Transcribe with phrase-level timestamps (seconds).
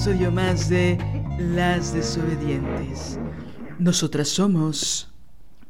[0.00, 0.96] Episodio más de
[1.38, 3.18] Las Desobedientes.
[3.78, 5.12] Nosotras somos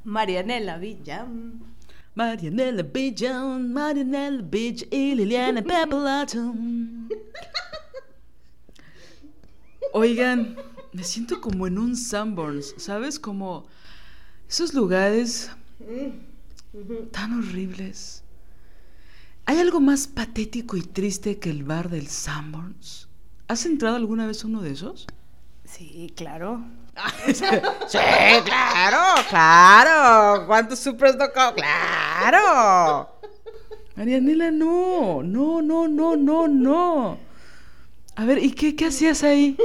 [0.04, 1.26] Marianela Villa.
[2.14, 6.54] Marianela Bijan, Marianela Beach y Liliana Papalato.
[9.94, 10.56] Oigan,
[10.92, 13.18] me siento como en un Sanborns, ¿sabes?
[13.18, 13.66] Como
[14.48, 15.50] esos lugares
[17.10, 18.22] tan horribles.
[19.44, 23.09] ¿Hay algo más patético y triste que el bar del Sanborns?
[23.50, 25.08] ¿Has entrado alguna vez a uno de esos?
[25.64, 26.64] Sí, claro.
[27.34, 27.98] Sí,
[28.44, 30.46] claro, claro.
[30.46, 31.52] ¿Cuántos supers tocó?
[31.56, 33.10] Claro.
[33.96, 37.18] Marianela, no, no, no, no, no, no.
[38.14, 39.56] A ver, ¿y qué, qué hacías ahí?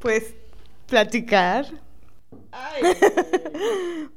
[0.00, 0.34] Pues
[0.88, 1.66] platicar.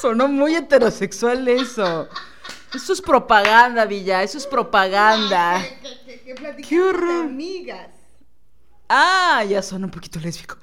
[0.00, 2.08] Sonó muy heterosexual eso.
[2.74, 5.64] Eso es propaganda, Villa, eso es propaganda.
[6.68, 7.24] ¡Qué horror!
[7.26, 7.88] amigas.
[8.88, 10.56] Ah, ya suena un poquito lésbico.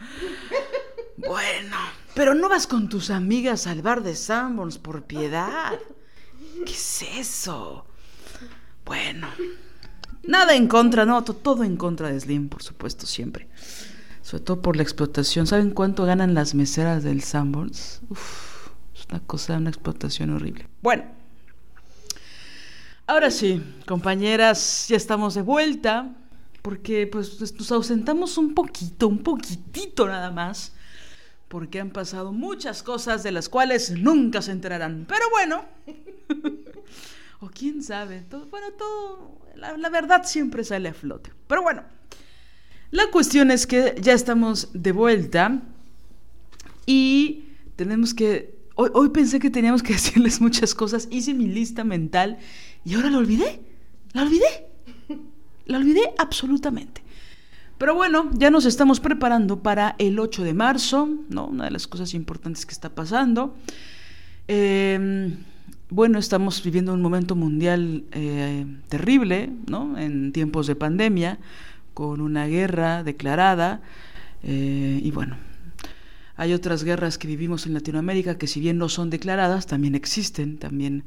[1.17, 1.77] Bueno,
[2.13, 5.73] pero no vas con tus amigas al bar de Sanborns por piedad.
[6.65, 7.85] ¿Qué es eso?
[8.85, 9.27] Bueno,
[10.23, 13.47] nada en contra, no, to- todo en contra de Slim, por supuesto, siempre.
[14.21, 15.47] Sobre todo por la explotación.
[15.47, 18.01] ¿Saben cuánto ganan las meseras del Sanborns?
[18.09, 20.67] Uf, es una cosa, una explotación horrible.
[20.81, 21.03] Bueno,
[23.07, 26.15] ahora sí, compañeras, ya estamos de vuelta.
[26.65, 30.73] Porque pues nos ausentamos un poquito, un poquitito nada más.
[31.47, 35.05] Porque han pasado muchas cosas de las cuales nunca se enterarán.
[35.07, 35.63] Pero bueno.
[37.39, 38.21] o quién sabe.
[38.21, 39.37] Todo, bueno, todo.
[39.53, 41.31] La, verdad siempre sale a flote.
[41.45, 41.83] Pero bueno.
[42.89, 45.61] La cuestión es que ya estamos de vuelta.
[46.87, 47.43] Y
[47.75, 48.55] tenemos que.
[48.73, 51.07] Hoy, hoy pensé que teníamos que decirles muchas cosas.
[51.11, 52.39] Hice mi lista mental.
[52.85, 53.61] Y ahora la olvidé.
[54.13, 54.69] La olvidé.
[55.65, 57.01] La olvidé absolutamente.
[57.77, 61.47] Pero bueno, ya nos estamos preparando para el 8 de marzo, ¿no?
[61.47, 63.55] Una de las cosas importantes que está pasando.
[64.47, 65.35] Eh,
[65.89, 69.97] bueno, estamos viviendo un momento mundial eh, terrible, ¿no?
[69.97, 71.39] En tiempos de pandemia,
[71.93, 73.81] con una guerra declarada.
[74.43, 75.37] eh, y bueno,
[76.37, 80.57] hay otras guerras que vivimos en Latinoamérica que si bien no son declaradas, también existen,
[80.57, 81.03] también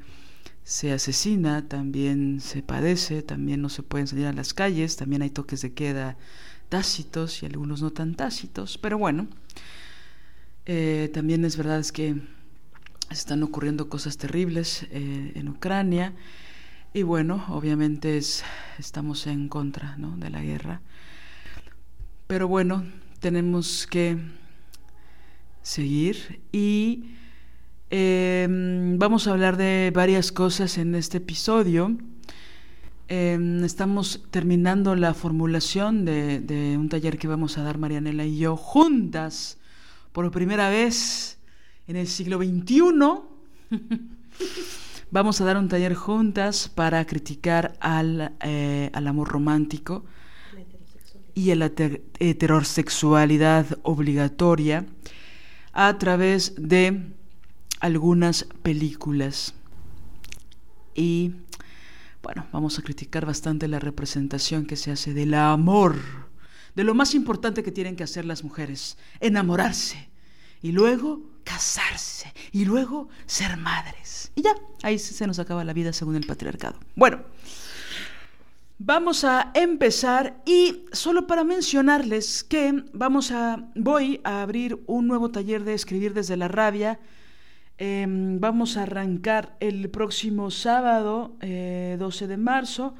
[0.68, 5.30] se asesina, también se padece, también no se pueden salir a las calles, también hay
[5.30, 6.18] toques de queda
[6.68, 9.28] tácitos y algunos no tan tácitos, pero bueno,
[10.66, 12.16] eh, también es verdad es que
[13.08, 16.12] están ocurriendo cosas terribles eh, en Ucrania
[16.92, 18.44] y bueno, obviamente es,
[18.78, 20.18] estamos en contra ¿no?
[20.18, 20.82] de la guerra,
[22.26, 22.84] pero bueno,
[23.20, 24.18] tenemos que
[25.62, 27.14] seguir y
[27.90, 28.46] eh,
[28.98, 31.96] vamos a hablar de varias cosas en este episodio.
[33.08, 38.38] Eh, estamos terminando la formulación de, de, un taller que vamos a dar Marianela y
[38.38, 39.58] yo juntas
[40.12, 41.38] por primera vez
[41.86, 42.82] en el siglo XXI.
[45.10, 50.04] vamos a dar un taller juntas para criticar al, eh, al amor romántico
[51.34, 51.72] y a la
[52.18, 54.86] heterosexualidad obligatoria
[55.72, 57.12] a través de
[57.80, 59.54] algunas películas.
[60.94, 61.32] Y
[62.22, 65.96] bueno, vamos a criticar bastante la representación que se hace del amor,
[66.74, 70.08] de lo más importante que tienen que hacer las mujeres, enamorarse
[70.60, 74.32] y luego casarse y luego ser madres.
[74.34, 76.78] Y ya, ahí se nos acaba la vida según el patriarcado.
[76.94, 77.22] Bueno,
[78.80, 85.32] Vamos a empezar y solo para mencionarles que vamos a voy a abrir un nuevo
[85.32, 87.00] taller de escribir desde la rabia
[87.80, 92.96] Em, vamos a arrancar el próximo sábado, eh, 12 de marzo,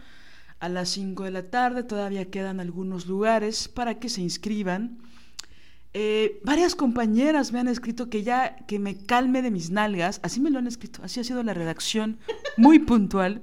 [0.61, 1.83] a las 5 de la tarde.
[1.83, 4.99] Todavía quedan algunos lugares para que se inscriban.
[5.95, 10.41] Eh, varias compañeras me han escrito que ya que me calme de mis nalgas, así
[10.41, 12.19] me lo han escrito, así ha sido la redacción,
[12.57, 13.43] muy puntual,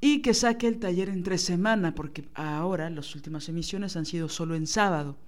[0.00, 4.54] y que saque el taller entre semana, porque ahora las últimas emisiones han sido solo
[4.54, 5.18] en sábado.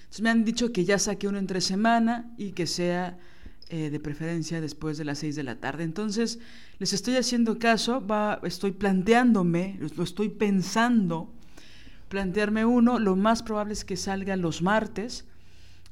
[0.00, 3.18] Entonces me han dicho que ya saque uno entre semana y que sea
[3.70, 5.84] eh, de preferencia después de las 6 de la tarde.
[5.84, 6.38] Entonces
[6.78, 11.32] les estoy haciendo caso, va, estoy planteándome, lo estoy pensando
[12.10, 15.24] plantearme uno, lo más probable es que salga los martes,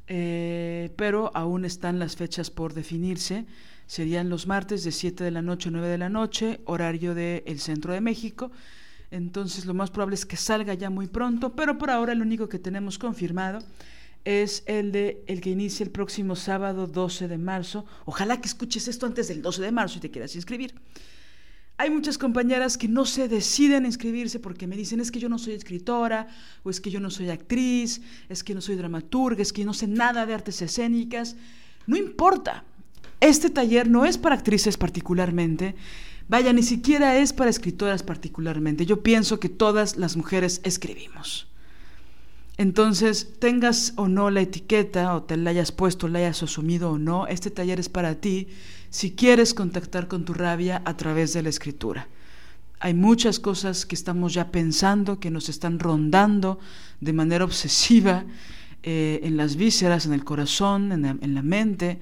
[0.09, 3.47] eh, pero aún están las fechas por definirse.
[3.87, 7.61] Serían los martes de 7 de la noche a 9 de la noche, horario del
[7.61, 8.51] centro de México.
[9.13, 12.49] Entonces lo más probable es que salga ya muy pronto, pero por ahora lo único
[12.49, 13.61] que tenemos confirmado
[14.29, 17.87] es el de el que inicia el próximo sábado 12 de marzo.
[18.05, 20.75] Ojalá que escuches esto antes del 12 de marzo y te quieras inscribir.
[21.79, 25.31] Hay muchas compañeras que no se deciden a inscribirse porque me dicen es que yo
[25.31, 26.29] no soy escritora,
[26.63, 29.73] o es que yo no soy actriz, es que no soy dramaturga, es que no
[29.73, 31.37] sé nada de artes escénicas.
[31.87, 32.65] No importa.
[33.21, 35.75] Este taller no es para actrices particularmente.
[36.29, 38.85] Vaya, ni siquiera es para escritoras particularmente.
[38.85, 41.49] Yo pienso que todas las mujeres escribimos.
[42.59, 46.99] Entonces, tengas o no la etiqueta, o te la hayas puesto, la hayas asumido o
[46.99, 48.49] no, este taller es para ti
[48.91, 52.09] si quieres contactar con tu rabia a través de la escritura.
[52.81, 56.59] Hay muchas cosas que estamos ya pensando, que nos están rondando
[57.01, 58.25] de manera obsesiva
[58.83, 62.01] eh, en las vísceras, en el corazón, en la, en la mente,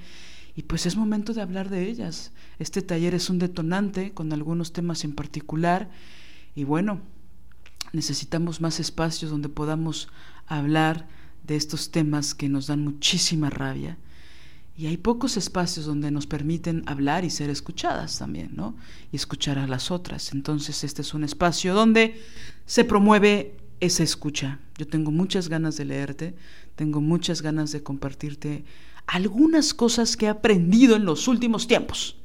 [0.55, 2.33] y pues es momento de hablar de ellas.
[2.59, 5.91] Este taller es un detonante con algunos temas en particular,
[6.55, 7.03] y bueno,
[7.93, 10.09] necesitamos más espacios donde podamos
[10.47, 11.09] hablar
[11.45, 13.99] de estos temas que nos dan muchísima rabia.
[14.79, 18.77] Y hay pocos espacios donde nos permiten hablar y ser escuchadas también, ¿no?
[19.11, 20.33] Y escuchar a las otras.
[20.33, 22.21] Entonces este es un espacio donde
[22.67, 24.59] se promueve esa escucha.
[24.77, 26.35] Yo tengo muchas ganas de leerte,
[26.75, 28.65] tengo muchas ganas de compartirte
[29.07, 32.17] algunas cosas que he aprendido en los últimos tiempos.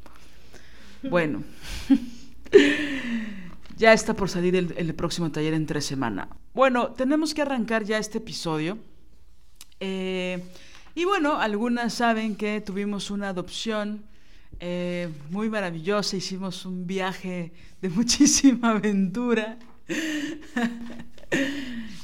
[1.09, 1.43] Bueno,
[3.81, 6.29] ya está por salir el, próximo taller entre semana.
[6.53, 8.77] Bueno, tenemos que arrancar ya este episodio.
[9.79, 10.39] Eh,
[10.93, 14.03] y bueno, algunas saben que tuvimos una adopción
[14.59, 19.57] eh, muy maravillosa, hicimos un viaje de muchísima aventura.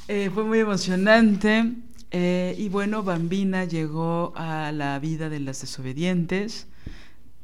[0.08, 1.74] eh, fue muy emocionante.
[2.10, 6.66] Y bueno, Bambina llegó a la vida de las desobedientes.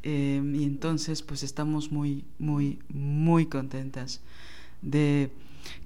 [0.05, 4.21] Y entonces pues estamos muy, muy, muy contentas
[4.83, 5.31] de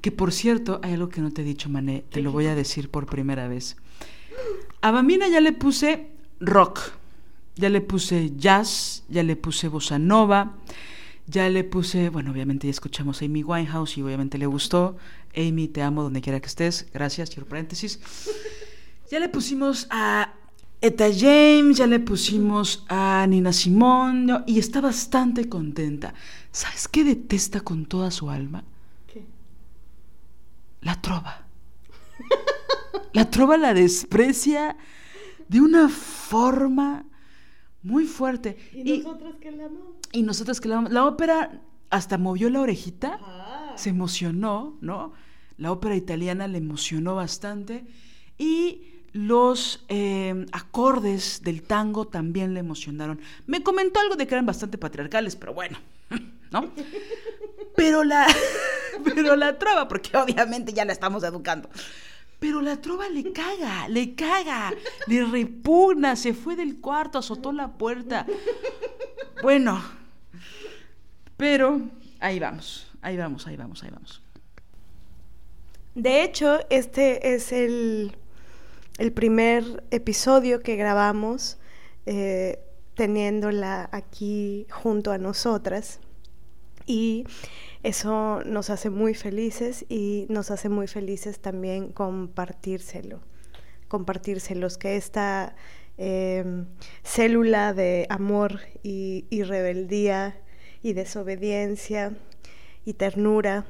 [0.01, 2.55] que por cierto, hay algo que no te he dicho, Mané, te lo voy a
[2.55, 3.77] decir por primera vez.
[4.81, 6.09] A Bambina ya le puse
[6.41, 6.81] rock,
[7.57, 10.57] ya le puse jazz, ya le puse bossa nova,
[11.27, 14.97] ya le puse, bueno, obviamente ya escuchamos a Amy Winehouse y obviamente le gustó.
[15.37, 16.87] Amy, te amo donde quiera que estés.
[16.93, 18.01] Gracias, cierro paréntesis.
[19.11, 20.35] Ya le pusimos a
[20.81, 26.15] Eta James, ya le pusimos a Nina Simone y está bastante contenta.
[26.53, 28.65] ¿Sabes qué detesta con toda su alma?
[30.81, 31.45] la trova.
[33.13, 34.77] La trova la desprecia
[35.49, 37.05] de una forma
[37.83, 38.57] muy fuerte.
[38.73, 39.97] ¿Y, nosotros que la amamos?
[40.13, 40.93] Y nosotros que la amamos.
[40.93, 41.61] La ópera
[41.91, 43.73] hasta movió la orejita, Ah.
[43.77, 45.13] se emocionó, ¿no?
[45.57, 47.87] La ópera italiana le emocionó bastante.
[48.39, 53.21] Y los eh, acordes del tango también le emocionaron.
[53.47, 55.79] Me comentó algo de que eran bastante patriarcales, pero bueno,
[56.51, 56.71] ¿no?
[57.77, 58.27] Pero la,
[59.05, 61.69] pero la trova, porque obviamente ya la estamos educando.
[62.39, 64.73] Pero la trova le caga, le caga,
[65.09, 68.27] le repugna, se fue del cuarto, azotó la puerta.
[69.43, 69.83] Bueno,
[71.37, 71.81] pero
[72.21, 74.23] ahí vamos, ahí vamos, ahí vamos, ahí vamos.
[75.97, 78.17] De hecho, este es el,
[78.99, 81.59] el primer episodio que grabamos
[82.07, 82.59] eh,
[82.95, 86.01] teniéndola aquí junto a nosotras.
[86.85, 87.25] Y
[87.83, 93.21] eso nos hace muy felices y nos hace muy felices también compartírselo.
[93.87, 95.55] Compartírselos, que esta
[95.97, 96.65] eh,
[97.05, 100.43] célula de amor y rebeldía
[100.83, 102.17] y desobediencia
[102.85, 103.65] y ternura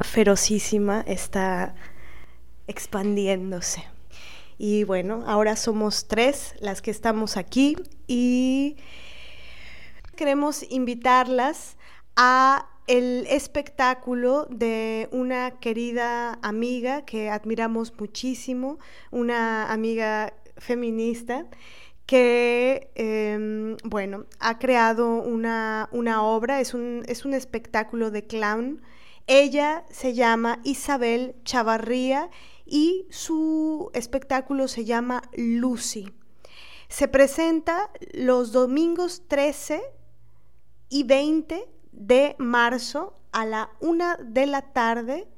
[0.00, 1.74] ferocísima está
[2.66, 3.93] expandiéndose.
[4.58, 8.76] Y bueno, ahora somos tres las que estamos aquí y
[10.16, 11.76] queremos invitarlas
[12.16, 18.78] a el espectáculo de una querida amiga que admiramos muchísimo,
[19.10, 21.46] una amiga feminista
[22.06, 25.88] que, em, bueno, ha creado una,
[26.22, 28.82] obra, es un, es un espectáculo de clown.
[29.26, 32.28] Ella se llama Isabel Chavarría
[32.66, 36.12] y su espectáculo se llama Lucy.
[36.88, 39.82] Se presenta los domingos 13
[40.88, 45.28] y 20 de marzo a la una de la tarde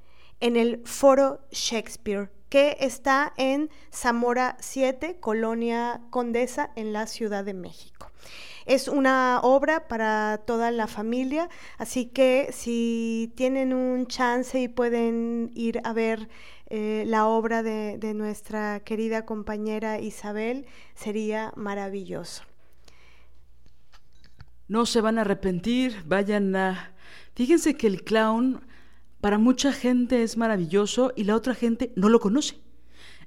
[0.41, 7.55] en el Foro Shakespeare, que está en Zamora 7, Colonia Condesa, en la Ciudad de
[7.55, 8.11] México.
[8.67, 15.53] Es una obra para toda la familia, así que si tienen un chance y pueden
[15.55, 16.29] ir a ver
[16.69, 22.43] eh, la obra de, nuestra querida compañera Isabel, sería maravilloso.
[24.69, 26.93] No se van a arrepentir, vayan a...
[27.35, 28.67] Fíjense que el clown
[29.21, 32.59] para mucha gente es maravilloso y la otra gente no lo conoce.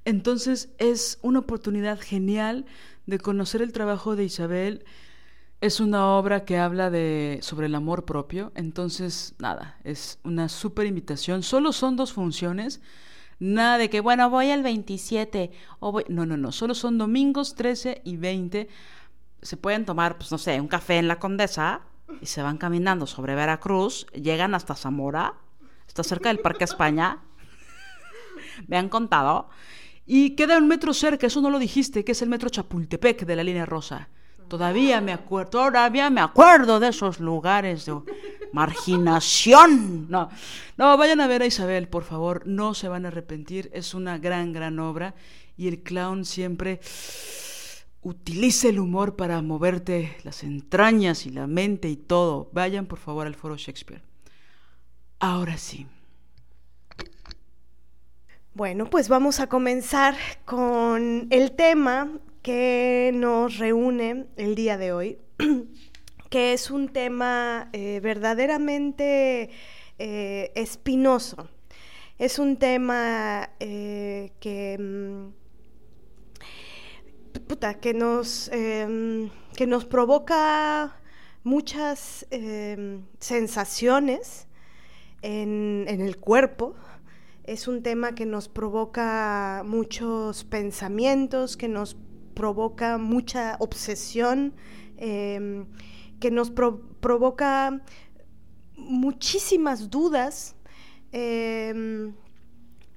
[0.03, 2.65] Entonces es una oportunidad genial
[3.05, 4.84] de conocer el trabajo de Isabel.
[5.62, 8.51] Es una obra que habla de sobre el amor propio.
[8.55, 11.43] Entonces, nada, es una súper invitación.
[11.43, 12.81] Solo son dos funciones.
[13.39, 16.03] Nada de que, bueno, voy al 27 o voy...
[16.10, 16.51] No, no, no.
[16.51, 18.67] Solo son domingos 13 y 20
[19.41, 21.81] se pueden tomar, pues no sé, un café en la Condesa
[22.22, 25.36] y se van caminando sobre Veracruz, llegan hasta Zamora,
[25.88, 27.19] está cerca del Parque España,
[28.67, 29.50] me han contado,
[30.05, 33.36] y queda un metro cerca, eso no lo dijiste, que es el metro Chapultepec de
[33.36, 34.10] la línea rosa.
[34.50, 37.96] Todavía me acuerdo, todavía me acuerdo de esos lugares de
[38.51, 40.10] marginación.
[40.10, 40.29] No,
[40.75, 44.18] no, vayan a ver a Isabel, por favor, no se van a arrepentir, es una
[44.18, 45.15] gran, gran obra
[45.56, 46.79] y el clown siempre
[48.01, 52.50] utilice el humor para moverte las entrañas y la mente y todo.
[52.53, 54.01] Vayan por favor al foro Shakespeare.
[55.20, 55.86] Ahora sí.
[58.53, 60.15] Bueno, pues vamos a comenzar
[60.46, 62.10] con el tema
[62.50, 65.20] que nos reúne el día de hoy,
[66.32, 69.51] que es un tema eh, verdaderamente
[70.00, 71.48] eh, espinoso.
[72.18, 75.27] Es un tema eh, que mm,
[77.82, 81.00] que nos, em, que nos provoca
[81.44, 84.48] muchas em, sensaciones
[85.22, 86.74] en, el cuerpo.
[87.44, 91.96] Es un tema que nos provoca muchos pensamientos, que nos
[92.39, 94.53] provoca mucha obsesión,
[94.96, 95.65] em,
[96.22, 97.81] que nos provoca
[98.77, 100.55] muchísimas dudas.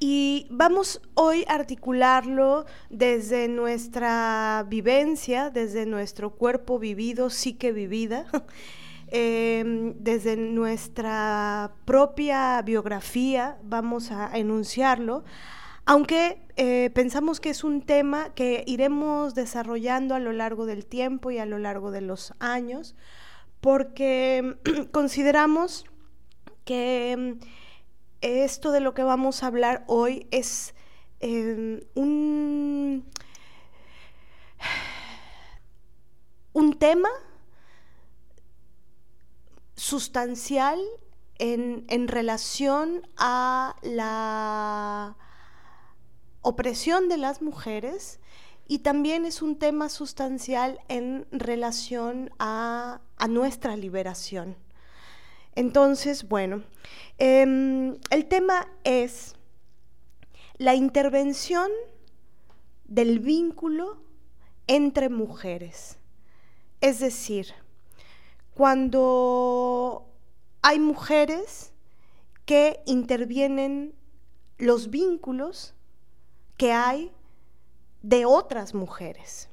[0.05, 8.27] Y vamos hoy a articularlo desde nuestra vivencia, desde nuestro cuerpo vivido, psique vivida,
[9.13, 15.23] em, desde nuestra propia biografía, vamos a enunciarlo,
[15.85, 21.31] aunque eh, pensamos que es un tema que iremos desarrollando a lo largo del tiempo
[21.31, 22.95] y a lo largo de los años,
[23.61, 24.57] porque
[24.93, 25.85] consideramos
[26.65, 27.39] que
[28.21, 30.75] esto de lo que vamos a hablar hoy es
[31.21, 33.05] em, un,
[36.53, 37.09] un tema
[39.75, 40.79] sustancial
[41.39, 45.17] en, en, relación a la
[46.43, 48.21] opresión de las mujeres
[48.69, 54.57] y también es un tema sustancial en relación a, nuestra liberación.
[55.55, 56.65] Entonces, bueno,
[57.19, 59.37] em, el tema es
[60.59, 61.71] la intervención
[62.85, 64.03] del vínculo
[64.67, 65.99] entre mujeres.
[66.81, 67.55] Es decir,
[68.55, 70.07] cuando
[70.63, 71.73] hay mujeres
[72.45, 73.95] que intervienen
[74.59, 75.75] los vínculos
[76.57, 77.13] que hay
[78.03, 79.49] de otras mujeres.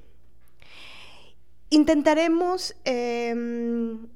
[1.70, 4.08] Intentaremos em,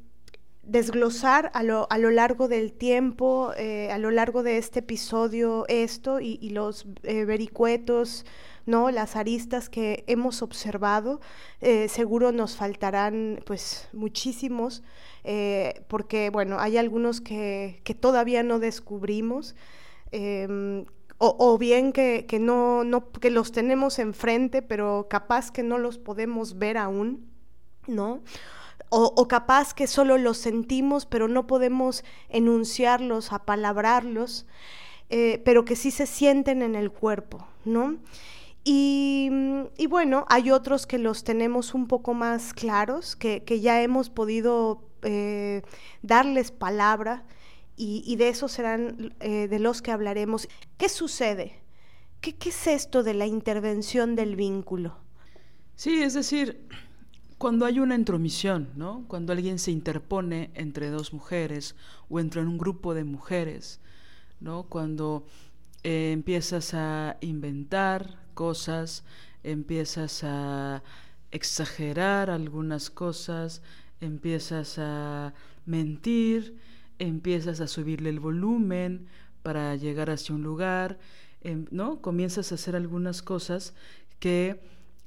[0.64, 5.66] desglosar a lo, a lo, largo del tiempo, eh, a lo largo de este episodio,
[5.68, 8.26] esto y, los eh, vericuetos,
[8.66, 8.90] ¿no?
[8.90, 11.22] las aristas que hemos observado.
[11.62, 14.82] Eh, seguro nos faltarán pues muchísimos,
[15.88, 19.56] porque bueno, hay algunos que, que todavía no descubrimos.
[21.26, 25.98] O, bien que, que, no, no, que los tenemos enfrente, pero capaz que no los
[25.98, 27.30] podemos ver aún,
[27.88, 28.22] ¿no?
[28.96, 34.46] o, capaz que solo los sentimos, pero no podemos enunciarlos, apalabrarlos,
[35.10, 37.98] eh, pero que sí se sienten en el cuerpo, ¿no?
[38.64, 39.32] Y,
[39.90, 45.64] bueno, hay otros que los tenemos un poco más claros, que, ya hemos podido eh,
[46.04, 47.24] darles palabra
[47.76, 50.48] y, de eso serán eh, de los que hablaremos.
[50.78, 51.62] ¿Qué sucede?
[52.22, 54.98] ¿Qué, ¿Qué es esto de la intervención del vínculo?
[55.76, 56.68] Sí, es decir,
[57.38, 59.04] cuando hay una intromisión, ¿no?
[59.08, 61.76] Cuando alguien se interpone entre dos mujeres
[62.10, 63.82] o entre un grupo de mujeres,
[64.40, 64.64] ¿no?
[64.64, 65.26] Cuando
[65.84, 69.04] eh, empiezas a inventar cosas,
[69.44, 70.84] empiezas a
[71.32, 73.62] exagerar algunas cosas,
[74.00, 75.34] empiezas a
[75.66, 76.58] mentir,
[77.00, 79.08] empiezas a subirle el volumen
[79.42, 81.00] para llegar hacia un lugar,
[81.42, 82.02] em, ¿no?
[82.02, 83.74] Comienzas a hacer algunas cosas
[84.20, 84.60] que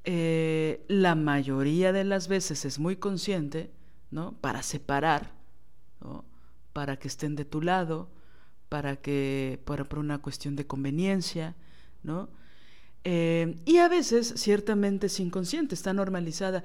[0.04, 3.70] eh, la mayoría de las veces es muy consciente,
[4.10, 4.32] ¿no?
[4.40, 5.32] Para separar,
[6.00, 6.24] ¿no?
[6.72, 8.08] Para que estén de tu lado,
[8.68, 11.56] para que, para, por una cuestión de conveniencia,
[12.02, 12.28] ¿no?
[13.04, 16.62] Eh, y a veces, ciertamente, es inconsciente, está normalizada.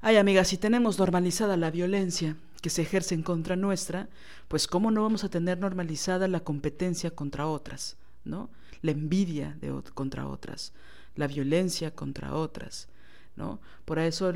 [0.00, 4.08] Ay, amiga, si tenemos normalizada la violencia que se ejerce en contra nuestra,
[4.48, 8.48] pues cómo no vamos a tener normalizada la competencia contra otras, ¿no?
[8.80, 9.58] La envidia
[9.92, 10.72] contra otras,
[11.14, 12.88] la violencia contra otras,
[13.36, 13.60] ¿no?
[13.84, 14.32] Por eso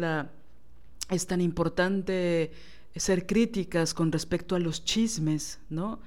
[1.09, 2.53] es tan importante
[2.95, 5.99] ser críticas con respecto a los chismes, ¿no?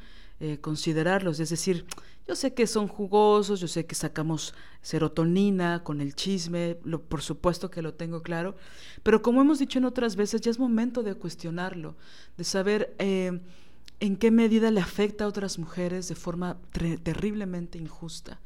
[0.44, 1.86] Eh, considerarlos, es decir,
[2.28, 7.22] yo sé que son jugosos, yo sé que sacamos serotonina con el chisme, lo, por
[7.22, 8.56] supuesto que lo tengo claro,
[9.04, 11.96] pero como hemos dicho en otras veces, ya es momento de cuestionarlo,
[12.38, 13.40] de saber eh,
[14.00, 16.58] en qué medida le afecta a otras mujeres de forma
[17.04, 18.42] terriblemente injusta.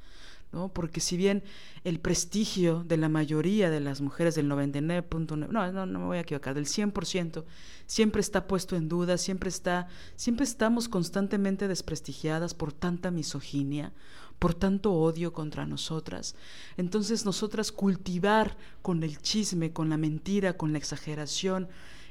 [0.73, 1.43] Porque si bien
[1.83, 6.17] el prestigio de la mayoría de las mujeres del 99.9, no, no, no me voy
[6.17, 7.43] a equivocar, del 100%,
[7.85, 13.93] siempre está puesto en duda, siempre está, siempre estamos constantemente desprestigiadas por tanta misoginia,
[14.39, 16.35] por tanto odio contra nosotras.
[16.77, 21.67] Entonces nosotras cultivar con el chisme, con la mentira, con la exageración,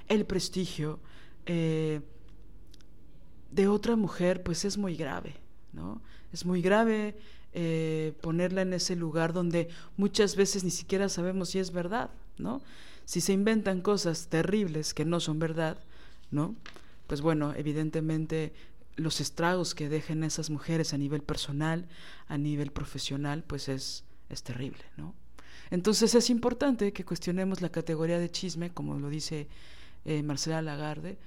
[0.09, 1.01] el prestigio
[1.47, 2.01] eh,
[3.51, 5.37] de otra mujer, pues es muy grave,
[5.73, 6.03] ¿no?
[6.33, 7.17] Es muy grave
[7.57, 12.61] eh, ponerla en ese lugar donde muchas veces ni siquiera sabemos si es verdad, ¿no?
[13.05, 15.79] Si se inventan cosas terribles que no son verdad,
[16.33, 16.57] ¿no?
[17.07, 18.53] Pues bueno, evidentemente
[18.97, 21.87] los estragos que dejen esas mujeres a nivel personal,
[22.27, 25.14] a nivel profesional, pues es, es terrible, ¿no?
[25.71, 29.49] Entonces es importante que cuestionemos la categoría de chisme, como lo dice
[30.05, 31.19] eh, Marcela Lagarde,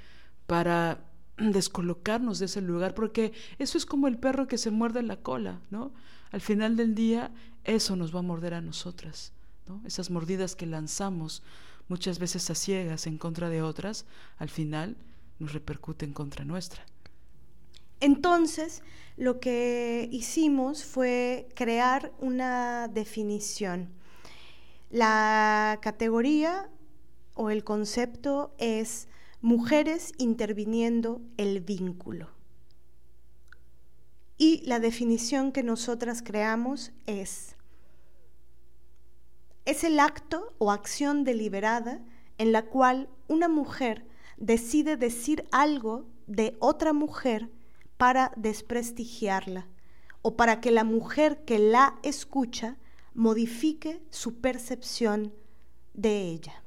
[0.45, 0.99] para
[1.37, 5.61] descolocarnos de ese lugar, porque eso es como el perro que se muerde la cola,
[5.69, 5.93] ¿no?
[6.31, 7.31] Al final del día,
[7.63, 9.33] eso nos va a morder a nosotras,
[9.67, 9.81] ¿no?
[9.85, 11.43] Esas mordidas que lanzamos
[11.87, 14.05] muchas veces a ciegas en contra de otras,
[14.37, 14.97] al final
[15.39, 16.85] nos repercuten contra nuestra.
[17.99, 18.83] Entonces,
[19.15, 23.89] lo que hicimos fue crear una definición.
[24.89, 26.69] La categoría
[27.33, 29.07] o el concepto es
[29.41, 32.36] mujeres interviniendo el vínculo.
[34.37, 37.55] Y la definición que nosotras creamos es,
[39.65, 42.01] es el acto o acción deliberada
[42.37, 44.05] en la cual una mujer
[44.37, 47.49] decide decir algo de otra mujer
[47.97, 49.67] para desprestigiarla
[50.21, 52.77] o para que la mujer que la escucha
[53.15, 55.33] modifique su percepción
[55.95, 56.61] de ella.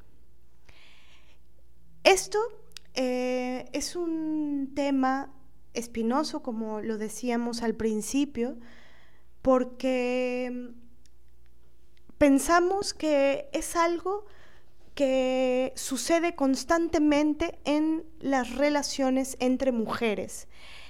[2.03, 2.39] Esto
[2.95, 5.31] eh, es un tema
[5.75, 8.57] espinoso, como lo decíamos al principio,
[9.43, 10.73] porque
[12.19, 14.27] pensamos que es algo
[14.95, 20.49] que sucede constantemente en las relaciones entre mujeres.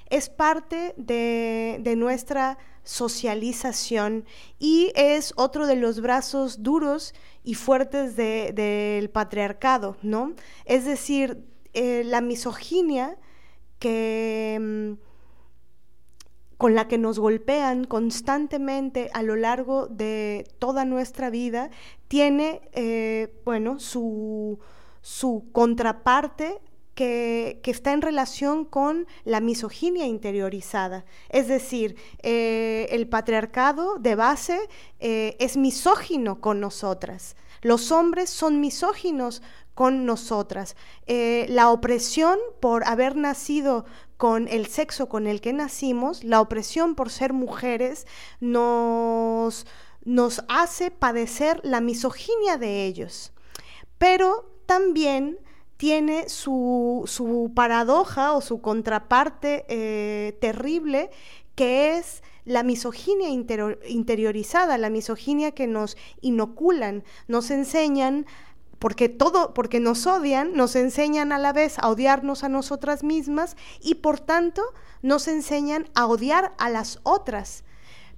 [0.08, 4.24] Es parte de, nuestra socialización
[4.58, 7.14] y es otro de los brazos duros
[7.44, 10.34] y fuertes del patriarcado, ¿no?
[10.64, 13.16] Es decir, eh, la misoginia
[13.80, 14.92] que, mm,
[16.56, 21.70] con la que nos golpean constantemente a lo largo de toda nuestra vida,
[22.06, 24.60] tiene, eh, bueno, su,
[25.52, 26.60] contraparte
[27.00, 31.06] que, está en relación con la misoginia interiorizada.
[31.30, 34.60] Es decir, eh, el patriarcado de base
[34.98, 37.36] eh, es misógino con nosotras.
[37.62, 39.40] Los hombres son misóginos
[39.74, 40.76] con nosotras.
[41.06, 43.86] Eh, la opresión por haber nacido
[44.18, 48.06] con el sexo con el que nacimos, la opresión por ser mujeres,
[48.40, 49.66] nos,
[50.04, 53.32] nos hace padecer la misoginia de ellos.
[53.96, 55.38] Pero también
[55.80, 61.08] tiene su, su paradoja o su contraparte eh, terrible,
[61.54, 68.26] que es la misoginia interiorizada, la misoginia que nos inoculan, nos enseñan
[68.78, 73.56] porque todo, porque nos odian, nos enseñan a la vez a odiarnos a nosotras mismas
[73.80, 74.62] y por tanto
[75.00, 77.64] nos enseñan a odiar a las otras.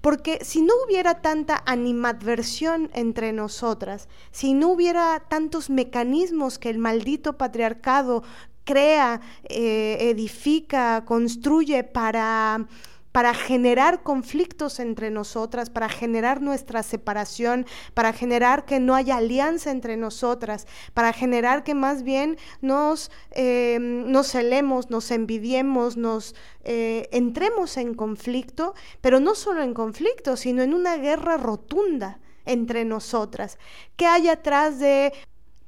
[0.03, 6.79] Porque si no hubiera tanta animadversión entre nosotras, si no hubiera tantos mecanismos que el
[6.79, 8.25] maldito patriarcado
[8.65, 12.67] crea, eh, edifica, construye para
[13.13, 19.71] para generar conflictos entre nosotras, para generar nuestra separación, para generar que no haya alianza
[19.71, 27.09] entre nosotras, para generar que más bien nos, eh, nos celemos, nos envidiemos, nos eh,
[27.13, 33.59] entremos en conflicto, pero no solo en conflicto, sino en una guerra rotunda entre nosotras.
[33.97, 35.13] ¿Qué hay atrás de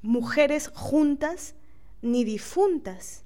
[0.01, 1.55] mujeres juntas
[2.01, 3.23] ni difuntas?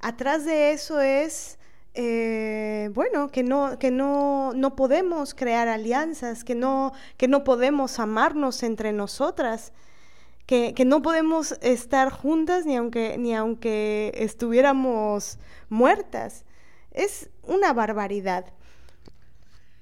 [0.00, 1.57] Atrás de eso es
[2.00, 7.98] eh, bueno, que no, que no, no podemos crear alianzas, que no, que no podemos
[7.98, 9.72] amarnos entre nosotras,
[10.46, 16.44] que, que no podemos estar juntas ni aunque, ni aunque estuviéramos muertas.
[16.92, 18.46] Es una barbaridad.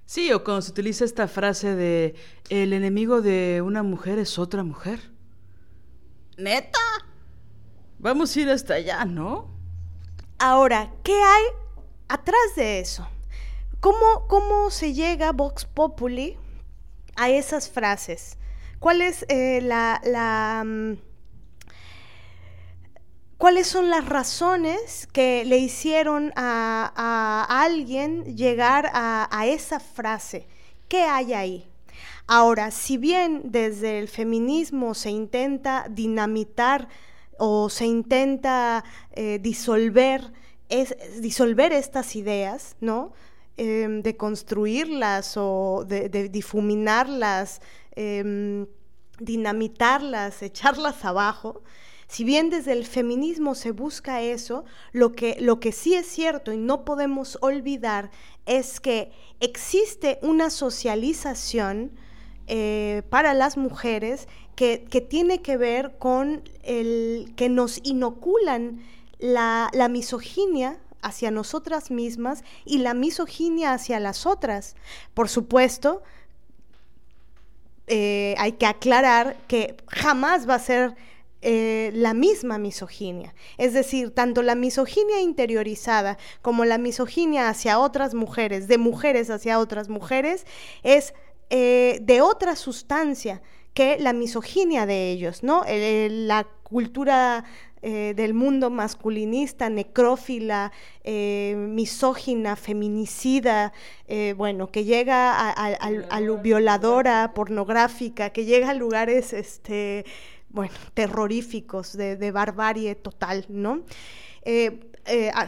[0.06, 2.14] Sí, o cuando se utiliza esta frase de
[2.48, 5.00] el enemigo de una mujer es otra mujer.
[6.38, 6.78] ¿Neta?
[7.98, 9.54] Vamos a ir hasta allá, ¿no?
[10.38, 11.65] Ahora, ¿qué hay
[12.08, 13.06] atrás de eso,
[13.80, 16.36] ¿cómo, cómo se llega Vox Populi
[17.16, 18.36] a esas frases?
[18.78, 20.92] ¿Cuál eh, la, mm,
[23.38, 30.46] ¿Cuáles son las razones que le hicieron a, alguien llegar a, a, esa frase?
[30.88, 31.70] ¿Qué hay ahí?
[32.26, 36.88] Ahora, si bien desde el feminismo se intenta dinamitar
[37.38, 40.32] o se intenta eh, disolver
[40.68, 43.12] es disolver estas ideas, ¿no?
[43.58, 48.66] Em, de construirlas o de, difuminarlas, em,
[49.18, 51.62] dinamitarlas, echarlas abajo.
[52.06, 56.52] Si bien desde el feminismo se busca eso, lo que, lo que sí es cierto
[56.52, 58.10] y no podemos olvidar
[58.44, 61.92] es que existe una socialización
[62.48, 68.82] eh, para las mujeres que, que, tiene que ver con el que nos inoculan
[69.18, 74.76] la, misoginia hacia nosotras mismas y la misoginia hacia las otras.
[75.14, 76.02] Por supuesto,
[77.86, 80.96] eh, hay que aclarar que jamás va a ser
[81.42, 83.34] eh, la misma misoginia.
[83.56, 89.58] Es decir, tanto la misoginia interiorizada como la misoginia hacia otras mujeres, de mujeres hacia
[89.60, 90.44] otras mujeres,
[90.82, 91.14] es
[91.50, 93.42] eh, de otra sustancia
[93.74, 95.62] que la misoginia de ellos, ¿no?
[95.68, 97.44] la cultura
[97.82, 100.72] eh, del mundo masculinista, necrófila,
[101.04, 103.74] eh, misógina, feminicida,
[104.08, 110.06] eh, bueno, que llega a, lo violadora, pornográfica, que llega a lugares, este,
[110.48, 113.82] bueno, terroríficos, de, barbarie total, ¿no?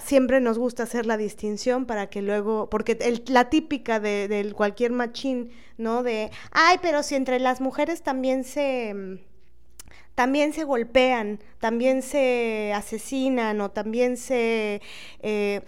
[0.05, 5.51] siempre nos gusta hacer la distinción para que luego, porque la típica de, cualquier machín,
[5.77, 6.03] ¿no?
[6.03, 9.19] De, ay, pero si entre las mujeres también se
[10.19, 14.83] también se golpean, también se asesinan o también se...
[15.21, 15.61] Eh,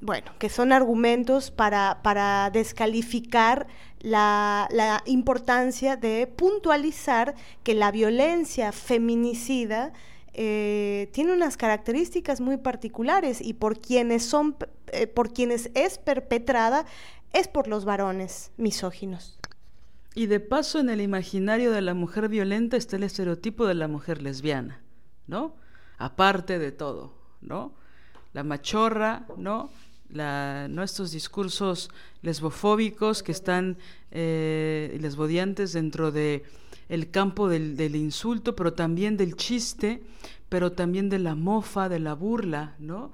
[0.00, 3.66] bueno, que son argumentos para, para descalificar
[3.98, 7.34] la, la, importancia de puntualizar
[7.64, 9.92] que la violencia feminicida
[10.32, 14.54] eh, tiene unas características muy particulares y por quienes son,
[14.92, 16.86] eh, por quienes es perpetrada
[17.32, 19.40] es por los varones misóginos.
[20.14, 23.88] Y de paso en el imaginario de la mujer violenta está el estereotipo de la
[23.88, 24.82] mujer lesbiana,
[25.26, 25.54] ¿no?
[25.96, 27.72] Aparte de todo, ¿no?
[28.34, 29.70] La machorra, ¿no?
[30.10, 30.82] La, ¿no?
[30.82, 31.88] estos discursos
[32.20, 33.78] lesbofóbicos que están
[34.10, 36.44] eh, lesbodiantes dentro de
[36.90, 40.02] el campo del, del, insulto, pero también del chiste,
[40.50, 43.12] pero también de la mofa, de la burla, ¿no?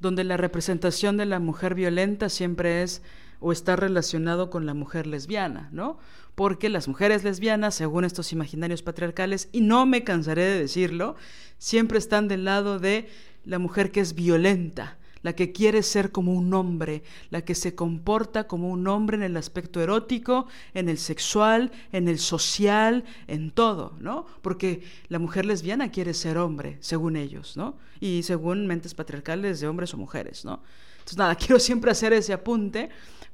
[0.00, 3.02] Donde la representación de la mujer violenta siempre es
[3.44, 5.98] o está relacionado con la mujer lesbiana, ¿no?
[6.34, 11.14] Porque las mujeres lesbianas, según estos imaginarios patriarcales, y no me cansaré de decirlo,
[11.58, 13.06] siempre están del lado de
[13.44, 17.74] la mujer que es violenta, la que quiere ser como un hombre, la que se
[17.74, 23.50] comporta como un hombre en el aspecto erótico, en el sexual, en el social, en
[23.50, 24.24] todo, ¿no?
[24.40, 27.76] Porque la mujer lesbiana quiere ser hombre, según ellos, ¿no?
[28.00, 30.62] Y según mentes patriarcales de hombres o mujeres, ¿no?
[31.04, 32.88] Entonces, nada, quiero siempre hacer ese apunte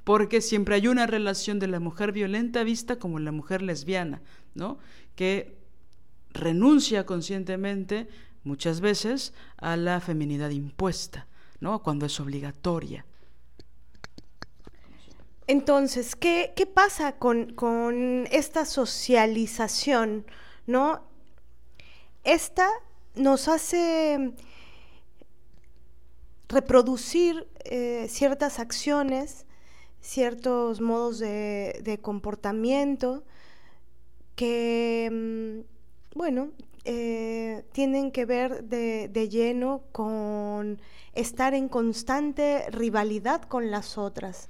[0.04, 4.22] porque siempre hay una relación de la mujer violenta vista como la mujer lesbiana,
[4.54, 4.78] ¿no?
[5.14, 5.56] Que
[6.32, 8.08] renuncia conscientemente
[8.44, 11.26] muchas veces a la feminidad impuesta,
[11.60, 11.82] ¿no?
[11.82, 13.04] Cuando es obligatoria.
[15.46, 20.24] Entonces, ¿qué, pasa con, con, esta socialización?
[20.66, 21.02] ¿No?
[22.22, 22.68] Esta
[23.16, 24.32] nos hace
[26.48, 29.46] reproducir eh, ciertas acciones
[30.00, 33.24] ciertos modos de, comportamiento
[34.36, 36.50] que, mm, bueno,
[36.84, 40.80] eh, tienen que ver de, de, lleno con
[41.14, 44.48] estar en constante rivalidad con las otras,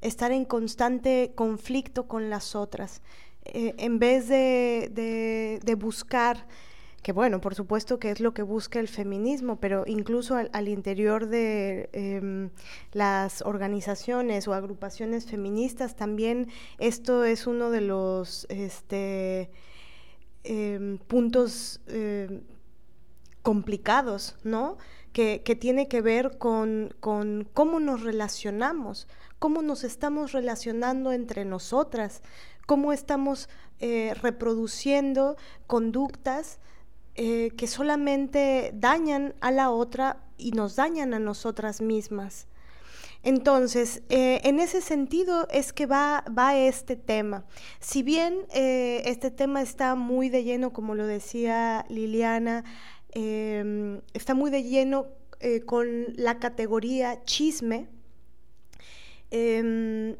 [0.00, 3.02] estar en constante conflicto con las otras,
[3.44, 6.46] eh, en vez de, de, buscar,
[7.04, 11.26] que bueno, por supuesto que es lo que busca el feminismo, pero incluso al, interior
[11.26, 12.50] de em,
[12.92, 19.50] las organizaciones o agrupaciones feministas también esto es uno de los este,
[20.44, 22.40] em, puntos em,
[23.42, 24.78] complicados, ¿no?
[25.12, 31.44] Que, que, tiene que ver con, con cómo nos relacionamos, cómo nos estamos relacionando entre
[31.44, 32.22] nosotras,
[32.66, 35.36] cómo estamos eh, reproduciendo
[35.66, 36.60] conductas
[37.16, 42.48] eh, que solamente dañan a la otra y nos dañan a nosotras mismas.
[43.22, 47.46] Entonces, eh, en ese sentido es que va, va este tema.
[47.80, 52.64] Si bien este tema está muy de lleno, como lo decía Liliana,
[53.12, 55.06] em, está muy de lleno
[55.66, 57.88] con la categoría chisme,
[59.30, 60.16] em,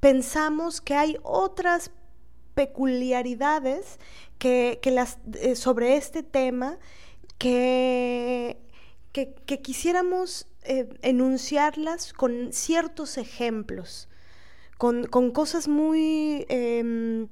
[0.00, 1.90] pensamos que hay otras
[2.54, 3.98] peculiaridades
[4.40, 6.78] que, las, eh, sobre este tema
[7.38, 8.58] que,
[9.12, 14.08] que, quisiéramos eh, enunciarlas con ciertos ejemplos,
[14.78, 16.46] con, con cosas muy...
[16.48, 17.28] Em,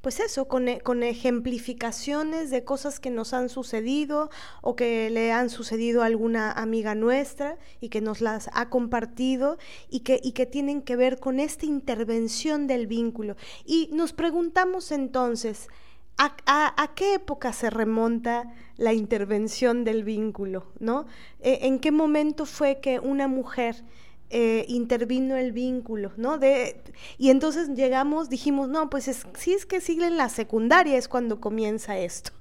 [0.00, 4.30] pues eso, con, e, con, ejemplificaciones de cosas que nos han sucedido
[4.62, 9.58] o que le han sucedido a alguna amiga nuestra y que nos las ha compartido
[9.90, 13.34] y que, y que tienen que ver con esta intervención del vínculo.
[13.64, 15.66] Y nos preguntamos entonces,
[16.18, 20.66] ¿A, qué época se remonta la intervención del vínculo?
[20.78, 21.06] ¿no?
[21.40, 23.84] E, ¿En qué momento fue que una mujer
[24.28, 26.36] eh, intervino el vínculo, ¿no?
[26.36, 26.82] De,
[27.16, 31.06] y entonces llegamos, dijimos, no, pues es, sí es que sigue en la secundaria es
[31.06, 32.32] cuando comienza esto.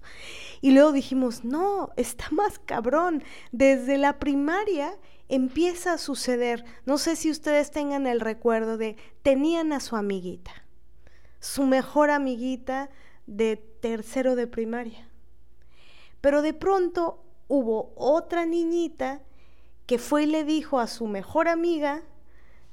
[0.62, 4.98] Y luego dijimos, no, está más cabrón, desde la primaria
[5.30, 6.66] empieza a suceder.
[6.88, 10.66] No sé si ustedes tengan el recuerdo de, tenían a su amiguita,
[11.40, 12.90] su mejor amiguita
[13.28, 15.10] de tercero de primaria.
[16.22, 19.22] Pero de pronto hubo otra niñita
[19.86, 22.04] que fue y le dijo a su mejor amiga,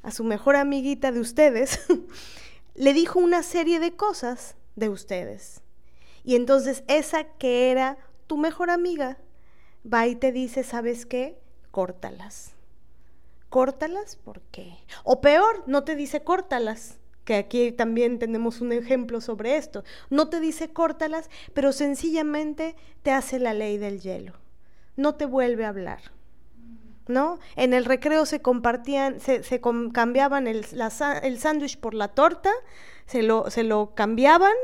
[0.02, 1.80] a su mejor amiguita de ustedes,
[2.74, 5.62] le dijo una serie de cosas de ustedes.
[6.24, 9.18] Y entonces esa que era tu mejor amiga
[9.90, 11.38] va y te dice, ¿sabes qué?
[11.70, 12.52] Córtalas.
[13.48, 14.78] Córtalas, ¿por qué?
[15.04, 19.84] O peor, no te dice córtalas, que aquí también tenemos un ejemplo sobre esto.
[20.10, 24.34] No te dice córtalas, pero sencillamente te hace la ley del hielo.
[24.96, 26.00] No te vuelve a hablar.
[27.08, 27.38] ¿no?
[27.56, 29.60] En el recreo se compartían, se,
[29.92, 32.52] cambiaban el, sándwich por la torta,
[33.06, 34.54] se lo, se lo cambiaban,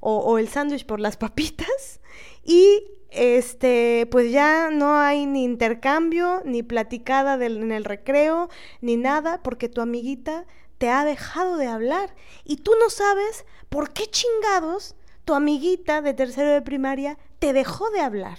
[0.00, 2.00] o, el sándwich por las papitas,
[2.44, 8.48] y este, pues ya no hay ni intercambio, ni platicada en el recreo,
[8.80, 10.46] ni nada, porque tu amiguita
[10.78, 12.14] te ha dejado de hablar.
[12.44, 17.90] Y tú no sabes por qué chingados tu amiguita de tercero de primaria te dejó
[17.90, 18.38] de hablar.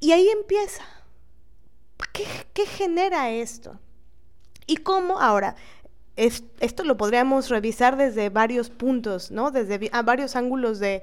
[0.00, 0.84] Y ahí empieza
[2.12, 3.78] ¿Qué, genera esto?
[4.66, 5.56] ¿Y cómo ahora?
[6.14, 9.50] esto lo podríamos revisar desde varios puntos, ¿no?
[9.50, 11.02] Desde varios ángulos de,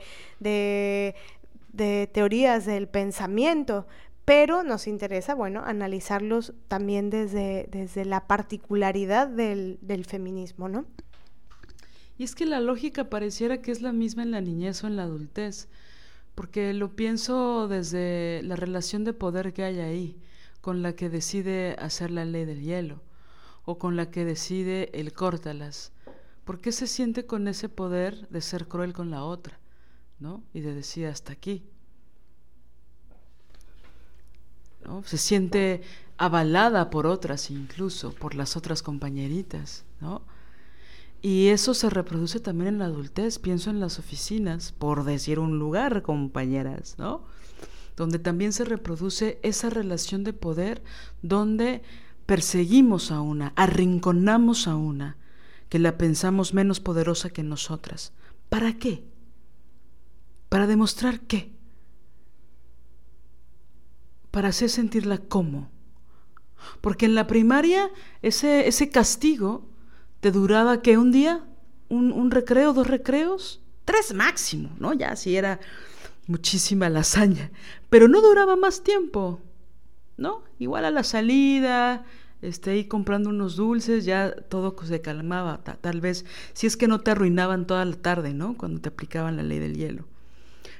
[2.13, 3.87] teorías del pensamiento,
[4.29, 10.85] pero nos interesa, bueno, analizarlos también desde, desde la particularidad del, del, feminismo, ¿no?
[12.15, 14.97] Y es que la lógica pareciera que es la misma en la niñez o en
[14.97, 15.67] la adultez,
[16.35, 20.21] porque lo pienso desde la relación de poder que hay ahí
[20.61, 23.01] con la que decide hacer la ley del hielo
[23.65, 25.91] o con la que decide el córtalas.
[26.45, 29.59] ¿Por qué se siente con ese poder de ser cruel con la otra?
[30.19, 30.43] ¿no?
[30.53, 31.65] Y de decir hasta aquí.
[35.05, 35.81] Se siente
[36.17, 40.21] avalada por otras incluso, por las otras compañeritas, ¿no?
[41.21, 45.59] Y eso se reproduce también en la adultez, pienso en las oficinas, por decir un
[45.59, 47.23] lugar, compañeras, ¿no?
[47.99, 50.81] donde también se reproduce esa relación de poder,
[51.21, 51.83] donde
[52.25, 55.17] perseguimos a una, arrinconamos a una,
[55.67, 58.13] que la pensamos menos poderosa que nosotras.
[58.47, 59.03] ¿Para qué?
[60.47, 61.51] ¿Para demostrar qué?
[64.31, 65.69] Para hacer sentirla como.
[66.81, 67.89] Porque en la primaria
[68.21, 69.67] ese, ese castigo
[70.19, 71.45] te duraba que un día,
[71.87, 74.93] un, un recreo, dos recreos, tres máximo, ¿no?
[74.93, 75.59] Ya si era
[76.27, 77.51] muchísima lasaña,
[77.89, 79.39] pero no duraba más tiempo,
[80.17, 80.43] ¿no?
[80.59, 82.05] Igual a la salida,
[82.41, 87.01] Esté ahí comprando unos dulces, ya todo se calmaba, tal vez, si es que no
[87.01, 88.55] te arruinaban toda la tarde, ¿no?
[88.55, 90.05] Cuando te aplicaban la ley del hielo.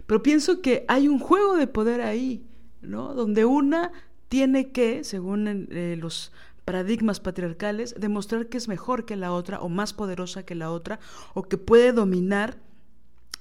[0.07, 2.45] Pero pienso que hay un juego de poder ahí,
[2.81, 3.13] ¿no?
[3.13, 3.91] Donde una
[4.27, 6.31] tiene que, según eh, los
[6.65, 10.99] paradigmas patriarcales, demostrar que es mejor que la otra o más poderosa que la otra
[11.33, 12.57] o que puede dominar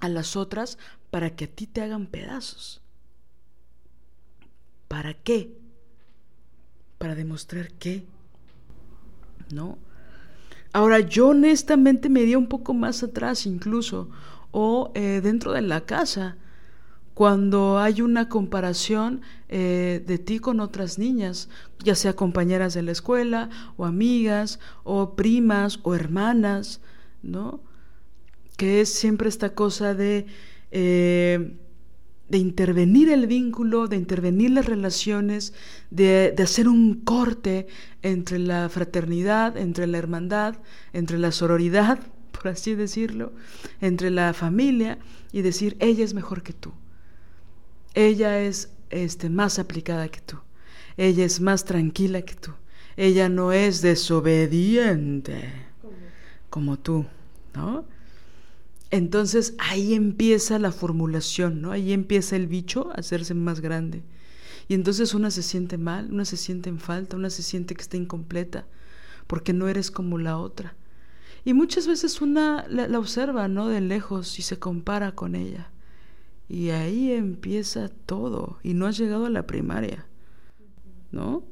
[0.01, 0.79] a las otras
[1.11, 2.81] para que a ti te hagan pedazos.
[4.89, 5.59] ¿Para qué?
[6.97, 8.07] Para demostrar qué.
[9.53, 9.79] ¿No?
[10.73, 14.09] Ahora, yo honestamente me iría un poco más atrás incluso,
[14.51, 16.37] o eh, dentro de la casa,
[17.19, 21.49] cuando hay una comparación eh, de ti con otras niñas,
[21.83, 26.81] ya sea compañeras de la escuela, o amigas, o primas, o hermanas,
[27.25, 27.61] ¿no?
[28.57, 30.27] Que es siempre esta cosa de
[30.71, 31.57] eh,
[32.29, 35.55] de intervenir el vínculo, de intervenir las relaciones,
[35.91, 37.67] de, hacer un corte
[38.03, 40.55] entre la fraternidad, entre la hermandad,
[40.93, 41.99] entre la sororidad,
[42.31, 43.33] por así decirlo,
[43.81, 44.99] entre la familia
[45.33, 46.73] y decir, ella es mejor que tú,
[47.99, 50.39] ella es este, más aplicada que tú,
[50.97, 52.53] ella es más tranquila que tú,
[52.97, 55.53] ella no es desobediente
[56.49, 57.07] como tú,
[57.55, 57.85] ¿no?
[58.91, 61.73] Entonces ahí empieza la formulación, ¿no?
[61.73, 64.03] Ahí empieza el bicho a hacerse más grande.
[64.69, 67.83] Y entonces una se siente mal, una se siente en falta, una se siente que
[67.83, 68.67] está incompleta,
[69.27, 70.75] porque no eres como la otra.
[71.45, 73.69] Y muchas veces una la, observa, ¿no?
[73.69, 75.71] De lejos y se compara con ella.
[76.49, 78.59] Y ahí empieza todo.
[78.63, 80.07] Y no has llegado a la primaria,
[81.13, 81.45] ¿no?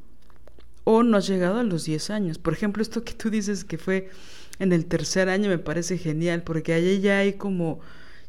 [0.84, 2.38] O no has llegado a los 10 años.
[2.38, 4.10] Por ejemplo, esto que tú dices que fue
[4.58, 7.80] en el tercer año me parece genial, porque allí ya hay como,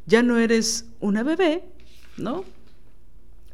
[0.06, 1.64] ya no eres una bebé,
[2.16, 2.44] ¿no?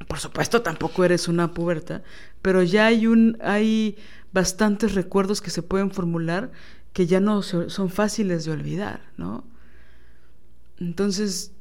[0.09, 2.03] Por supuesto, tampoco eres una puberta,
[2.42, 3.96] pero ya hay un, hay
[4.33, 6.50] bastantes recuerdos que se pueden formular
[6.92, 9.44] que ya no son fáciles de olvidar, ¿no?
[10.79, 11.53] Entonces,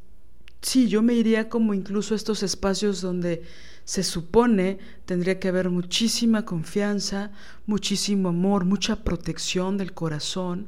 [0.63, 3.43] sí, yo me iría como incluso a estos espacios donde
[3.85, 7.31] se supone tendría que haber muchísima confianza,
[7.65, 10.67] muchísimo amor, mucha protección del corazón,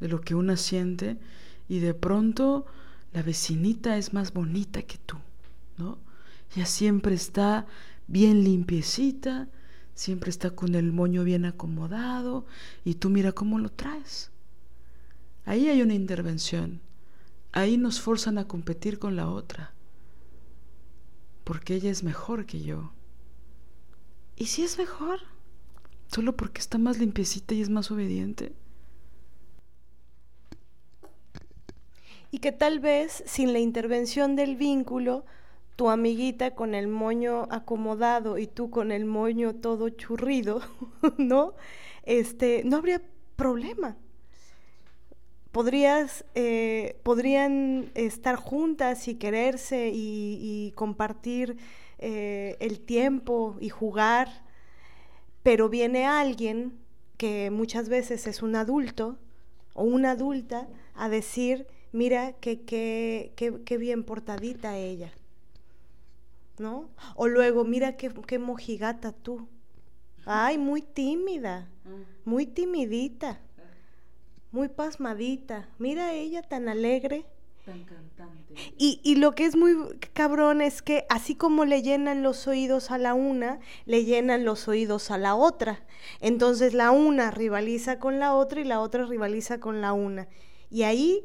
[0.00, 1.16] de lo que una siente
[1.68, 2.66] y de pronto
[3.12, 5.16] la vecinita es más bonita que tú,
[5.78, 5.98] ¿no?
[6.54, 7.66] Ya siempre está
[8.08, 9.48] bien limpiecita,
[9.94, 12.46] siempre está con el moño bien acomodado
[12.84, 14.30] y tú mira cómo lo traes.
[15.44, 16.80] Ahí hay una intervención.
[17.52, 19.74] Ahí nos forzan a competir con la otra.
[21.44, 22.92] Porque ella es mejor que yo.
[24.36, 25.20] ¿Y si es mejor?
[26.08, 28.54] ¿Solo porque está más limpiecita y es más obediente?
[32.32, 35.24] y que tal vez sin la intervención del vínculo,
[35.76, 40.62] tu amiguita con el moño acomodado y tú con el moño todo churrido,
[41.18, 41.52] ¿no?
[42.04, 43.02] Este, no habría
[43.36, 43.96] problema.
[45.52, 51.58] Podrías, eh, podrían estar juntas y quererse y, compartir
[51.98, 54.28] eh, el tiempo y jugar,
[55.42, 56.78] pero viene alguien
[57.18, 59.18] que muchas veces es un adulto
[59.74, 65.12] o una adulta a decir, mira qué, qué, bien portadita ella.
[66.58, 66.88] ¿No?
[67.14, 69.46] O luego, mira qué, qué mojigata tú.
[70.24, 71.68] Ay, muy tímida,
[72.24, 73.40] muy timidita,
[74.52, 75.68] muy pasmadita.
[75.78, 77.24] Mira ella tan alegre.
[77.64, 78.54] Tan cantante.
[78.76, 79.74] Y, y, lo que es muy
[80.12, 84.66] cabrón es que así como le llenan los oídos a la una, le llenan los
[84.68, 85.84] oídos a la otra.
[86.20, 90.28] Entonces la una rivaliza con la otra y la otra rivaliza con la una.
[90.70, 91.24] Y ahí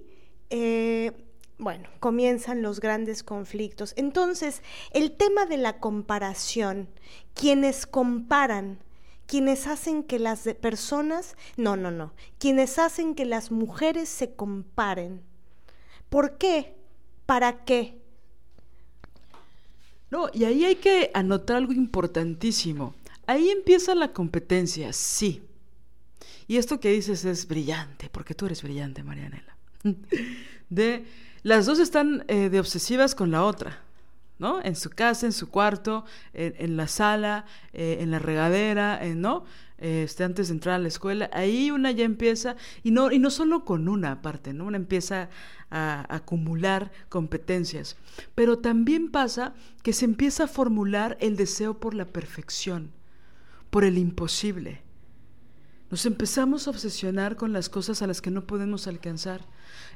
[0.49, 1.11] eh,
[1.57, 3.93] bueno, comienzan los grandes conflictos.
[3.97, 4.61] Entonces,
[4.91, 6.87] el tema de la comparación,
[7.33, 8.79] quienes comparan,
[9.27, 15.21] quienes hacen que las personas, no, no, no, quienes hacen que las mujeres se comparen.
[16.09, 16.75] ¿Por qué?
[17.25, 18.01] ¿Para qué?
[20.09, 22.95] No, y ahí hay que anotar algo importantísimo.
[23.27, 25.43] Ahí empieza la competencia, sí.
[26.47, 29.57] Y esto que dices es brillante, porque tú eres brillante, Marianela.
[30.69, 31.05] de
[31.43, 33.83] las dos están eh, de obsesivas con la otra,
[34.39, 34.61] ¿no?
[34.63, 39.45] En su casa, en su cuarto, en, la sala, eh, en la regadera, ¿no?
[39.77, 43.29] Este, antes de entrar a la escuela, ahí una ya empieza, y no, y no
[43.29, 44.65] solo con una parte, ¿no?
[44.65, 45.29] Una empieza
[45.69, 47.95] a acumular competencias,
[48.33, 52.91] pero también pasa que se empieza a formular el deseo por la perfección,
[53.69, 54.81] por el imposible.
[55.91, 59.45] Nos empezamos a obsesionar con las cosas a las que no podemos alcanzar.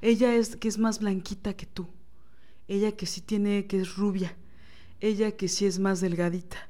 [0.01, 1.87] Ella es que es más blanquita que tú.
[2.75, 4.37] Ella que sí tiene que es rubia.
[5.01, 6.69] Ella que sí es más delgadita.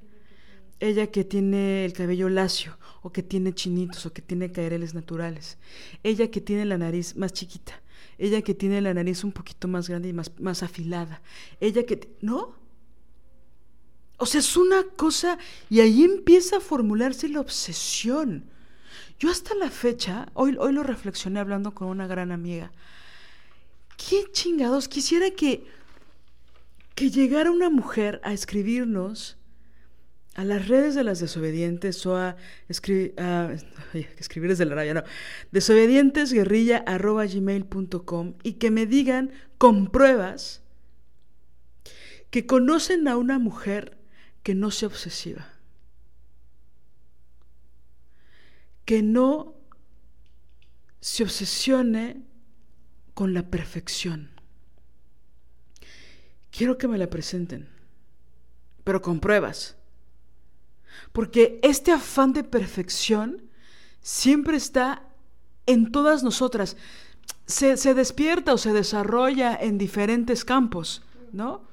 [0.81, 5.57] ella que tiene el cabello lacio, o que tiene chinitos, o que tiene caireles naturales,
[6.03, 7.81] ella que tiene la nariz más chiquita,
[8.17, 11.21] ella que tiene la nariz un poquito más grande y más, más afilada,
[11.59, 12.09] ella que...
[12.21, 12.59] ¿No?
[14.17, 15.37] O sea, es una cosa
[15.69, 18.45] y ahí empieza a formularse la obsesión.
[19.19, 22.71] Yo hasta la fecha, hoy, hoy lo reflexioné hablando con una gran amiga,
[23.97, 25.63] ¿qué chingados quisiera que,
[26.95, 29.37] que llegara una mujer a escribirnos
[30.35, 32.37] a las redes de las desobedientes o a,
[32.69, 33.15] escribir
[34.49, 35.03] desde la rabia, no,
[35.51, 40.63] desobedientesguerrilla.gmail.com y que me digan con pruebas
[42.29, 43.97] que conocen a una mujer
[44.41, 45.49] que no sea obsesiva,
[48.85, 49.57] que no
[51.01, 52.23] se obsesione
[53.13, 54.40] con la perfección.
[56.51, 57.69] Quiero que me la presenten,
[58.83, 59.75] pero con pruebas.
[61.13, 63.49] Porque este afán de perfección
[64.01, 65.03] siempre está
[65.65, 66.77] en todas nosotras.
[67.45, 71.63] Se, despierta o se desarrolla en diferentes campos, ¿no?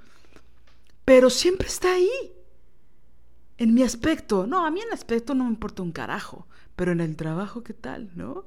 [1.05, 2.33] Pero siempre está ahí.
[3.57, 4.47] En mi aspecto.
[4.47, 6.47] No, a mí en el aspecto no me importa un carajo.
[6.77, 8.45] Pero en el trabajo, ¿qué tal, no?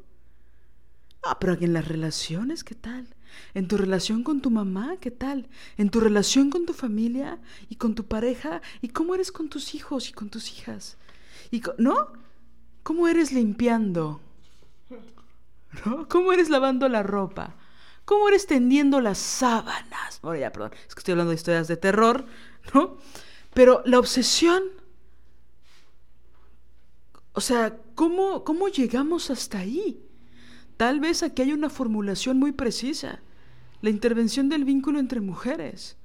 [1.23, 3.07] Ah, pero en las relaciones, ¿qué tal?
[3.53, 5.47] En tu relación con tu mamá, ¿qué tal?
[5.77, 9.75] En tu relación con tu familia y con tu pareja y cómo eres con tus
[9.75, 10.97] hijos y con tus hijas.
[11.51, 12.13] Y ¿No?
[12.83, 14.21] ¿Cómo eres limpiando?
[15.85, 16.07] ¿No?
[16.07, 17.55] ¿Cómo eres lavando la ropa?
[18.05, 20.19] ¿Cómo eres tendiendo las sábanas?
[20.21, 22.25] Bueno, ya, perdón, es que estoy hablando de historias de terror,
[22.73, 22.97] ¿no?
[23.53, 24.63] Pero la obsesión
[27.33, 30.03] o sea, ¿cómo, ¿cómo llegamos hasta ahí?
[30.81, 33.19] Tal vez aquí hay una formulación muy precisa.
[33.81, 35.95] La intervención del vínculo entre mujeres.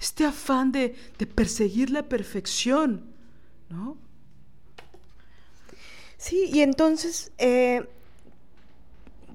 [0.00, 0.96] Este afán de,
[1.34, 3.04] perseguir la perfección,
[3.68, 3.98] ¿no?
[6.16, 7.86] Sí, y entonces eh,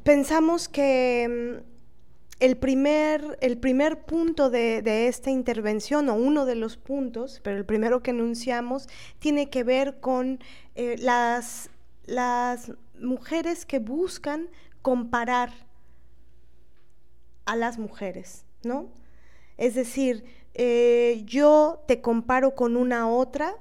[0.02, 6.56] pensamos que mm, el primer, el primer punto de, de, esta intervención, o uno de
[6.56, 10.40] los puntos, pero el primero que enunciamos, tiene que ver con
[10.74, 11.70] eh, las,
[12.08, 14.50] las mujeres que buscan
[14.82, 15.52] comparar
[17.46, 18.88] a las mujeres, ¿no?
[19.58, 20.24] Es decir,
[20.54, 23.56] eh, yo te comparo con una otra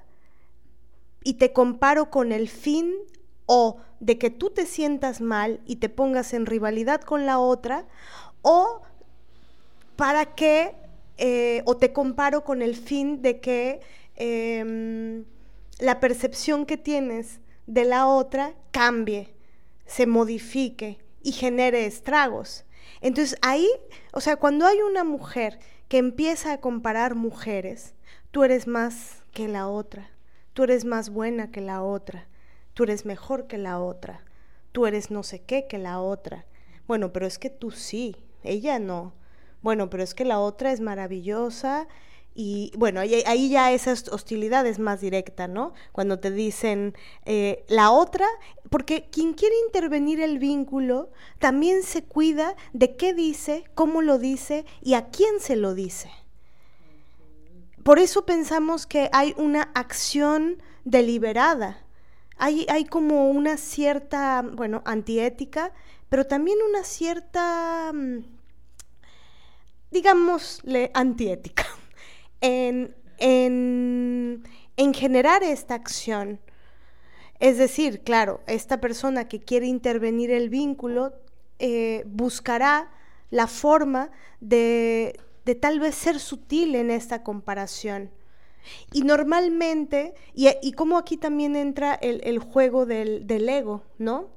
[1.24, 2.94] y te comparo con el fin
[3.46, 7.86] o de que tú te sientas mal y te pongas en rivalidad con la otra,
[8.42, 8.82] o
[9.96, 10.74] para que,
[11.16, 13.80] eh, o te comparo con el fin de que
[14.16, 15.24] em,
[15.78, 19.34] la percepción que tienes de la otra cambie,
[19.86, 22.64] se modifique y genere estragos.
[23.00, 23.68] Entonces ahí,
[24.12, 25.58] o sea, cuando hay una mujer
[25.88, 27.94] que empieza a comparar mujeres,
[28.30, 30.10] tú eres más que la otra,
[30.52, 32.28] tú eres más buena que la otra,
[32.74, 34.24] tú eres mejor que la otra,
[34.72, 36.46] tú eres no sé qué que la otra.
[36.86, 39.14] Bueno, pero es que tú sí, ella no.
[39.62, 41.88] Bueno, pero es que la otra es maravillosa
[42.40, 45.72] y bueno, ahí, ya esa hostilidad es más directa, ¿no?
[45.90, 48.28] Cuando te dicen eh, la otra,
[48.70, 51.10] porque quien quiere intervenir el vínculo
[51.40, 56.12] también se cuida de qué dice, cómo lo dice y a quién se lo dice.
[57.82, 61.84] Por eso pensamos que hay una acción deliberada.
[62.36, 65.72] Hay, hay como una cierta, bueno, antiética,
[66.08, 68.20] pero también una cierta, mm,
[69.90, 71.66] digámosle, antiética
[72.40, 76.40] en, en, generar esta acción.
[77.40, 81.12] Es decir, claro, esta persona que quiere intervenir el vínculo
[81.58, 82.90] eh, buscará
[83.30, 84.10] la forma
[84.40, 88.10] de, de, tal vez ser sutil en esta comparación.
[88.92, 94.28] Y normalmente, y, como aquí también entra el, juego del, del, ego, ¿no?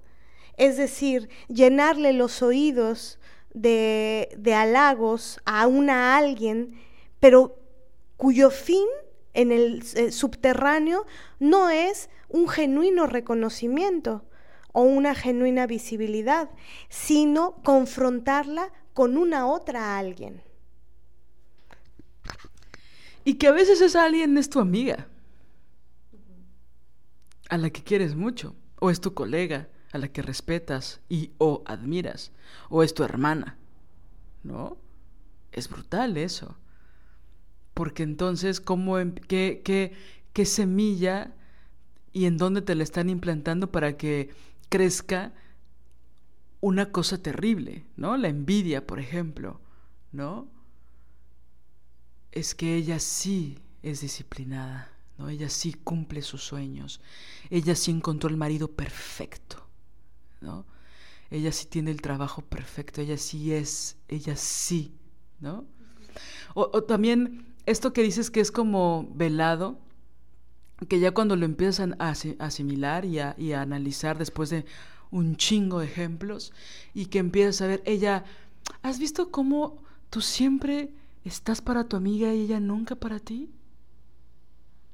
[0.57, 3.19] Es decir, llenarle los oídos
[3.53, 6.79] de, de halagos a una alguien,
[7.19, 7.60] pero
[8.21, 8.85] cuyo fin
[9.33, 11.07] en el eh, subterráneo
[11.39, 14.23] no es un genuino reconocimiento
[14.73, 16.51] o una genuina visibilidad,
[16.87, 20.43] sino confrontarla con una otra alguien.
[23.23, 25.07] Y que a veces esa alguien es tu amiga,
[27.49, 31.63] a la que quieres mucho, o es tu colega, a la que respetas y o
[31.65, 32.31] admiras,
[32.69, 33.57] o es tu hermana,
[34.43, 34.77] ¿no?
[35.51, 36.55] Es brutal eso
[37.73, 39.93] porque entonces, ¿cómo, em, qué, qué,
[40.33, 41.33] qué semilla
[42.13, 44.29] y en dónde te la están implantando para que
[44.69, 45.33] crezca
[46.61, 48.17] una cosa terrible, ¿no?
[48.17, 49.59] La envidia, por ejemplo,
[50.11, 50.47] ¿no?
[52.31, 55.29] Es que ella sí es disciplinada, ¿no?
[55.29, 57.01] Ella sí cumple sus sueños.
[57.49, 59.65] Ella sí encontró el marido perfecto,
[60.39, 60.65] ¿no?
[61.31, 64.93] Ella sí tiene el trabajo perfecto, ella sí es, ella sí,
[65.39, 65.65] ¿no?
[66.53, 69.79] O, también esto que dices que es como velado,
[70.87, 74.65] que ya cuando lo empiezas a asimilar y a, analizar después de
[75.11, 76.53] un chingo de ejemplos
[76.93, 78.23] y que empiezas a ver, ella,
[78.81, 80.93] ¿has visto cómo tú siempre
[81.23, 83.49] estás para tu amiga y ella nunca para ti?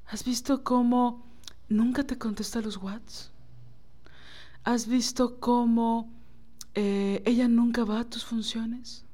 [0.06, 1.26] ¿Has visto cómo
[1.68, 3.30] nunca te contesta los whats?
[4.64, 6.12] ¿Has visto cómo
[6.74, 9.04] eh, ella nunca va a tus funciones?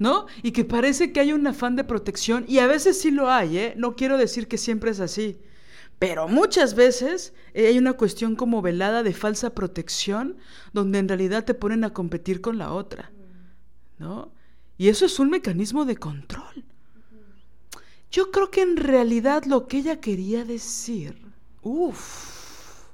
[0.00, 0.26] ¿No?
[0.42, 3.58] Y que parece que hay un afán de protección, y a veces sí lo hay,
[3.58, 3.74] ¿eh?
[3.76, 5.38] No quiero decir que siempre es así,
[5.98, 10.38] pero muchas veces eh, hay una cuestión como velada de falsa protección,
[10.72, 13.12] donde en realidad te ponen a competir con la otra,
[13.98, 14.32] ¿no?
[14.78, 16.64] Y eso es un mecanismo de control.
[18.10, 21.20] Yo creo que en realidad lo que ella quería decir,
[21.60, 22.86] uff,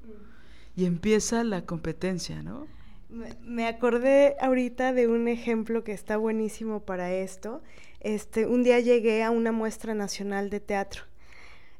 [0.74, 2.66] y empieza la competencia, ¿no?
[3.08, 7.62] Me acordé ahorita de un ejemplo que está buenísimo para esto.
[8.00, 11.02] Este, un día llegué a una muestra nacional de teatro.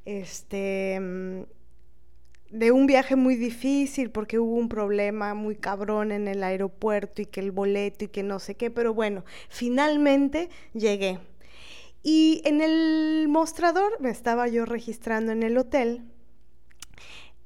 [0.04, 1.42] Este, mm,
[2.50, 7.26] de un viaje muy difícil porque hubo un problema muy cabrón en el aeropuerto y
[7.26, 11.18] que el boleto y que no sé qué, pero bueno, finalmente llegué.
[12.04, 16.04] Y en el mostrador, me estaba yo registrando en el hotel,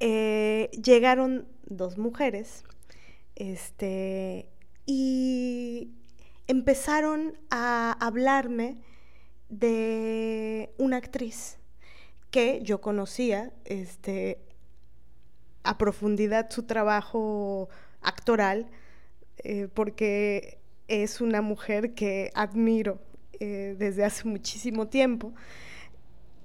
[0.00, 2.64] eh, llegaron dos mujeres
[3.40, 4.50] este,
[4.84, 5.92] y
[6.46, 8.76] empezaron a hablarme
[9.48, 11.56] de una actriz
[12.30, 14.42] que yo conocía este,
[15.62, 17.70] a profundidad su trabajo
[18.02, 18.66] actoral,
[19.38, 23.00] eh, porque es una mujer que admiro
[23.40, 25.32] eh, desde hace muchísimo tiempo.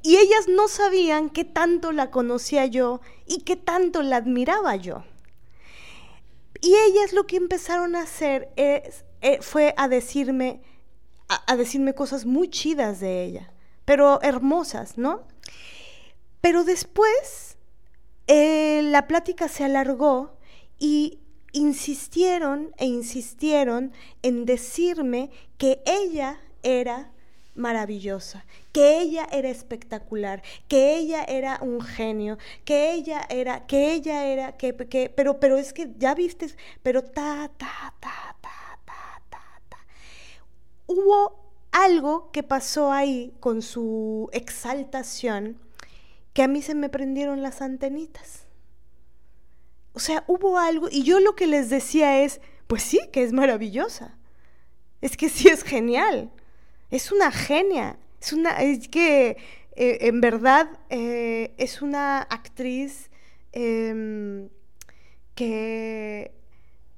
[0.01, 5.03] Y ellas no sabían qué tanto la conocía yo y qué tanto la admiraba yo.
[6.61, 10.61] Y ellas lo que empezaron a hacer es, eh, fue a decirme,
[11.27, 13.51] a, decirme cosas muy chidas de ella,
[13.85, 15.27] pero hermosas, ¿no?
[16.41, 17.57] Pero después
[18.27, 20.37] eh, la plática se alargó
[20.79, 21.19] y
[21.51, 27.11] insistieron e insistieron en decirme que ella era
[27.55, 28.45] maravillosa,
[28.75, 34.57] que ella era espectacular, que ella era un genio, que ella era, que ella era,
[34.57, 36.53] que, que pero, pero es que ya viste,
[36.83, 39.77] pero ta, ta, ta, ta, ta, ta, ta.
[40.87, 41.39] Hubo
[41.71, 45.57] algo que pasó ahí con su exaltación
[46.33, 48.45] que a mí se me prendieron las antenitas.
[49.93, 53.31] O sea, hubo algo, y yo lo que les decía es, pues sí, que es
[53.31, 54.17] maravillosa.
[54.99, 56.29] Es que sí es genial
[56.95, 57.97] es una genia.
[58.25, 58.63] Es una.
[58.63, 59.37] Es que
[59.75, 63.11] eh, en verdad eh, es una actriz
[63.51, 64.49] em,
[65.35, 66.31] que,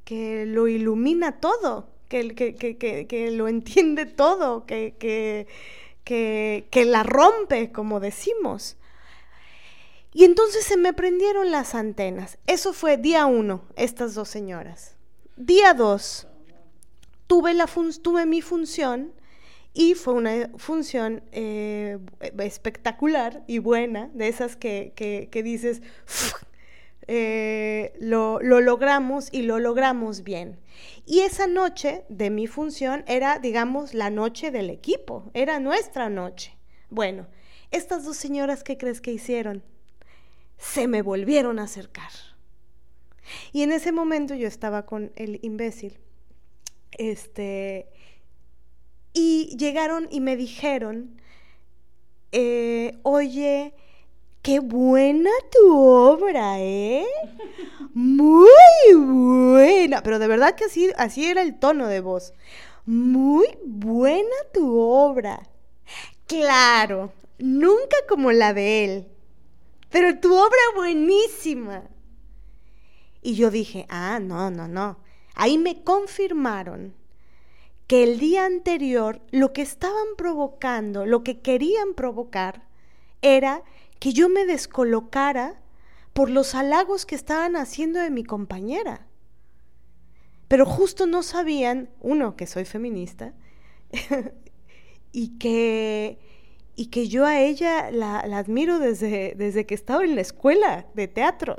[0.05, 4.95] que lo ilumina todo, que, que, lo entiende todo, que,
[6.05, 8.77] que, la rompe, como decimos.
[10.13, 12.37] Y entonces se me prendieron las antenas.
[12.47, 14.95] Eso fue día uno, estas dos señoras.
[15.35, 16.25] Día dos,
[17.27, 17.67] tuve, la
[18.01, 19.11] tuve mi función
[19.77, 21.99] y fue una función eh,
[22.39, 25.83] espectacular y buena, de esas que, dices,
[27.07, 30.59] eh, lo, lo, logramos y lo logramos bien.
[31.05, 36.57] Y esa noche de mi función era, digamos, la noche del equipo, era nuestra noche.
[36.89, 37.27] Bueno,
[37.69, 39.61] estas dos señoras, ¿qué crees que hicieron?
[40.57, 42.09] Se me volvieron a acercar.
[43.53, 45.99] Y en ese momento yo estaba con el imbécil.
[46.93, 47.89] Este,
[49.13, 51.19] y llegaron y me dijeron,
[52.31, 53.73] eh, oye,
[54.41, 57.05] qué buena tu obra, ¿eh?
[57.93, 58.49] Muy
[58.95, 60.03] buena.
[60.03, 62.33] Pero de verdad que así, así era el tono de voz.
[62.85, 65.49] Muy buena tu obra.
[66.27, 69.07] Claro, nunca como la de él.
[69.89, 71.83] Pero tu obra buenísima.
[73.21, 74.99] Y yo dije, ah, no, no, no.
[75.35, 76.93] Ahí me confirmaron
[77.87, 82.67] que el día anterior lo que estaban provocando, lo que querían provocar,
[83.21, 83.63] era
[83.99, 85.61] que yo me descolocara
[86.13, 89.07] por los halagos que estaban haciendo de mi compañera.
[90.47, 93.33] Pero justo no sabían, uno, que soy feminista,
[95.11, 96.19] y, que,
[96.75, 101.07] y que yo a ella la, admiro desde, desde que estaba en la escuela de
[101.07, 101.55] teatro.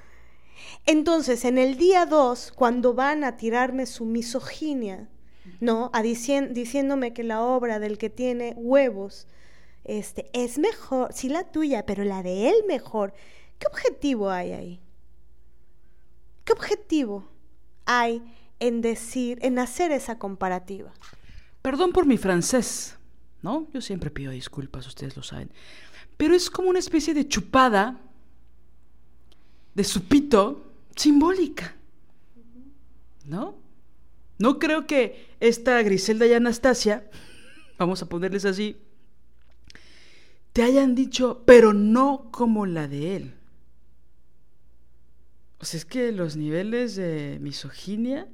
[0.86, 5.08] Entonces, en el día 2, cuando van a tirarme su misoginia,
[5.60, 5.90] ¿no?
[5.92, 9.26] A diciéndome que la obra del que tiene huevos
[9.84, 13.14] este, es mejor, sí la tuya, pero la de él mejor.
[13.58, 14.80] ¿Qué objetivo hay ahí?
[16.44, 17.28] ¿Qué objetivo
[17.84, 18.22] hay
[18.58, 20.92] en decir, en hacer esa comparativa?
[21.62, 22.96] Perdón por mi francés,
[23.42, 23.68] ¿no?
[23.72, 25.50] Yo siempre pido disculpas, ustedes lo saben.
[26.16, 28.00] Pero es como una especie de chupada
[29.74, 31.76] de supito simbólica,
[33.24, 33.54] ¿no?
[34.38, 37.08] No creo que esta Griselda y Anastasia,
[37.78, 38.76] vamos a ponerles así,
[40.52, 43.34] te hayan dicho, pero no como la de él.
[45.58, 48.28] O sea, es que los niveles de misoginia,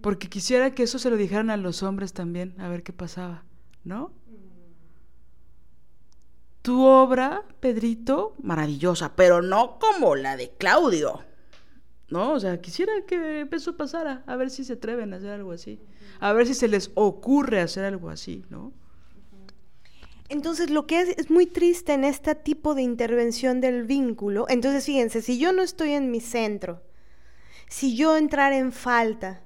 [0.00, 3.44] porque quisiera que eso se lo dijeran a los hombres también, a ver qué pasaba,
[3.84, 4.12] ¿no?
[6.62, 11.24] Tu obra, Pedrito, maravillosa, pero no como la de Claudio.
[12.10, 12.32] ¿No?
[12.32, 15.80] O sea, quisiera que eso pasara, a ver si se atreven a hacer algo así,
[16.18, 18.72] a ver si se les ocurre hacer algo así, ¿no?
[20.28, 24.84] Entonces, lo que es, es, muy triste en este tipo de intervención del vínculo, entonces
[24.84, 26.82] fíjense, si yo no estoy en mi centro,
[27.68, 29.42] si yo entrar en falta,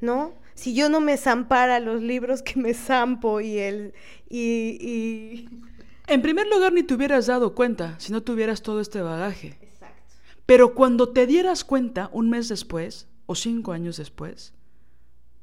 [0.00, 0.34] ¿no?
[0.54, 3.94] Si yo no me zampara los libros que me zampo y el...
[4.28, 5.48] Y, y...
[6.08, 9.67] En primer lugar, ni te hubieras dado cuenta si no tuvieras todo este bagaje.
[10.48, 14.54] Pero cuando te dieras cuenta un mes después o cinco años después,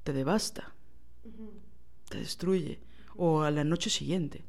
[0.03, 0.73] te devasta,
[2.09, 2.79] te destruye,
[3.15, 4.43] o a la noche siguiente.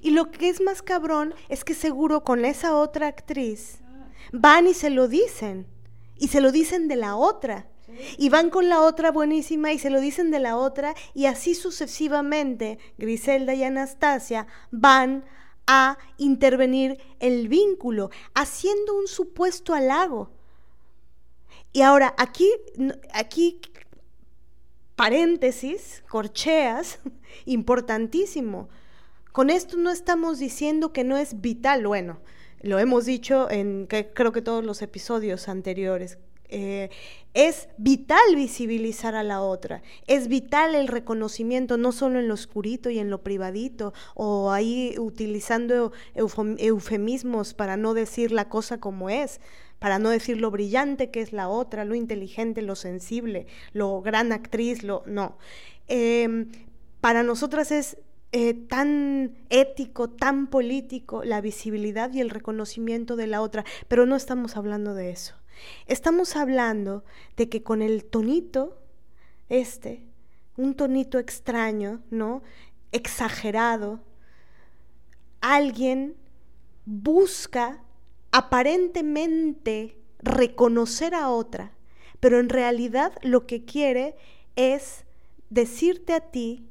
[0.00, 3.78] Y lo que es más cabrón es que seguro con esa otra actriz
[4.32, 5.68] van y se lo dicen,
[6.18, 7.68] y se lo dicen de la otra.
[8.18, 11.54] Y van con la otra buenísima y se lo dicen de la otra y así
[11.54, 15.24] sucesivamente Griselda y Anastasia van
[15.72, 20.32] a intervenir el vínculo, haciendo un supuesto halago.
[21.72, 22.50] Y ahora, aquí,
[23.14, 23.60] aquí,
[24.96, 26.98] paréntesis, corcheas,
[27.44, 28.68] importantísimo.
[29.30, 32.18] Con esto no estamos diciendo que no es vital, bueno,
[32.62, 36.18] lo hemos dicho en creo que todos los episodios anteriores,
[36.50, 36.90] eh,
[37.32, 42.90] es vital visibilizar a la otra, es vital el reconocimiento, no solo en lo oscurito
[42.90, 49.40] y en lo privadito, o ahí utilizando eufemismos para no decir la cosa como es,
[49.78, 54.32] para no decir lo brillante que es la otra, lo inteligente, lo sensible, lo gran
[54.32, 55.38] actriz, lo no.
[55.88, 56.50] Em,
[57.00, 57.96] para nosotras es
[58.32, 64.16] eh, tan ético, tan político, la visibilidad y el reconocimiento de la otra, pero no
[64.16, 65.39] estamos hablando de eso.
[65.86, 67.04] Estamos hablando
[67.36, 68.80] de que con el tonito,
[69.48, 70.06] este,
[70.56, 72.42] un tonito extraño, ¿no?
[72.92, 74.00] Exagerado,
[75.40, 76.16] alguien
[76.84, 77.82] busca
[78.30, 81.72] aparentemente reconocer a otra,
[82.20, 84.16] pero en realidad lo que quiere
[84.56, 85.04] es
[85.48, 86.68] decirte a ti,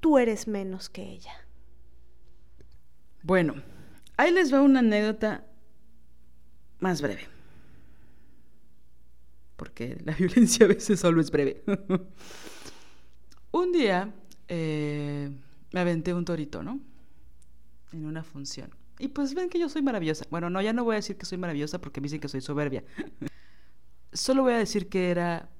[0.00, 1.46] tú eres menos que ella.
[3.22, 3.62] Bueno,
[4.16, 5.44] ahí les va una anécdota
[6.78, 7.35] más breve
[9.56, 11.62] porque la violencia a veces solo es breve.
[13.50, 14.12] un día
[14.48, 15.30] eh,
[15.72, 16.80] me aventé un torito, ¿no?
[17.92, 18.70] En una función.
[18.98, 20.24] Y pues ven que yo soy maravillosa.
[20.30, 22.40] Bueno, no, ya no voy a decir que soy maravillosa porque me dicen que soy
[22.40, 22.84] soberbia.
[24.12, 25.50] Solo voy a decir que era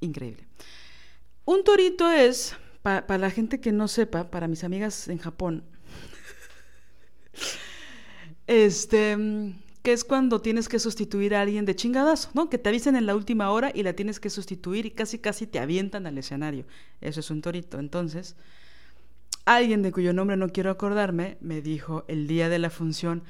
[0.00, 0.46] increíble.
[1.44, 5.64] Un torito es, para la gente que no sepa, para mis amigas en Japón,
[8.46, 9.16] este,
[9.82, 12.48] que es cuando tienes que sustituir a alguien de chingadazo, ¿no?
[12.48, 15.46] Que te avisen en la última hora y la tienes que sustituir y casi casi
[15.46, 16.64] te avientan al escenario.
[17.00, 17.78] Eso es un torito.
[17.80, 18.36] Entonces,
[19.44, 23.22] alguien de cuyo nombre no quiero acordarme me dijo el día de la función,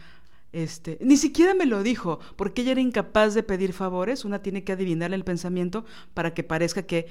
[0.53, 4.63] este, ni siquiera me lo dijo, porque ella era incapaz de pedir favores, una tiene
[4.63, 7.07] que adivinarle el pensamiento para que parezca que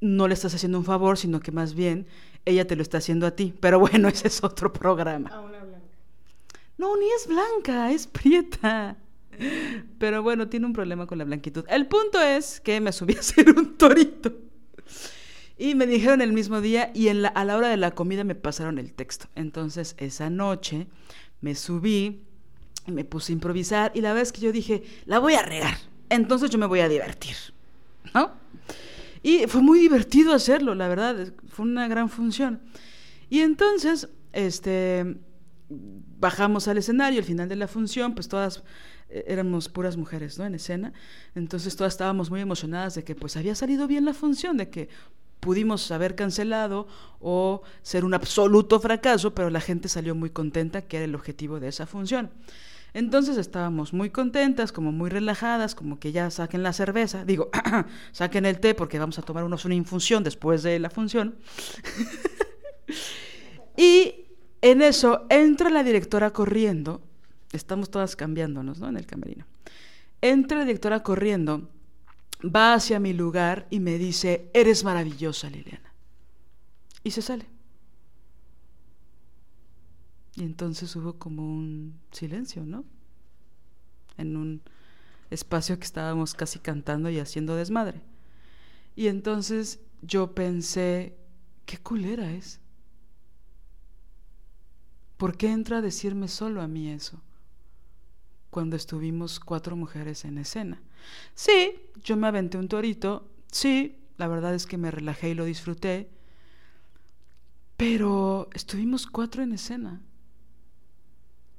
[0.00, 2.06] no le estás haciendo un favor, sino que más bien
[2.44, 3.54] ella te lo está haciendo a ti.
[3.60, 5.30] Pero bueno, ese es otro programa.
[6.78, 8.96] No, ni es blanca, es prieta.
[9.98, 11.64] Pero bueno, tiene un problema con la blanquitud.
[11.68, 14.32] El punto es que me subí a hacer un torito.
[15.58, 18.78] Y me dijeron el mismo día y a la hora de la comida me pasaron
[18.78, 19.26] el texto.
[19.34, 20.86] Entonces esa noche
[21.40, 22.24] me subí,
[22.86, 25.78] me puse a improvisar y la vez que yo dije, la voy a regar.
[26.10, 27.36] Entonces yo me voy a divertir.
[28.14, 28.32] ¿No?
[29.22, 31.32] Y fue muy divertido hacerlo, la verdad.
[31.48, 32.60] Fue una gran función.
[33.28, 35.16] Y entonces, este,
[35.68, 38.62] bajamos al escenario, al final de la función, pues todas
[39.08, 40.44] eh, éramos puras mujeres, ¿no?
[40.44, 40.92] En escena.
[41.34, 44.88] Entonces todas estábamos muy emocionadas de que pues había salido bien la función, de que
[45.40, 46.88] pudimos haber cancelado
[47.20, 51.60] o ser un absoluto fracaso, pero la gente salió muy contenta, que era el objetivo
[51.60, 52.30] de esa función.
[52.94, 57.50] Entonces estábamos muy contentas, como muy relajadas, como que ya saquen la cerveza, digo,
[58.12, 61.36] saquen el té porque vamos a tomar una infusión después de la función.
[63.76, 64.25] y
[64.62, 67.02] En eso entra la directora corriendo,
[67.52, 68.88] estamos todas cambiándonos, ¿no?
[68.88, 69.46] En el camerino.
[70.20, 71.70] Entra la directora corriendo,
[72.42, 75.92] va hacia mi lugar y me dice, eres maravillosa, Liliana.
[77.04, 77.46] Y se sale.
[80.34, 82.84] Y entonces hubo como un silencio, ¿no?
[84.18, 84.62] En un
[85.30, 88.02] espacio que estábamos casi cantando y haciendo desmadre.
[88.94, 91.16] Y entonces yo pensé,
[91.64, 92.60] qué culera es.
[95.16, 97.20] ¿Por qué entra a decirme solo a mí eso?
[98.50, 100.80] Cuando estuvimos cuatro mujeres en escena.
[101.34, 105.44] Sí, yo me aventé un torito, sí, la verdad es que me relajé y lo
[105.44, 106.10] disfruté,
[107.76, 110.00] pero estuvimos cuatro en escena.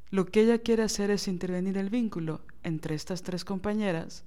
[0.10, 4.24] Lo que ella quiere hacer es intervenir el vínculo entre estas tres compañeras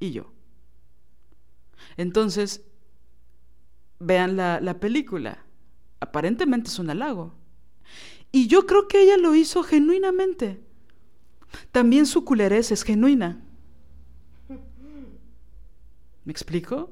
[0.00, 0.32] y yo.
[1.96, 2.62] Entonces,
[3.98, 5.44] vean la, la película.
[6.00, 7.34] Aparentemente es un halago.
[8.30, 10.60] Y yo creo que ella lo hizo genuinamente.
[11.72, 13.40] También su culerez es genuina.
[16.24, 16.90] ¿Me explico?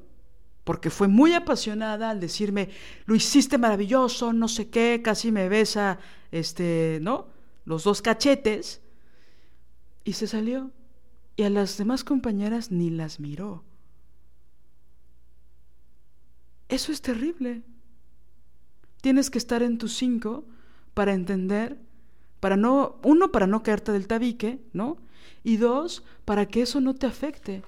[0.63, 2.69] Porque fue muy apasionada al decirme,
[3.05, 5.99] lo hiciste maravilloso, no sé qué, casi me besa,
[6.31, 7.27] este, ¿no?
[7.63, 8.81] Los dos cachetes.
[10.03, 10.71] Y se salió.
[11.35, 13.63] Y a las demás compañeras ni las miró.
[16.67, 17.61] Eso es terrible.
[19.01, 20.45] Tienes que estar en tus cinco
[20.97, 21.77] para entender,
[22.39, 24.97] para no, uno, para no caerte del tabique, ¿no?
[25.43, 27.61] Y dos, para que eso no te afecte.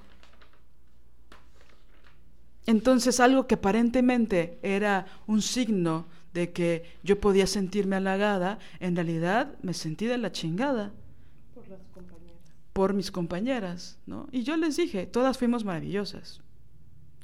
[2.66, 9.56] Entonces algo que aparentemente era un signo de que yo podía sentirme halagada, en realidad
[9.62, 10.92] me sentí de la chingada.
[11.54, 12.40] Por las compañeras.
[12.72, 14.26] Por mis compañeras, ¿no?
[14.32, 16.40] Y yo les dije, todas fuimos maravillosas.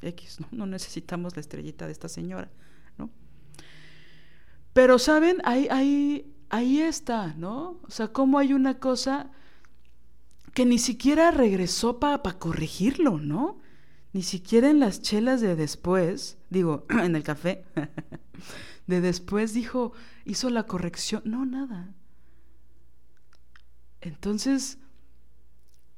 [0.02, 0.46] X, ¿no?
[0.52, 2.48] No necesitamos la estrellita de esta señora.
[4.76, 5.38] Pero, ¿saben?
[5.44, 7.80] Ahí, ahí, ahí está, ¿no?
[7.84, 9.30] O sea, cómo hay una cosa
[10.52, 13.58] que ni siquiera regresó para corregirlo, ¿no?
[14.12, 17.64] Ni siquiera en las chelas de después, digo, en el café,
[18.86, 19.92] de después dijo,
[20.26, 21.22] hizo la corrección.
[21.24, 21.94] No, nada.
[24.02, 24.76] Entonces,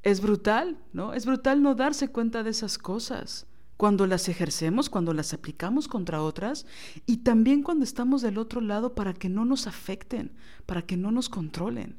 [0.05, 1.15] es brutal, ¿no?
[1.15, 3.48] Es brutal no darse cuenta de esas cosas
[3.79, 6.67] cuando las ejercemos, cuando las aplicamos contra otras
[7.07, 10.33] y también cuando estamos del otro lado para que no nos afecten,
[10.67, 11.97] para que no nos controlen.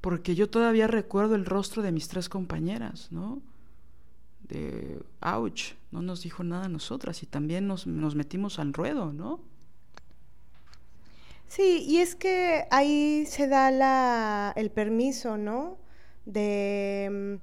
[0.00, 3.42] Porque yo todavía recuerdo el rostro de mis tres compañeras, ¿no?
[4.48, 9.40] De, ouch, no nos dijo nada a nosotras y también nos, metimos al ruedo, ¿no?
[11.48, 15.78] Sí, y es que ahí se da la, el permiso, ¿no?
[16.26, 17.40] De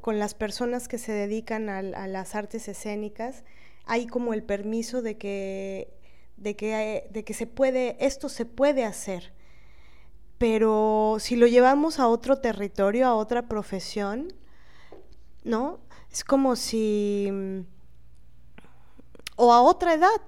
[0.00, 3.44] con las personas que se dedican a, las artes escénicas,
[3.84, 5.92] hay como el permiso de que,
[6.36, 9.32] de que, de que se puede, esto se puede hacer.
[10.38, 14.32] Pero si lo llevamos a otro territorio, a otra profesión,
[15.44, 15.80] ¿no?
[16.10, 17.64] Es como si...
[19.36, 20.20] o a otra edad,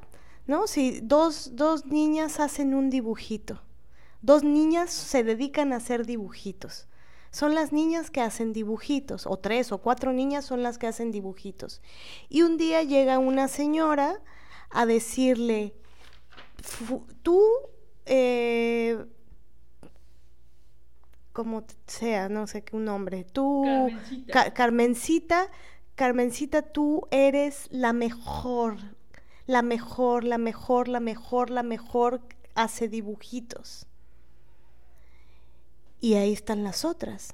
[0.46, 0.66] ¿no?
[0.66, 3.62] Si dos, dos niñas hacen un dibujito,
[4.22, 6.88] dos niñas se dedican a hacer dibujitos
[7.34, 11.10] son las niñas que hacen dibujitos, o tres o cuatro niñas son las que hacen
[11.10, 11.82] dibujitos.
[12.28, 14.22] Y un día llega una señora
[14.70, 15.74] a decirle,
[17.22, 17.42] tú,
[18.06, 19.04] eh,
[21.32, 23.64] como sea, no sé qué un nombre, tú,
[24.54, 25.50] Carmencita,
[25.96, 28.76] Carmencita, tú eres la mejor,
[29.46, 32.20] la mejor, la mejor, la mejor, la mejor,
[32.54, 33.88] hace dibujitos
[36.04, 37.32] y ahí están las otras.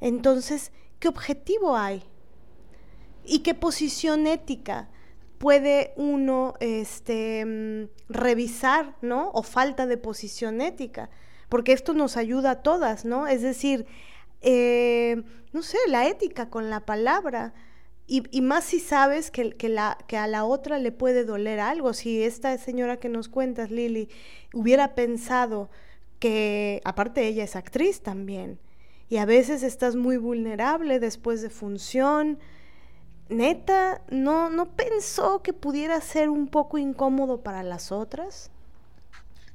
[0.00, 2.02] Entonces, ¿qué objetivo hay?
[3.24, 4.88] ¿Y qué posición ética
[5.38, 9.30] puede uno este, mm, revisar, ¿no?
[9.30, 11.08] O falta de posición ética,
[11.48, 13.28] porque esto nos ayuda a todas, ¿no?
[13.28, 13.86] Es decir,
[14.40, 15.22] eh,
[15.52, 17.54] no sé, la ética con la palabra.
[18.08, 21.92] Y, más si sabes que, que, la, que a la otra le puede doler algo.
[21.94, 24.08] Si esta señora que nos cuentas, Lili,
[24.52, 25.70] hubiera pensado
[26.24, 28.58] que aparte ella es actriz también.
[29.10, 32.38] Y a veces estás muy vulnerable después de función.
[33.28, 38.50] Neta, ¿no, no pensó que pudiera ser un poco incómodo para las otras?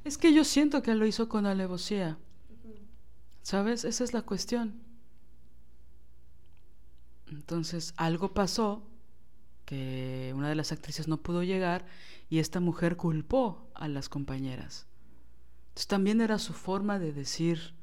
[0.04, 2.18] Es que yo siento que lo hizo con alevosía.
[3.42, 3.84] ¿Sabes?
[3.84, 4.80] Esa es la cuestión.
[7.26, 8.84] Entonces, algo pasó
[9.64, 11.84] que una de las actrices no pudo llegar
[12.28, 14.86] y esta mujer culpó a las compañeras
[15.86, 17.74] también era su forma de decir,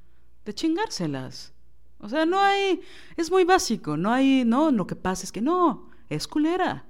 [0.45, 1.53] de chingárselas.
[1.99, 2.81] O sea, no hay,
[3.15, 6.85] es muy básico, no hay, no, lo que pasa es que no, es culera.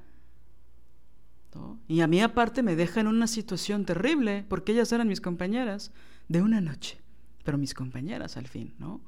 [1.55, 1.79] ¿no?
[1.87, 5.91] Y a mí aparte me deja en una situación terrible, porque ellas eran mis compañeras
[6.27, 6.99] de una noche,
[7.43, 8.99] pero mis compañeras al fin, ¿no?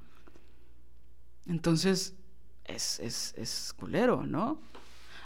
[1.45, 2.15] Entonces,
[2.65, 4.61] es, es, es culero, ¿no?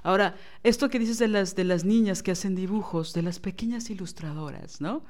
[0.01, 3.89] Ahora, esto que dices de las, de las niñas que hacen dibujos, de las pequeñas
[3.89, 5.03] ilustradoras, ¿no?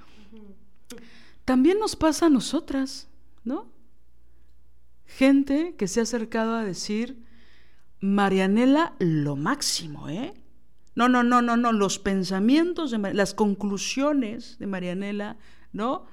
[1.46, 3.10] También nos pasa a nosotras,
[3.44, 3.72] ¿no?
[5.06, 7.24] Gente que se ha acercado a decir,
[8.00, 10.34] Marianela, lo máximo, ¿eh?
[10.96, 15.38] No, no, no, no, no, los pensamientos, de las conclusiones de Marianela,
[15.72, 16.06] ¿no?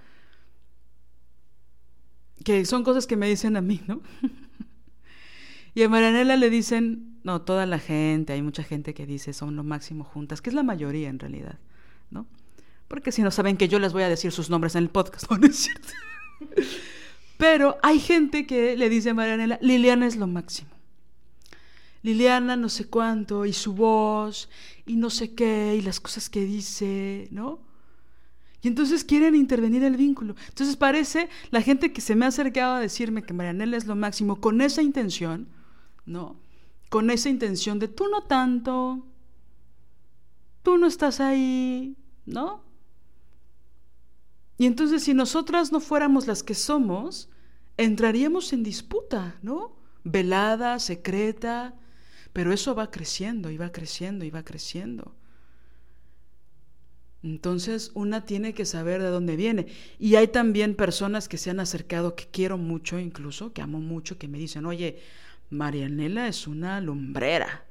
[2.45, 4.01] Que son cosas que me dicen a mí, ¿no?
[5.74, 9.57] y a Marianela le dicen, no, toda la gente, hay mucha gente que dice son
[9.57, 11.59] lo máximo juntas, que es la mayoría en realidad,
[12.11, 12.26] ¿no?
[12.91, 15.30] Porque si no saben que yo les voy a decir sus nombres en el podcast,
[15.30, 15.93] ¿no, es cierto?
[17.36, 20.70] Pero hay gente que le dice a Marianela, Liliana es lo máximo.
[22.03, 24.49] Liliana no sé cuánto, y su voz,
[24.86, 27.61] y no sé qué, y las cosas que dice, ¿no?
[28.61, 30.34] Y entonces quieren intervenir el vínculo.
[30.49, 33.95] Entonces parece la gente que se me ha acercado a decirme que Marianela es lo
[33.95, 35.47] máximo con esa intención,
[36.07, 36.41] ¿no?
[36.88, 39.07] Con esa intención de tú no tanto,
[40.64, 42.68] tú no estás ahí, ¿no?
[44.61, 47.31] Y entonces si nosotras no fuéramos las que somos,
[47.79, 49.75] entraríamos en disputa, ¿no?
[50.05, 51.75] Velada, secreta,
[52.35, 55.15] pero eso va creciendo y va creciendo y va creciendo.
[57.23, 59.67] Entonces una tiene que saber de dónde viene.
[59.99, 64.19] Y hay también personas que se han acercado, que quiero mucho incluso, que amo mucho,
[64.19, 65.01] que me dicen, oye,
[65.49, 67.65] Marianela es una lumbrera.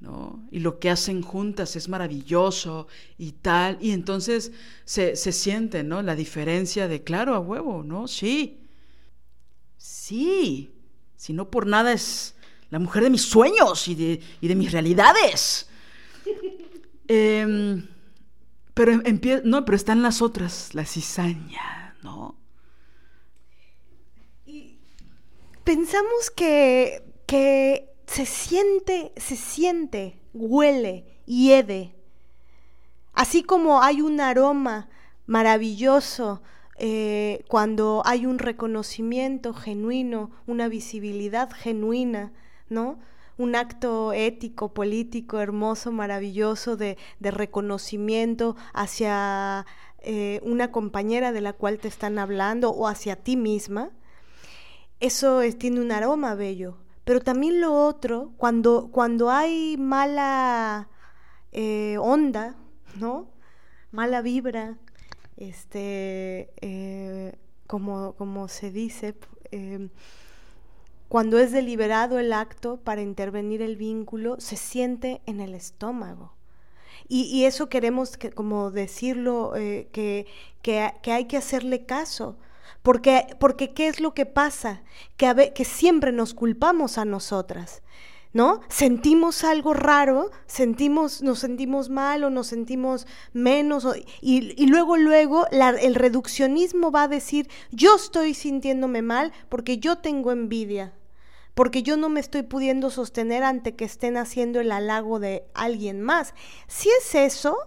[0.00, 0.42] ¿No?
[0.50, 2.88] Y lo que hacen juntas es maravilloso
[3.18, 3.78] y tal.
[3.80, 4.52] Y entonces
[4.84, 6.02] se, se siente, ¿no?
[6.02, 8.08] La diferencia de, claro, a huevo, ¿no?
[8.08, 8.58] Sí.
[9.76, 10.72] Sí.
[11.16, 12.34] Si no por nada es
[12.70, 15.68] la mujer de mis sueños y de, y de mis realidades.
[17.08, 17.84] eh,
[18.72, 18.92] pero
[19.44, 22.36] no, pero están las otras, la cizaña, ¿no?
[24.46, 24.78] Y
[25.64, 31.94] pensamos que, que se siente, se siente, huele, hiede.
[33.12, 34.88] Así como hay un aroma
[35.26, 36.42] maravilloso
[36.76, 42.32] eh, cuando hay un reconocimiento genuino, una visibilidad genuina,
[42.68, 42.98] ¿no?
[43.38, 49.66] Un acto ético, político, hermoso, maravilloso de, reconocimiento hacia
[50.00, 53.90] eh, una compañera de la cual te están hablando o hacia ti misma.
[54.98, 60.88] Eso tiene un aroma bello pero también lo otro, cuando, cuando hay mala
[61.52, 62.56] eh, onda,
[62.96, 63.30] ¿no?
[63.90, 64.78] Mala vibra,
[65.36, 67.34] este, eh,
[67.66, 69.16] como, como, se dice,
[69.50, 69.90] em,
[71.08, 76.34] cuando es deliberado el acto para intervenir el vínculo, se siente en el estómago.
[77.08, 80.26] Y, eso queremos que, como decirlo, eh, que,
[80.62, 82.36] que, que hay que hacerle caso
[82.82, 84.82] porque, porque ¿qué es lo que pasa?
[85.16, 87.82] Que, que siempre nos culpamos a nosotras.
[88.32, 88.60] ¿No?
[88.68, 93.84] Sentimos algo raro, sentimos, nos sentimos mal o nos sentimos menos,
[94.20, 100.30] y, luego, luego el reduccionismo va a decir, yo estoy sintiéndome mal porque yo tengo
[100.30, 100.94] envidia,
[101.54, 106.00] porque yo no me estoy pudiendo sostener ante que estén haciendo el halago de alguien
[106.00, 106.32] más.
[106.68, 107.58] Si es eso,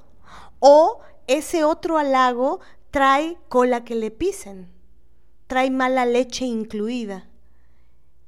[0.59, 4.72] o ese otro halago trae cola que le pisen
[5.47, 7.27] trae mala leche incluida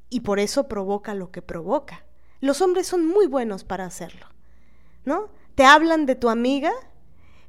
[0.10, 2.06] y por eso provoca lo que provoca.
[2.42, 4.28] Los hombres son muy buenos para hacerlo,
[5.04, 5.30] ¿no?
[5.56, 6.72] Te hablan de tu amiga,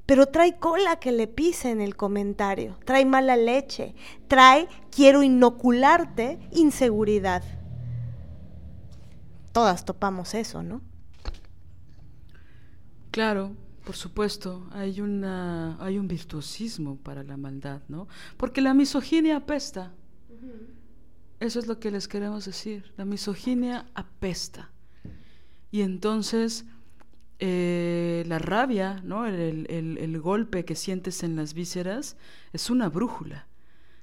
[0.07, 3.95] pero trae cola que le pise en el comentario, trae mala leche,
[4.29, 7.43] trae quiero inocularte inseguridad.
[9.53, 10.83] Todas topamos eso, ¿no?
[13.11, 13.57] Claro,
[13.87, 18.09] por supuesto, hay, una, hay un virtuosismo para la maldad, ¿no?
[18.37, 19.95] Porque la misoginia apesta.
[21.39, 22.93] Eso es lo que les queremos decir.
[22.97, 24.73] La misoginia apesta.
[25.71, 26.65] Y entonces
[27.39, 29.25] eh, la rabia, ¿no?
[29.25, 32.17] El, el, golpe que sientes en las vísceras
[32.53, 33.47] es una brújula.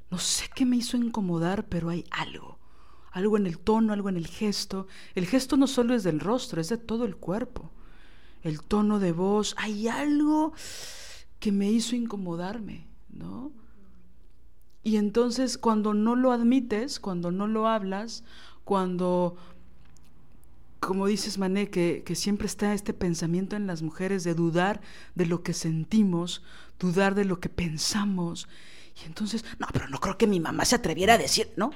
[0.10, 2.58] No sé qué me hizo incomodar, pero hay algo.
[3.12, 4.88] Algo en el tono, algo en el gesto.
[5.14, 7.70] El gesto no solo es del rostro, es de todo el cuerpo
[8.44, 10.54] el tono de voz, hay algo
[11.40, 13.52] que me hizo incomodarme, ¿no?
[14.84, 18.24] Y entonces cuando no lo admites, cuando no lo hablas,
[18.66, 19.38] cuando,
[20.80, 24.82] como dices Mané, que, que siempre está este pensamiento en las mujeres de dudar
[25.16, 26.44] de lo que sentimos,
[26.80, 28.48] dudar de lo que pensamos,
[29.02, 31.72] y entonces, no, pero no creo que mi mamá se atreviera a decir, ¿no?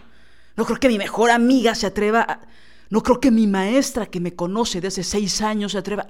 [0.56, 2.42] No creo que mi mejor amiga se atreva a...
[2.90, 6.08] No creo que mi maestra que me conoce de hace seis años se atreva...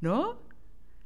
[0.00, 0.38] ¿no?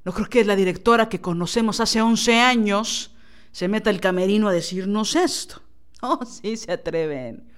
[0.04, 3.14] No creo que la directora que conocemos hace 11 años
[3.52, 5.62] se meta el camerino a decirnos esto.
[6.00, 7.48] No, sí se atreven.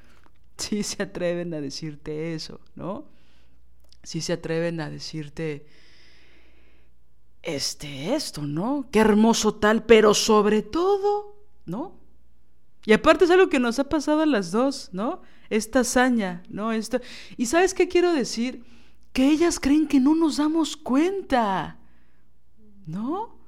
[0.56, 3.08] Sí se atreven a decirte eso, ¿no?
[4.02, 5.66] Sí se atreven a decirte
[7.42, 8.88] este esto, ¿no?
[8.90, 11.98] Qué hermoso tal, pero sobre todo, ¿no?
[12.86, 15.22] Y aparte es algo que nos ha pasado a las dos, ¿no?
[15.50, 16.72] Esta hazaña, ¿no?
[16.72, 17.00] Esto.
[17.36, 18.64] Y ¿sabes qué quiero decir?
[19.14, 21.78] Que ellas creen que no nos damos cuenta.
[22.84, 23.38] ¿No?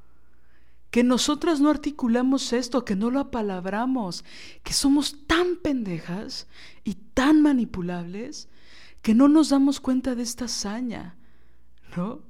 [0.90, 4.24] Que nosotras no articulamos esto, que no lo apalabramos,
[4.62, 6.46] que somos tan pendejas
[6.84, 8.48] y tan manipulables
[9.06, 11.16] que no nos damos cuenta de esta hazaña,
[11.96, 12.22] ¿no?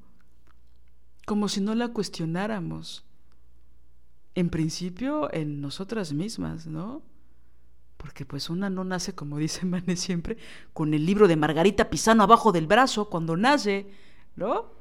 [1.24, 3.06] Como si no la cuestionáramos.
[4.34, 7.02] En principio, en nosotras mismas, ¿no?
[8.06, 10.38] Porque pues una no nace, como dice Mane siempre,
[10.72, 13.90] con el libro de Margarita Pisano abajo del brazo cuando nace,
[14.36, 14.76] ¿no?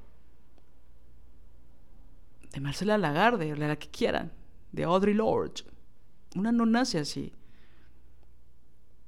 [2.53, 4.31] de Marcela Lagarde, de la que quieran,
[4.71, 5.63] de Audrey Lorde.
[6.35, 7.33] Una no nace así.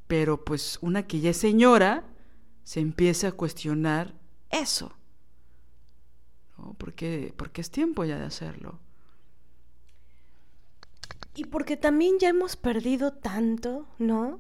[0.08, 2.04] Pero pues una que ya es señora
[2.64, 4.16] se empieza a cuestionar
[4.50, 4.98] eso.
[6.58, 6.74] ¿No?
[6.74, 8.80] Porque, porque es tiempo ya de hacerlo.
[11.38, 14.40] Y porque también ya hemos perdido tanto, ¿no?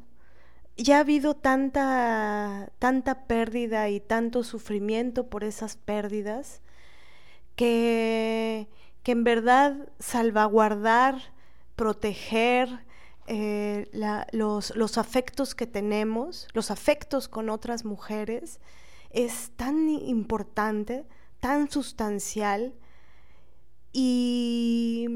[0.75, 6.61] Ya ha habido tanta, tanta pérdida y tanto sufrimiento por esas pérdidas
[7.55, 8.67] que
[9.07, 11.33] que en verdad salvaguardar,
[11.77, 12.67] proteger
[13.25, 13.87] eh,
[14.33, 18.59] los, los afectos que tenemos, los afectos con otras mujeres,
[19.09, 21.05] es tan importante,
[21.39, 22.73] tan sustancial
[23.93, 25.07] y,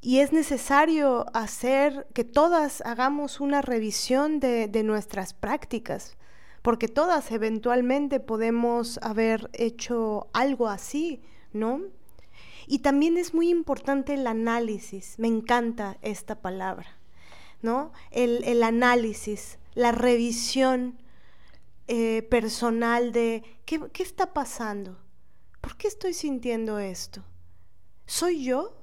[0.00, 6.16] y, es necesario hacer que todas hagamos una revisión de, de, nuestras prácticas,
[6.62, 11.22] porque todas eventualmente podemos haber hecho algo así,
[11.52, 11.82] ¿no?
[12.66, 16.96] Y también es muy importante el análisis, me encanta esta palabra,
[17.62, 17.92] ¿no?
[18.12, 20.96] El, análisis, la revisión
[21.88, 24.96] eh, personal de ¿qué, ¿qué está pasando?
[25.60, 27.24] ¿Por qué estoy sintiendo esto?
[28.06, 28.79] ¿Soy yo?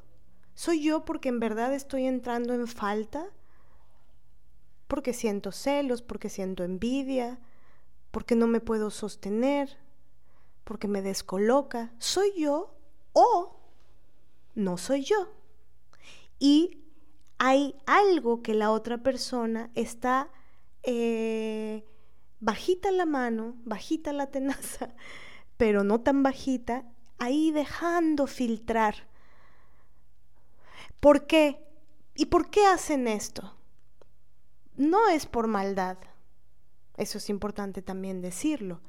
[0.57, 3.27] ¿Soy yo porque en verdad estoy entrando en falta?
[4.87, 7.37] Porque siento celos, porque siento envidia,
[8.09, 9.77] porque no me puedo sostener,
[10.63, 11.93] porque me descoloca.
[11.99, 12.73] ¿Soy yo?
[13.13, 13.59] ¿O
[14.55, 15.31] no soy yo.
[16.39, 16.79] Y
[17.37, 20.31] hay algo que la otra persona está
[20.81, 21.85] eh,
[22.39, 24.95] bajita la mano, bajita la tenaza,
[25.57, 26.83] pero no tan bajita,
[27.19, 29.07] ahí dejando filtrar.
[30.99, 31.63] ¿Por qué?
[32.15, 33.55] ¿Y por qué hacen esto?
[34.75, 35.97] No es por maldad.
[36.95, 38.81] Eso es importante también decirlo.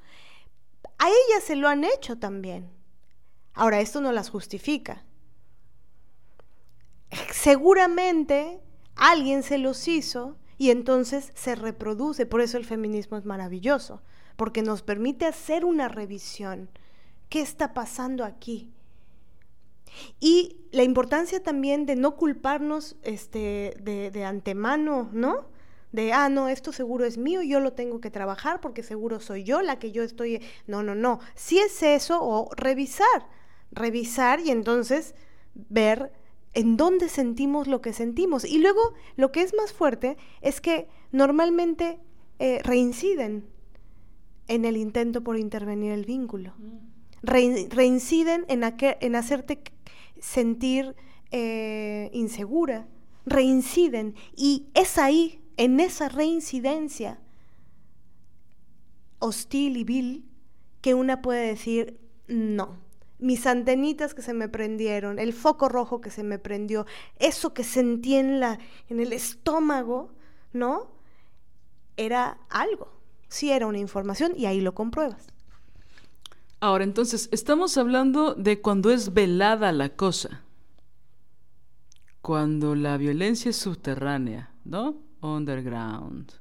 [0.98, 2.70] A ellas se lo han hecho también.
[3.52, 5.04] Ahora, esto no las justifica
[7.32, 8.60] seguramente
[8.96, 12.26] alguien se los hizo y entonces se reproduce.
[12.26, 14.02] Por eso el feminismo es maravilloso,
[14.36, 16.70] porque nos permite hacer una revisión.
[17.28, 18.72] ¿Qué está pasando aquí?
[20.20, 25.46] Y la importancia también de no culparnos este, de, de antemano, ¿no?
[25.92, 29.44] De, ah, no, esto seguro es mío, yo lo tengo que trabajar porque seguro soy
[29.44, 30.42] yo la que yo estoy...
[30.66, 31.20] No, no, no.
[31.34, 33.26] Si es eso, o revisar,
[33.72, 35.14] revisar y entonces
[35.54, 36.12] ver
[36.52, 38.44] en dónde sentimos lo que sentimos.
[38.44, 38.80] Y luego
[39.16, 42.00] lo que es más fuerte es que normalmente
[42.38, 43.46] eh, reinciden
[44.46, 46.54] en el intento por intervenir el vínculo.
[46.58, 46.78] Mm.
[47.22, 49.62] reinciden en, en, hacerte
[50.20, 50.94] sentir
[51.30, 52.86] eh, insegura.
[53.26, 54.14] Reinciden.
[54.34, 57.20] Y es ahí, en esa reincidencia
[59.18, 60.24] hostil y vil,
[60.80, 61.98] que una puede decir,
[62.28, 62.78] no,
[63.18, 66.86] mis antenitas que se me prendieron, el foco rojo que se me prendió,
[67.18, 68.58] eso que sentí en, la,
[68.88, 70.12] en el estómago,
[70.52, 70.90] ¿no?
[71.96, 72.92] Era algo,
[73.28, 75.26] sí era una información y ahí lo compruebas.
[76.60, 80.42] Ahora, entonces, estamos hablando de cuando es velada la cosa,
[82.20, 84.96] cuando la violencia es subterránea, ¿no?
[85.20, 86.32] Underground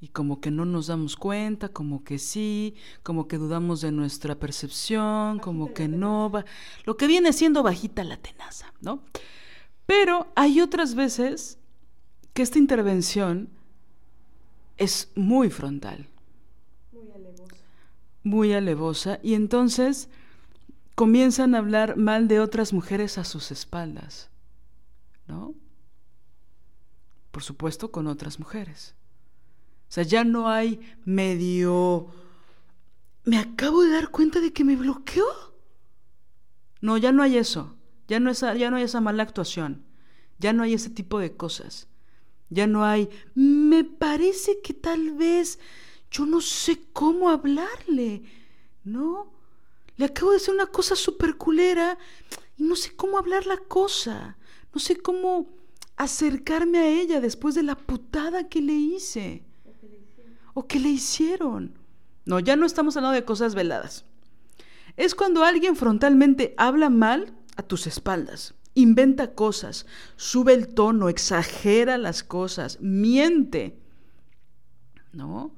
[0.00, 4.34] y como que no nos damos cuenta, como que sí, como que dudamos de nuestra
[4.34, 6.44] percepción, como que no, va,
[6.84, 9.02] lo que viene siendo bajita la tenaza, ¿no?
[9.84, 11.58] Pero hay otras veces
[12.32, 13.50] que esta intervención
[14.78, 16.08] es muy frontal.
[18.22, 19.18] Muy alevosa.
[19.22, 20.08] Y entonces
[20.94, 24.30] comienzan a hablar mal de otras mujeres a sus espaldas,
[25.26, 25.54] ¿no?
[27.30, 28.94] Por supuesto con otras mujeres.
[29.88, 32.08] O sea, ya no hay medio...
[33.24, 35.26] Me acabo de dar cuenta de que me bloqueó.
[36.80, 37.76] No, ya no hay eso.
[38.08, 39.84] Ya no, ya no hay esa mala actuación.
[40.38, 41.88] Ya no hay ese tipo de cosas.
[42.48, 45.60] Ya no hay, me parece que tal vez
[46.10, 48.22] yo no sé cómo hablarle.
[48.84, 49.32] ¿No?
[49.96, 51.98] Le acabo de decir una cosa súper culera
[52.56, 54.36] y no sé cómo hablar la cosa.
[54.74, 55.48] No sé cómo
[55.96, 59.44] acercarme a ella después de la putada que le hice.
[60.54, 61.78] O que le hicieron.
[62.24, 64.04] No, ya no estamos hablando de cosas veladas.
[64.96, 69.86] Es cuando alguien frontalmente habla mal a tus espaldas, inventa cosas,
[70.16, 73.78] sube el tono, exagera las cosas, miente,
[75.12, 75.52] ¿no?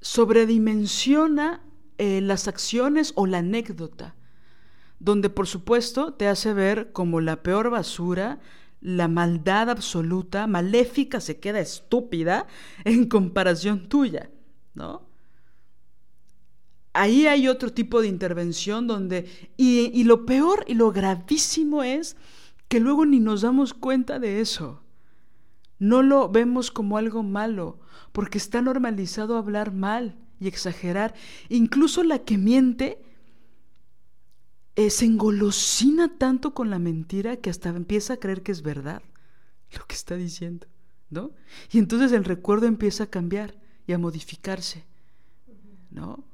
[0.00, 1.62] Sobredimensiona
[1.98, 4.16] eh, las acciones o la anécdota,
[4.98, 8.40] donde por supuesto te hace ver como la peor basura,
[8.80, 12.46] la maldad absoluta, maléfica, se queda estúpida
[12.84, 14.30] en comparación tuya,
[14.74, 15.08] ¿no?
[16.92, 22.16] Ahí hay otro tipo de intervención donde, y, y lo peor y lo gravísimo es
[22.66, 24.82] que luego ni nos damos cuenta de eso.
[25.80, 27.80] No lo vemos como algo malo,
[28.12, 31.14] porque está normalizado hablar mal y exagerar.
[31.48, 33.02] Incluso la que miente
[34.76, 39.02] eh, se engolosina tanto con la mentira que hasta empieza a creer que es verdad
[39.76, 40.66] lo que está diciendo,
[41.10, 41.32] ¿no?
[41.70, 44.84] Y entonces el recuerdo empieza a cambiar y a modificarse,
[45.90, 46.24] ¿no?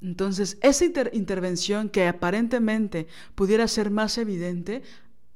[0.00, 4.82] Entonces, esa intervención que aparentemente pudiera ser más evidente,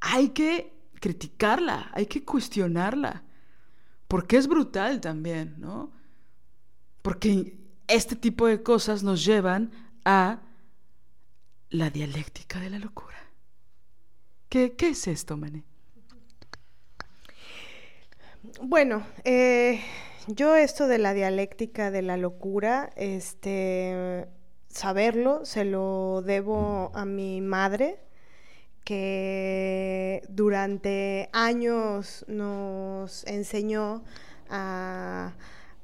[0.00, 3.24] hay que criticarla, hay que cuestionarla,
[4.06, 5.92] porque es brutal también, ¿no?
[7.02, 9.70] Porque este tipo de cosas nos llevan
[10.04, 10.40] a
[11.70, 13.16] la dialéctica de la locura.
[14.48, 15.64] ¿Qué, qué es esto, Mané?
[18.62, 19.80] Bueno, eh,
[20.26, 24.26] yo esto de la dialéctica de la locura, este,
[24.68, 28.00] saberlo, se lo debo a mi madre,
[28.88, 34.02] que durante años nos enseñó
[34.48, 35.36] a,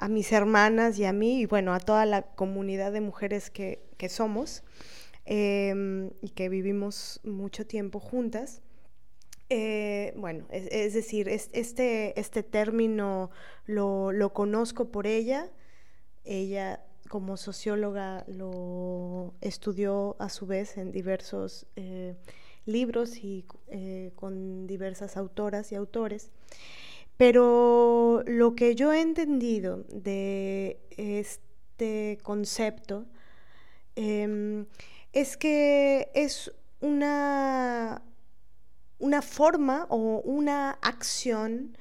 [0.09, 4.63] mis hermanas y a mí, y bueno, a toda la comunidad de mujeres que, somos
[5.27, 8.63] em, y que vivimos mucho tiempo juntas.
[9.51, 13.31] Eh, bueno, es, decir, este, este término
[13.67, 15.51] lo, lo conozco por ella.
[16.25, 22.17] Ella como socióloga lo estudió a su vez en diversos eh,
[22.67, 26.31] libros y eh, con diversas autoras y autores.
[27.17, 33.07] Pero lo que yo he entendido de este concepto
[33.95, 34.67] em,
[35.13, 38.03] es que es una,
[38.99, 41.77] una forma o una acción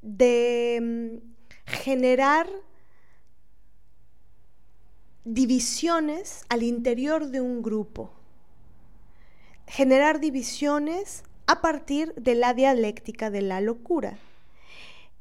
[0.00, 1.20] de em,
[1.66, 2.48] generar
[5.24, 8.12] divisiones al interior de un grupo,
[9.66, 14.18] generar divisiones a partir de la dialéctica de la locura.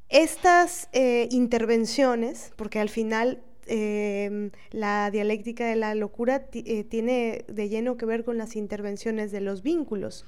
[0.09, 7.69] Estas eh, intervenciones, porque al final em, la dialéctica de la locura eh, tiene de
[7.69, 10.25] lleno que ver con las intervenciones de los vínculos.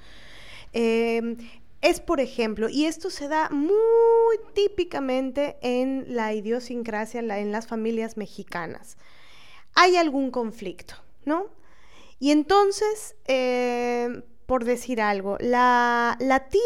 [0.72, 1.38] Em,
[1.82, 8.16] es, por ejemplo, y esto se da muy típicamente en la idiosincrasia, en las familias
[8.16, 8.98] mexicanas
[9.76, 10.96] hay algún conflicto,
[11.26, 11.48] ¿no?
[12.20, 16.18] Y entonces, eh, por decir algo, la,
[16.50, 16.62] tía,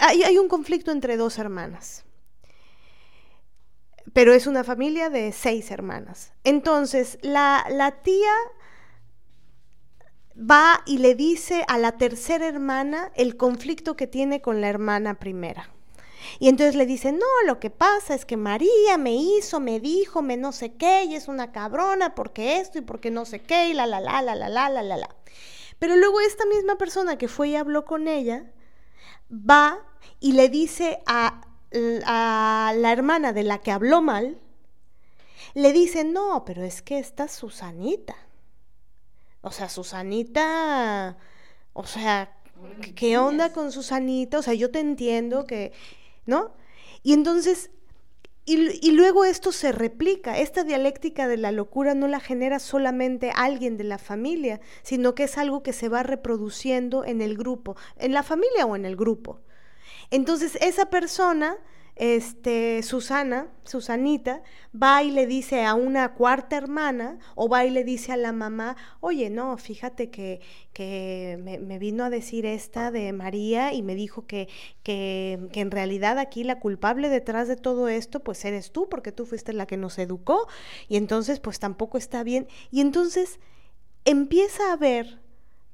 [0.00, 2.04] hay, un conflicto entre dos hermanas,
[4.12, 6.32] pero es una familia de seis hermanas.
[6.44, 8.32] Entonces, la, la tía
[10.38, 15.18] va y le dice a la tercera hermana el conflicto que tiene con la hermana
[15.18, 15.70] primera.
[16.38, 20.22] Y entonces le dice, no, lo que pasa es que María me hizo, me dijo,
[20.22, 23.68] me no sé qué, y es una cabrona porque esto y porque no sé qué,
[23.68, 25.16] y la, la, la, la, la, la, la, la, la.
[25.78, 28.50] Pero luego esta misma persona que fue y habló con ella,
[29.30, 29.80] va
[30.20, 31.40] y le dice a,
[32.04, 34.38] a la hermana de la que habló mal,
[35.54, 38.16] le dice, no, pero es que esta Susanita.
[39.40, 41.16] O sea, Susanita,
[41.72, 42.36] o sea,
[42.94, 44.38] ¿qué onda con Susanita?
[44.38, 45.72] O sea, yo te entiendo que
[46.26, 46.54] ¿no?
[47.02, 47.70] Y entonces,
[48.44, 53.76] y, luego esto se replica, esta dialéctica de la locura no la genera solamente alguien
[53.76, 58.12] de la familia, sino que es algo que se va reproduciendo en el grupo, en
[58.12, 59.40] la familia o en el grupo.
[60.10, 61.56] Entonces, esa persona
[61.96, 64.42] este, Susana, Susanita,
[64.74, 68.32] va y le dice a una cuarta hermana o va y le dice a la
[68.32, 70.40] mamá, oye, no, fíjate que,
[70.72, 74.48] que me, vino a decir esta de María y me dijo que,
[74.82, 79.12] que, que, en realidad aquí la culpable detrás de todo esto, pues eres tú, porque
[79.12, 80.48] tú fuiste la que nos educó
[80.88, 82.48] y entonces pues tampoco está bien.
[82.70, 83.38] Y entonces
[84.04, 85.21] empieza a ver,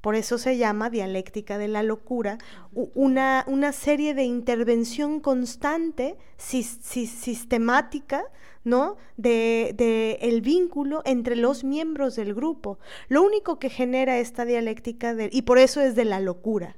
[0.01, 2.37] por eso se llama dialéctica de la locura,
[2.73, 8.23] una, una serie de intervención constante, sistemática,
[8.63, 8.97] ¿no?
[9.17, 12.79] De, de, el vínculo entre los miembros del grupo.
[13.07, 16.77] Lo único que genera esta dialéctica, y por eso es de la locura.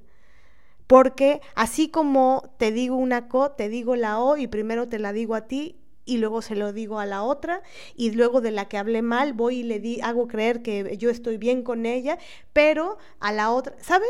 [0.88, 5.14] Porque así como te digo una co, te digo la o y primero te la
[5.14, 7.62] digo a ti y luego se lo digo a la otra
[7.96, 11.10] y luego de la que hablé mal voy y le di, hago creer que yo
[11.10, 12.18] estoy bien con ella,
[12.54, 14.10] pero a la otra, ¿saben?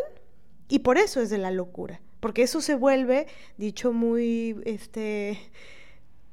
[0.68, 3.28] Y por eso es de la locura, porque eso se vuelve,
[3.58, 5.38] dicho muy, este,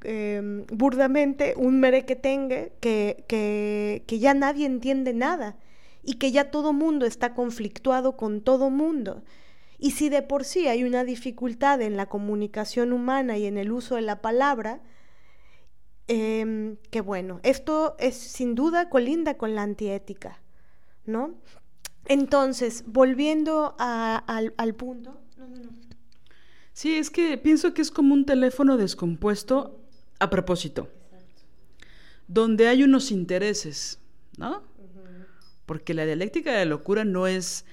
[0.02, 5.56] em, burdamente, un merequetengue que, que, que ya nadie entiende nada
[6.04, 9.24] y que ya todo mundo está conflictuado con todo mundo.
[9.78, 13.70] Y si de por sí hay una dificultad en la comunicación humana y en el
[13.70, 14.80] uso de la palabra,
[16.08, 20.40] eh, que bueno, esto es sin duda colinda con la antiética,
[21.04, 21.34] ¿no?
[22.06, 25.20] Entonces, volviendo al, al, punto.
[25.36, 25.70] No, no, no.
[26.72, 29.78] Sí, es que pienso que es como un teléfono descompuesto
[30.18, 30.88] a propósito,
[32.26, 34.00] donde hay unos intereses,
[34.38, 34.62] ¿no?
[35.66, 37.66] Porque la dialéctica de la locura no es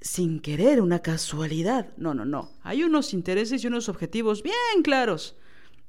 [0.00, 2.52] sin querer una casualidad, no, no, no.
[2.62, 5.36] Hay unos intereses y unos objetivos bien claros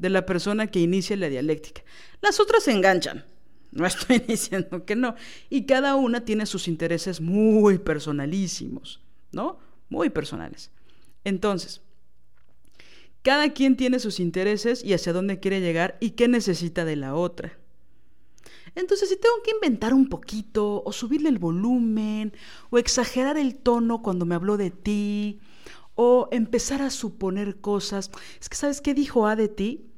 [0.03, 1.81] de la persona que inicia la dialéctica.
[2.21, 3.25] Las otras se enganchan.
[3.75, 5.15] No estoy diciendo que no.
[5.49, 9.01] Y cada una tiene sus intereses muy personalísimos,
[9.31, 9.57] ¿no?
[9.89, 10.69] Muy personales.
[11.23, 11.81] Entonces,
[13.23, 17.15] cada quien tiene sus intereses y hacia dónde quiere llegar y qué necesita de la
[17.15, 17.57] otra.
[18.75, 22.31] Entonces, si tengo que inventar un poquito, o subirle el volumen,
[22.69, 25.39] o exagerar el tono cuando me habló de ti,
[25.95, 28.11] o empezar a suponer cosas.
[28.39, 29.92] Es que, ¿sabes qué dijo A de ti?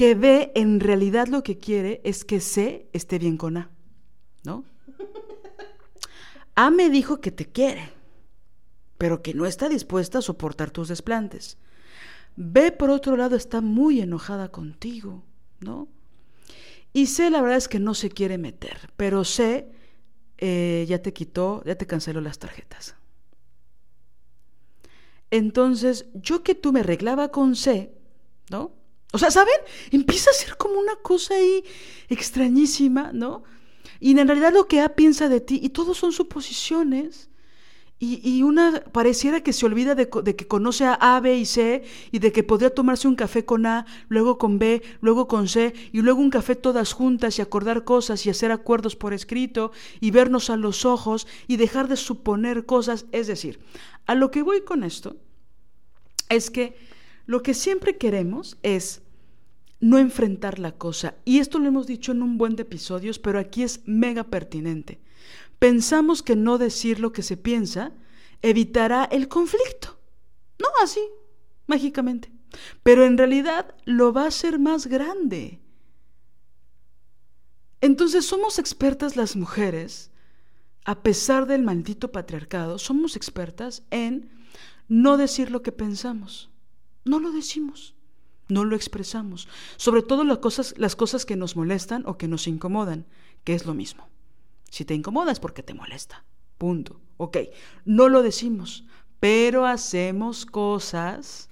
[0.00, 3.68] Que B en realidad lo que quiere es que C esté bien con A,
[4.44, 4.64] ¿no?
[6.54, 7.92] A me dijo que te quiere,
[8.96, 11.58] pero que no está dispuesta a soportar tus desplantes.
[12.34, 15.22] B, por otro lado, está muy enojada contigo,
[15.58, 15.86] ¿no?
[16.94, 19.70] Y C, la verdad es que no se quiere meter, pero C
[20.38, 22.94] eh, ya te quitó, ya te canceló las tarjetas.
[25.30, 27.92] Entonces, yo que tú me arreglaba con C,
[28.48, 28.79] ¿no?
[29.12, 29.54] O sea, ¿saben?
[29.90, 31.64] Empieza a ser como una cosa ahí
[32.08, 33.42] extrañísima, ¿no?
[33.98, 37.28] Y en realidad lo que A piensa de ti, y todos son suposiciones.
[38.02, 41.44] Y, y una pareciera que se olvida de, de, que conoce a A, B y
[41.44, 45.48] C, y de que podría tomarse un café con A, luego con B, luego con
[45.48, 49.70] C, y luego un café todas juntas y acordar cosas y hacer acuerdos por escrito,
[50.00, 53.04] y vernos a los ojos y dejar de suponer cosas.
[53.12, 53.60] Es decir,
[54.06, 55.16] a lo que voy con esto
[56.30, 56.78] es que
[57.30, 59.02] lo que siempre queremos es
[59.78, 61.14] no enfrentar la cosa.
[61.24, 65.00] Y esto lo hemos dicho en un buen de episodios, pero aquí es mega pertinente.
[65.60, 67.92] Pensamos que no decir lo que se piensa
[68.42, 70.00] evitará el conflicto.
[70.58, 70.98] No así,
[71.68, 72.32] mágicamente.
[72.82, 75.60] Pero en realidad lo va a hacer más grande.
[77.80, 80.10] Entonces somos expertas las mujeres,
[80.84, 84.32] a pesar del maldito patriarcado, somos expertas en
[84.88, 86.49] no decir lo que pensamos.
[87.04, 87.94] No lo decimos,
[88.48, 89.48] no lo expresamos.
[89.76, 93.06] Sobre todo las cosas, las cosas que nos molestan o que nos incomodan,
[93.44, 94.08] que es lo mismo.
[94.70, 96.24] Si te incomoda es porque te molesta.
[96.58, 97.00] Punto.
[97.16, 97.38] Ok,
[97.84, 98.84] no lo decimos,
[99.18, 101.48] pero hacemos cosas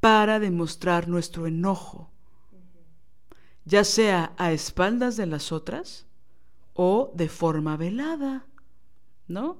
[0.00, 2.10] para demostrar nuestro enojo,
[3.64, 6.06] ya sea a espaldas de las otras
[6.74, 8.46] o de forma velada,
[9.26, 9.58] ¿no?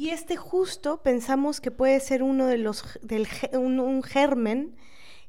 [0.00, 4.74] Y este justo pensamos que puede ser uno de los, del, un, germen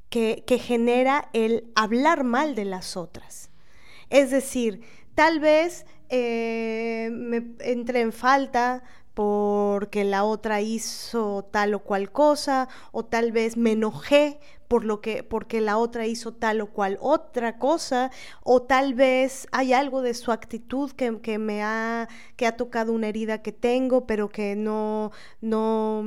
[0.08, 3.50] que, que genera el hablar mal de las otras.
[4.08, 4.80] Es decir,
[5.14, 8.82] tal vez eh, me entre en falta
[9.12, 14.40] porque la otra hizo tal o cual cosa, o tal vez me enojé
[14.72, 18.10] por lo que, porque la otra hizo tal o cual otra cosa,
[18.42, 22.94] o tal vez hay algo de su actitud que, que me ha, que ha tocado
[22.94, 25.12] una herida que tengo, pero que no,
[25.42, 26.02] no,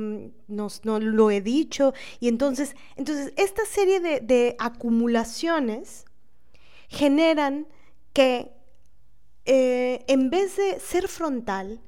[0.48, 1.94] no, no lo he dicho.
[2.18, 6.04] Y entonces, entonces esta serie de, acumulaciones
[6.88, 7.68] generan
[8.12, 8.50] que
[9.44, 11.80] eh, en vez de ser frontal,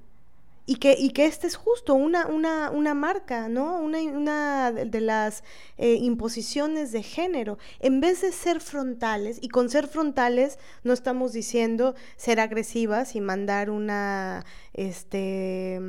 [0.69, 3.81] y que, y que este es justo una, una, una marca, ¿no?
[3.81, 5.43] Una, una de las
[5.79, 7.57] eh, imposiciones de género.
[7.81, 13.23] En vez de ser frontales, y con ser frontales no estamos diciendo ser agresivas y
[13.23, 15.81] mandar una este,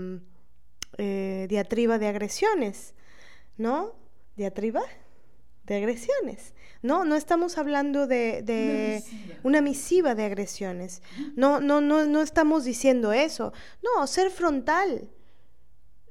[0.98, 2.94] eh, diatriba de agresiones,
[3.58, 3.96] ¿no?
[4.38, 4.84] ¿Diatriba?
[5.70, 6.54] de agresiones.
[6.82, 9.04] No, no estamos hablando de,
[9.44, 10.16] una, misiva.
[10.16, 11.02] de agresiones.
[11.36, 13.52] No, no, no, no estamos diciendo eso.
[13.84, 15.10] No, ser frontal.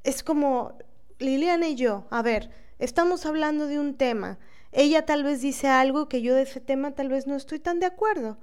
[0.04, 0.78] Es como
[1.18, 4.38] Liliana y yo, a ver, estamos hablando de un tema.
[4.72, 7.80] Ella tal vez dice algo que yo de ese tema tal vez no estoy tan
[7.80, 8.38] de acuerdo.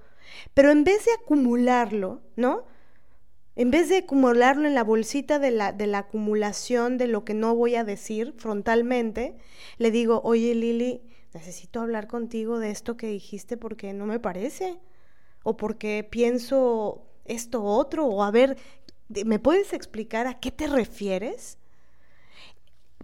[0.53, 2.65] Pero en vez de acumularlo, ¿no?
[3.55, 7.33] En vez de acumularlo en la bolsita de la, de la acumulación de lo que
[7.33, 9.37] no voy a decir frontalmente,
[9.77, 11.01] le digo, oye Lili,
[11.35, 14.79] necesito hablar contigo de esto que dijiste porque no me parece,
[15.43, 18.57] o porque pienso esto otro, o a ver,
[19.09, 21.57] ¿me puedes explicar a qué te refieres?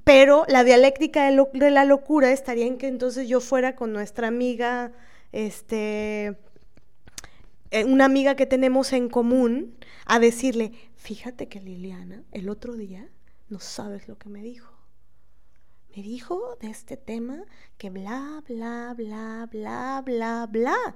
[0.05, 4.29] Pero la dialéctica de, de la locura estaría en que entonces yo fuera con nuestra
[4.29, 4.93] amiga,
[5.33, 6.37] este,
[7.71, 9.75] eh, una amiga que tenemos en común,
[10.05, 13.09] a decirle, fíjate que Liliana el otro día
[13.49, 14.70] no sabes lo que me dijo.
[15.95, 17.43] Me dijo de este tema
[17.77, 20.95] que bla, bla, bla, bla, bla, bla.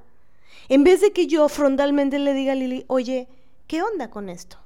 [0.70, 3.28] En vez de que yo frontalmente le diga a Lili, oye,
[3.68, 4.58] ¿qué onda con esto?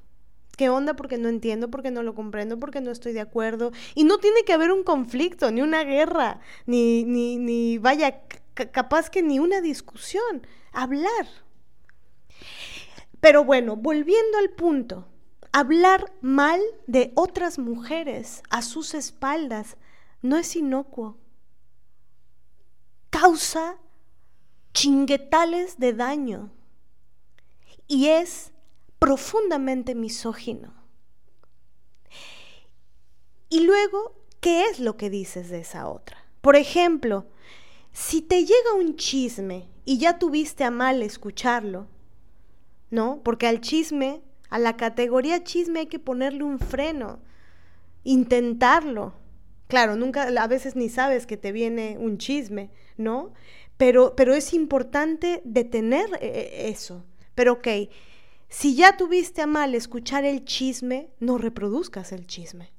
[0.56, 0.94] ¿Qué onda?
[0.94, 3.72] Porque no entiendo, porque no lo comprendo, porque no estoy de acuerdo.
[3.96, 8.22] Y no tiene que haber un conflicto, ni una guerra, ni, ni, ni vaya,
[8.54, 10.46] capaz que ni una discusión.
[10.74, 11.26] Hablar.
[13.20, 15.08] Pero bueno, volviendo al punto,
[15.52, 19.76] hablar mal de otras mujeres a sus espaldas
[20.22, 21.18] no es inocuo.
[23.10, 23.78] Causa
[24.74, 26.52] chinguetales de daño
[27.88, 28.52] y es
[29.00, 30.74] profundamente misógino.
[33.50, 36.24] Y luego, ¿qué es lo que dices de esa otra?
[36.42, 37.26] Por ejemplo,
[37.92, 41.88] si te llega un chisme y ya tuviste a mal escucharlo,
[42.92, 43.22] ¿no?
[43.24, 47.20] Porque al chisme, a la categoría chisme hay que ponerle un freno,
[48.04, 49.14] intentarlo.
[49.70, 53.34] Claro, nunca, a veces ni sabes que te viene un chisme, ¿no?
[53.78, 57.06] Pero, pero es importante detener eh, eh, eso.
[57.36, 57.68] Pero ok,
[58.50, 62.72] si ya tuviste a mal escuchar el chisme, no reproduzcas el chisme.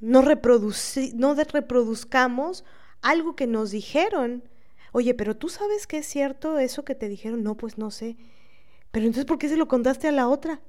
[0.00, 2.64] No, no reproduzcamos
[3.00, 4.44] algo que nos dijeron.
[4.92, 7.42] Oye, pero tú sabes que es cierto eso que te dijeron.
[7.42, 8.18] No, pues no sé.
[8.90, 10.60] Pero entonces, ¿por qué se lo contaste a la otra?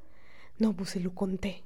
[0.57, 1.65] No, pues se lo conté.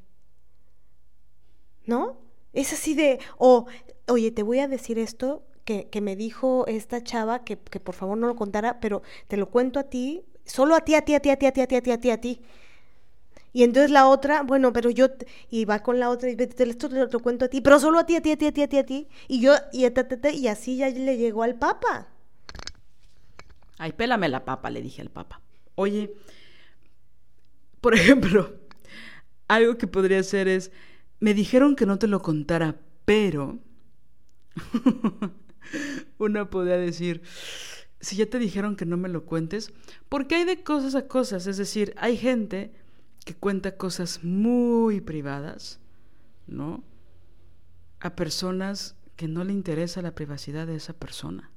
[1.86, 2.27] ¿No?
[2.54, 3.68] Es así de, o,
[4.08, 7.80] oh, oye, te voy a decir esto que, que me dijo esta chava que, que,
[7.80, 11.02] por favor no lo contara, pero te lo cuento a ti, solo a ti, a
[11.02, 12.10] ti, a ti, a ti, a ti, a ti, a ti, a ti.
[12.10, 12.42] A ti.
[13.58, 15.08] Y entonces la otra, bueno, pero yo,
[15.50, 18.06] y va con la otra, y esto te lo, cuento a ti, pero solo a
[18.06, 19.08] ti, a ti, a ti, a ti, a ti, a ti.
[19.28, 22.08] Y yo, y, a, ta, ta, ta, y así ya le llegó al papa.
[23.80, 25.42] Ay, pélame la papa, le dije al papa.
[25.74, 26.14] Oye,
[27.82, 28.54] por ejemplo,
[29.48, 30.72] algo que podría hacer es,
[31.20, 32.76] me dijeron que no te lo contara,
[33.06, 33.60] pero
[36.18, 37.22] una podría decir,
[38.00, 39.74] si ya te dijeron que no me lo cuentes,
[40.10, 42.74] porque hay de cosas a cosas, es decir, hay gente
[43.26, 45.80] que cuenta cosas muy privadas,
[46.46, 46.84] ¿no?
[48.00, 51.52] A personas que no le interesa la privacidad de esa persona.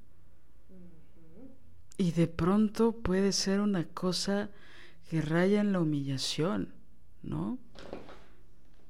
[1.99, 4.51] Y de pronto puede ser una cosa
[5.11, 6.73] que raya en la humillación,
[7.23, 7.59] ¿no?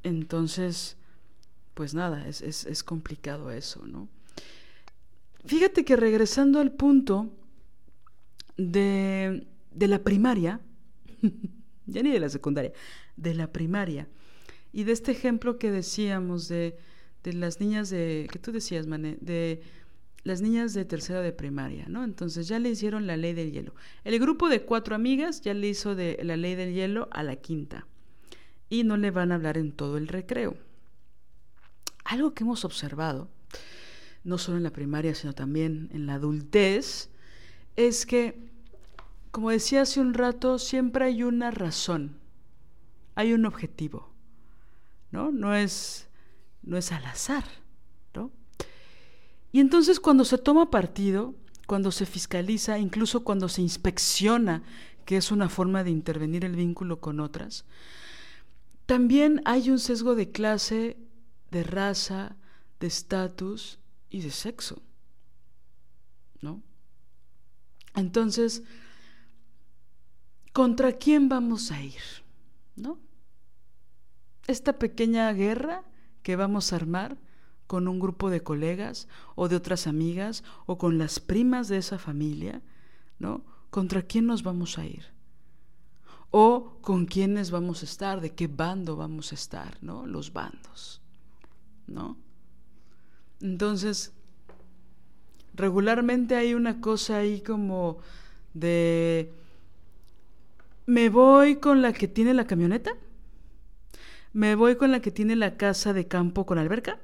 [0.03, 0.97] Entonces,
[1.75, 4.09] pues nada, es, es, complicado eso, ¿no?
[5.45, 7.31] Fíjate que regresando al punto
[8.57, 10.61] de, de la primaria,
[11.87, 12.73] ya ni de la secundaria,
[13.17, 14.09] de la primaria,
[14.73, 16.77] y de este ejemplo que decíamos de,
[17.23, 19.63] de las niñas de, que tú decías, Mané, de
[20.23, 22.05] las niñas de tercera de primaria, ¿no?
[22.05, 23.75] Entonces ya le hicieron la ley del hielo.
[24.05, 27.37] El grupo de cuatro amigas ya le hizo de la ley del hielo a la
[27.37, 27.87] quinta
[28.71, 30.57] y no le van a hablar en todo el recreo.
[32.05, 33.29] Algo que hemos observado,
[34.25, 37.11] no solo en la primaria, sino también en la adultez,
[37.77, 38.49] es que,
[39.31, 42.17] como decía hace un rato, siempre hay una razón,
[43.17, 44.09] hay un objetivo,
[45.11, 45.33] ¿no?
[45.33, 46.09] No es,
[46.63, 47.45] no es al azar,
[48.15, 48.31] ¿no?
[49.53, 51.35] Y entonces cuando se toma partido,
[51.67, 54.63] cuando se fiscaliza, incluso cuando se inspecciona,
[55.05, 57.65] que es una forma de intervenir el vínculo con otras,
[58.91, 60.97] también hay un sesgo de clase,
[61.53, 62.35] de raza,
[62.81, 63.79] de estatus
[64.11, 64.83] y de sexo.
[66.41, 66.61] ¿No?
[67.95, 68.65] Entonces,
[70.53, 72.03] ¿contra quién vamos a ir?
[72.75, 72.99] ¿No?
[74.49, 75.85] Esta pequeña guerra
[76.25, 77.17] que vamos a armar
[77.69, 79.07] con un grupo de colegas
[79.37, 82.61] o de otras amigas o con las primas de esa familia,
[83.21, 83.45] ¿no?
[83.71, 85.20] ¿Contra quién nos vamos a ir?
[86.31, 90.07] O con quiénes vamos a estar, de qué bando vamos a estar, ¿no?
[90.07, 91.01] Los bandos,
[91.87, 92.17] ¿no?
[93.41, 94.13] Entonces,
[95.55, 97.99] regularmente hay una cosa ahí como
[98.55, 99.33] de...
[100.87, 102.93] Me voy con la que tiene la camioneta.
[104.33, 106.99] Me voy con la que tiene la casa de campo con alberca.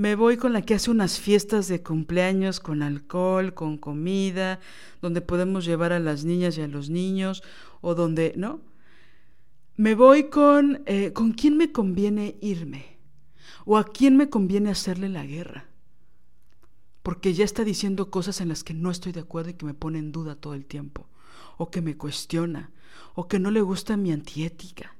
[0.00, 4.58] Me voy con la que hace unas fiestas de cumpleaños con alcohol, con comida,
[5.02, 7.42] donde podemos llevar a las niñas y a los niños,
[7.82, 8.62] o donde, ¿no?
[9.76, 10.82] Me voy con...
[10.86, 12.96] Eh, ¿Con quién me conviene irme?
[13.66, 15.66] ¿O a quién me conviene hacerle la guerra?
[17.02, 19.74] Porque ya está diciendo cosas en las que no estoy de acuerdo y que me
[19.74, 21.08] pone en duda todo el tiempo,
[21.58, 22.70] o que me cuestiona,
[23.14, 24.96] o que no le gusta mi antiética,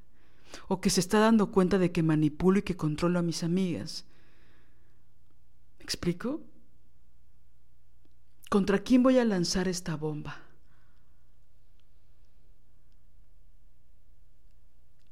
[0.69, 4.05] o que se está dando cuenta de que manipulo y que controlo a mis amigas
[5.81, 6.43] explico?
[8.49, 10.43] ¿Contra quién voy a lanzar esta bomba?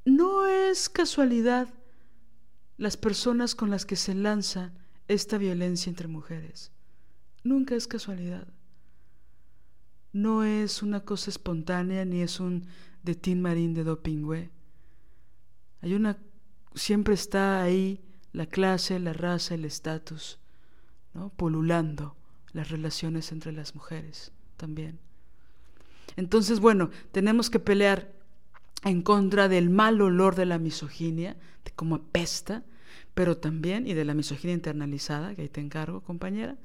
[0.04, 1.68] No es casualidad
[2.76, 4.72] las personas con las que se lanza
[5.06, 6.72] esta violencia entre mujeres.
[7.44, 8.48] Nunca es casualidad.
[10.12, 12.66] No es una cosa espontánea ni es un
[13.02, 14.50] de Tin Marín de Dopingüe.
[15.80, 16.18] Hay una
[16.74, 20.38] siempre está ahí la clase, la raza, el estatus
[21.36, 22.16] polulando
[22.52, 24.98] las relaciones entre las mujeres también.
[26.16, 28.12] Entonces, bueno, tenemos que pelear
[28.84, 32.64] en contra del mal olor de la misoginia, de cómo apesta,
[33.14, 36.56] pero también, y de la misoginia internalizada, que ahí te encargo, compañera,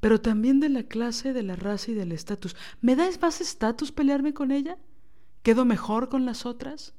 [0.00, 2.56] pero también de la clase, de la raza y del estatus.
[2.82, 4.76] ¿Me da más estatus pelearme con ella?
[5.42, 6.94] ¿Quedo mejor con las otras?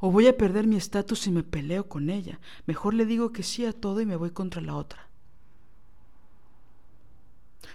[0.00, 2.40] ¿O voy a perder mi estatus si me peleo con ella?
[2.66, 5.07] Mejor le digo que sí a todo y me voy contra la otra.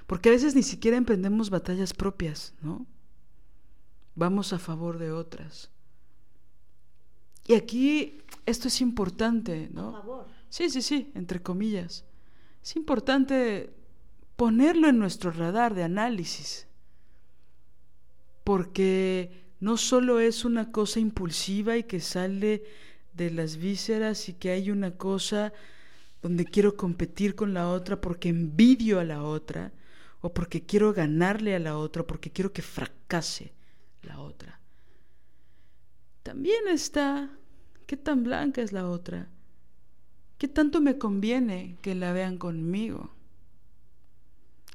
[0.07, 2.85] Porque a veces ni siquiera emprendemos batallas propias, ¿no?
[4.15, 5.71] Vamos a favor de otras.
[7.47, 9.89] Y aquí esto es importante, ¿no?
[9.89, 10.27] A favor.
[10.49, 12.05] Sí, sí, sí, entre comillas.
[12.61, 13.73] Es importante
[14.35, 16.67] ponerlo en nuestro radar de análisis.
[18.43, 22.63] Porque no solo es una cosa impulsiva y que sale
[23.13, 25.53] de las vísceras y que hay una cosa
[26.23, 29.73] donde quiero competir con la otra porque envidio a la otra,
[30.21, 33.53] o porque quiero ganarle a la otra, o porque quiero que fracase
[34.03, 34.61] la otra.
[36.23, 37.29] También está
[37.85, 39.27] qué tan blanca es la otra,
[40.37, 43.13] qué tanto me conviene que la vean conmigo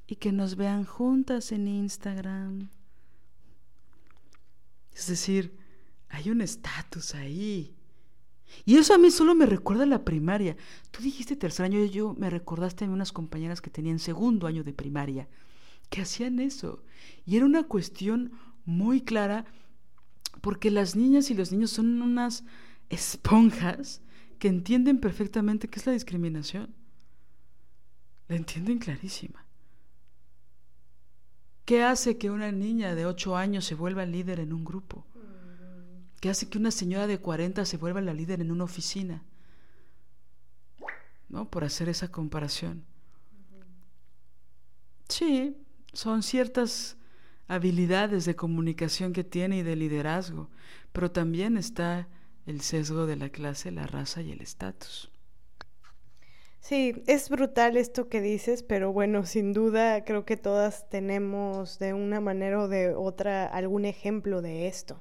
[0.07, 2.69] y que nos vean juntas en Instagram.
[4.93, 5.57] Es decir,
[6.11, 7.78] hay un estatus ahí.
[8.65, 10.57] Y eso a mí solo me recuerda la primaria.
[10.91, 14.73] Tú dijiste tercer año, yo me recordaste a unas compañeras que tenían segundo año de
[14.73, 15.29] primaria,
[15.91, 16.83] que hacían eso.
[17.27, 18.33] Y era una cuestión
[18.65, 19.47] muy clara,
[20.41, 22.45] porque las niñas y los niños son unas
[22.91, 24.03] esponjas
[24.39, 26.75] que entienden perfectamente qué es la discriminación.
[28.29, 29.45] La entienden clarísima.
[31.65, 35.07] ¿Qué hace que una niña de 8 años se vuelva líder en un grupo?
[36.21, 39.23] ¿Qué hace que una señora de 40 se vuelva la líder en una oficina?
[41.29, 41.49] ¿No?
[41.49, 42.85] Por hacer esa comparación.
[45.09, 45.57] Sí,
[45.93, 46.97] son ciertas
[47.47, 50.51] habilidades de comunicación que tiene y de liderazgo,
[50.93, 52.09] pero también está
[52.47, 55.11] el sesgo de la clase, la raza y el estatus.
[56.61, 61.95] Sí, es brutal esto que dices, pero bueno, sin duda creo que todas tenemos de
[61.95, 65.01] una manera o de otra algún ejemplo de esto.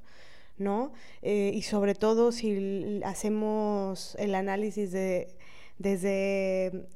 [0.58, 0.92] ¿No?
[1.22, 5.34] Eh, y sobre todo si hacemos el análisis de,
[5.78, 6.88] desde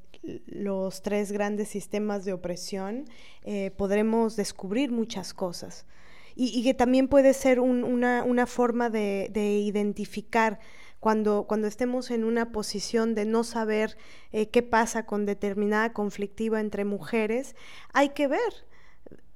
[0.46, 3.06] los tres grandes sistemas de opresión,
[3.44, 5.86] eh, podremos descubrir muchas cosas.
[6.34, 10.60] Y, que también puede ser una, forma de, identificar
[10.98, 13.98] cuando, cuando, estemos en una posición de no saber
[14.32, 17.54] eh, qué pasa con determinada conflictiva entre mujeres,
[17.92, 18.66] hay que ver,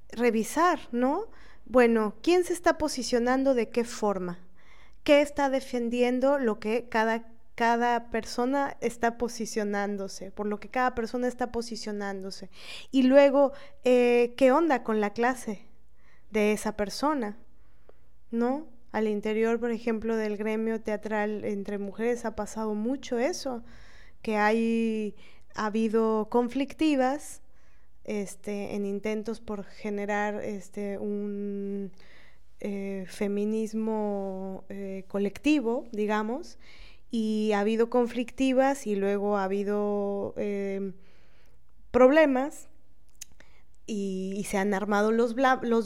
[0.09, 1.27] revisar, ¿no?
[1.69, 4.39] Bueno, ¿quién se está posicionando de qué forma?
[5.03, 10.31] ¿Qué está defendiendo lo que cada, cada persona está posicionándose?
[10.31, 12.49] Por lo que cada persona está posicionándose.
[12.89, 13.51] Y luego,
[13.83, 15.65] eh, ¿qué onda con la clase
[16.31, 17.37] de esa persona?
[18.31, 18.67] ¿No?
[18.93, 23.61] Al interior, por ejemplo, del gremio teatral entre mujeres ha pasado mucho eso,
[24.21, 25.15] que hay
[25.53, 27.41] ha habido conflictivas
[28.07, 31.91] este, en intentos por generar este, un
[32.59, 36.57] eh, feminismo eh, colectivo, digamos,
[37.11, 40.93] y ha habido conflictivas y luego ha habido eh,
[41.91, 42.69] problemas
[43.85, 45.35] y, se han armado los,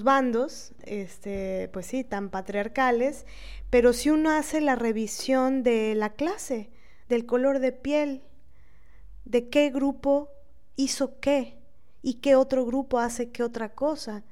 [0.03, 3.25] bandos, este, pues sí, tan patriarcales,
[3.69, 6.69] pero si uno hace la revisión de la clase,
[7.09, 8.23] del color de piel,
[9.25, 10.29] de qué grupo
[10.75, 11.60] hizo qué,
[12.01, 14.23] y qué otro grupo hace qué otra cosa.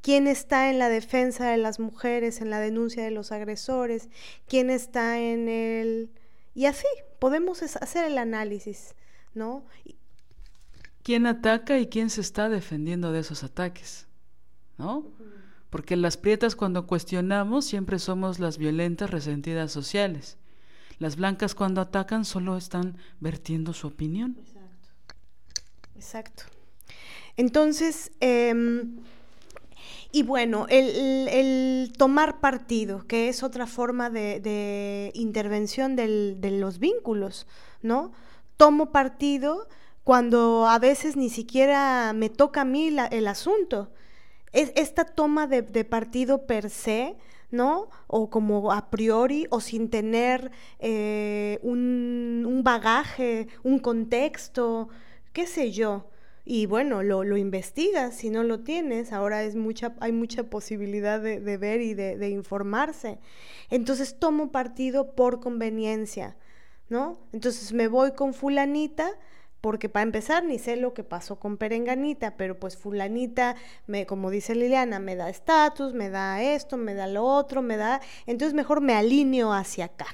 [0.00, 4.08] ¿Quién está en la defensa de las mujeres, en la denuncia de los agresores?
[4.48, 6.10] ¿Quién está en el...
[6.54, 6.86] Y así,
[7.20, 8.96] podemos hacer el análisis,
[9.32, 9.64] ¿no?
[11.04, 14.08] ¿Quién ataca y quién se está defendiendo de esos ataques?
[14.76, 15.06] ¿No?
[15.70, 20.36] Porque las prietas cuando cuestionamos siempre somos las violentas resentidas sociales.
[20.98, 24.36] Las blancas cuando atacan solo están vertiendo su opinión.
[24.38, 24.88] Exacto.
[25.94, 26.61] Exacto.
[27.36, 28.96] Entonces, em,
[30.12, 37.46] y bueno, el, tomar partido, que es otra forma de, intervención de los vínculos,
[37.80, 38.12] ¿no?
[38.58, 39.68] Tomo partido
[40.04, 43.90] cuando a veces ni siquiera me toca a mí el asunto.
[44.52, 47.16] Es, esta toma de, partido per se,
[47.50, 47.88] ¿no?
[48.06, 54.88] O como a priori, o sin tener eh, un, un bagaje, un contexto,
[55.32, 56.06] qué sé yo
[56.44, 61.20] y bueno, lo, lo, investigas, si no lo tienes, ahora es mucha, hay mucha posibilidad
[61.20, 63.20] de, ver y de, informarse.
[63.70, 66.36] Entonces tomo partido por conveniencia,
[66.88, 67.20] ¿no?
[67.32, 69.12] Entonces me voy con fulanita,
[69.60, 73.54] porque para empezar ni sé lo que pasó con Perenganita, pero pues fulanita,
[73.86, 77.76] me, como dice Liliana, me da estatus, me da esto, me da lo otro, me
[77.76, 78.00] da...
[78.26, 80.06] Entonces mejor me alineo hacia acá.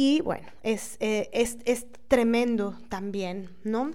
[0.00, 3.90] Y bueno, es, eh, es, es tremendo también, ¿no?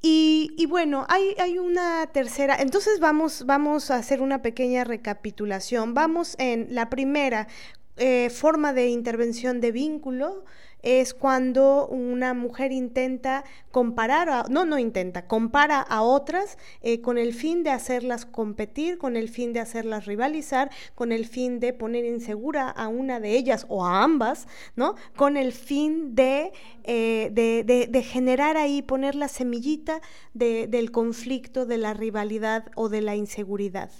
[0.00, 5.94] Y, y bueno, hay, hay, una tercera, entonces vamos, vamos a hacer una pequeña recapitulación.
[5.94, 7.48] Vamos en la primera
[7.96, 10.44] eh, forma de intervención de vínculo,
[10.82, 17.34] es cuando una mujer intenta comparar, no, no intenta, compara a otras eh, con el
[17.34, 22.04] fin de hacerlas competir, con el fin de hacerlas rivalizar, con el fin de poner
[22.04, 24.46] insegura a una de ellas o a ambas,
[24.76, 24.94] ¿no?
[25.16, 26.52] Con el fin de,
[26.84, 30.00] eh, de, generar ahí, poner la semillita
[30.34, 33.90] del conflicto, de la rivalidad o de la inseguridad.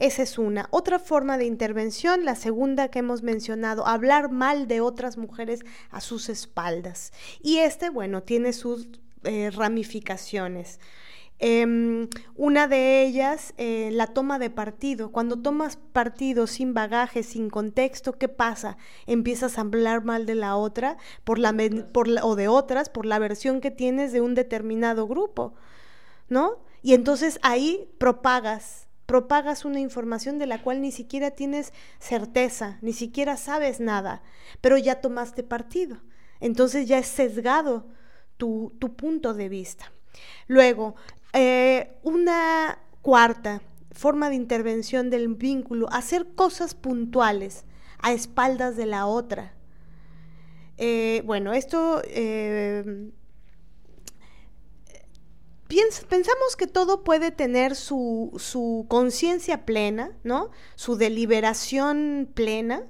[0.00, 0.66] Esa es una.
[0.70, 5.60] Otra forma de intervención, la segunda que hemos mencionado, hablar mal de otras mujeres
[5.90, 7.12] a sus espaldas.
[7.42, 8.88] Y este, bueno, tiene sus
[9.24, 10.80] eh, ramificaciones.
[11.38, 15.12] Em, una de ellas, eh, la toma de partido.
[15.12, 18.78] Cuando tomas partido sin bagaje, sin contexto, ¿qué pasa?
[19.06, 21.54] Empiezas a hablar mal de la otra por la,
[21.92, 25.52] por o de otras por la versión que tienes de un determinado grupo,
[26.30, 26.56] ¿no?
[26.80, 32.92] Y entonces ahí propagas propagas una información de la cual ni siquiera tienes certeza, ni
[32.92, 34.22] siquiera sabes nada,
[34.60, 35.96] pero ya tomaste partido.
[36.38, 37.88] Entonces ya es sesgado
[38.36, 39.90] tu, punto de vista.
[40.46, 40.94] Luego,
[41.32, 47.64] eh, una cuarta forma de intervención del vínculo, hacer cosas puntuales
[47.98, 49.54] a espaldas de la otra.
[50.78, 53.10] Eh, bueno, esto eh,
[56.08, 60.50] pensamos que todo puede tener su, conciencia plena, ¿no?
[60.74, 62.84] Su deliberación plena.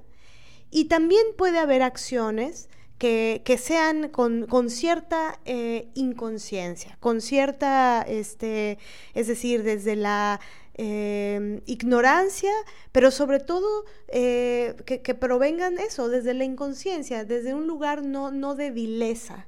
[0.70, 8.78] Y también puede haber acciones que, sean con, cierta eh, inconsciencia, con cierta, este,
[9.15, 10.40] es decir, desde la
[10.74, 12.52] eh, ignorancia,
[12.93, 18.55] pero sobre todo eh, que, provengan eso, desde la inconsciencia, desde un lugar no, no
[18.55, 19.47] de vileza.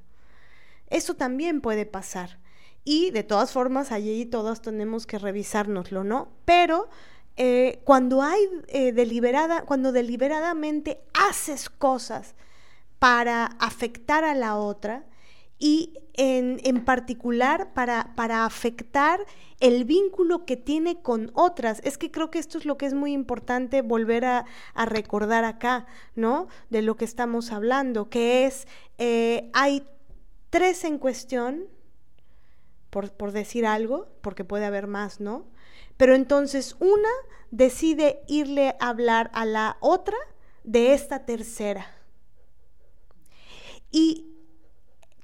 [0.90, 2.41] Eso también puede pasar.
[2.84, 6.28] Y de todas formas, allí todos tenemos que revisárnoslo, ¿no?
[6.44, 6.88] Pero
[7.36, 12.34] eh, cuando hay eh, deliberada, cuando deliberadamente haces cosas
[12.98, 15.04] para afectar a la otra
[15.58, 19.20] y en, particular para, para afectar
[19.60, 21.80] el vínculo que tiene con otras.
[21.84, 24.44] Es que creo que esto es lo que es muy importante volver a,
[24.74, 25.86] recordar acá,
[26.16, 26.48] ¿no?
[26.68, 28.66] De lo que estamos hablando, que es,
[28.98, 29.86] eh, hay
[30.50, 31.68] tres en cuestión
[32.92, 35.46] por, decir algo, porque puede haber más, ¿no?
[35.96, 37.08] Pero entonces una
[37.50, 40.18] decide irle a hablar a la otra
[40.62, 41.86] de esta tercera.
[43.90, 44.31] Y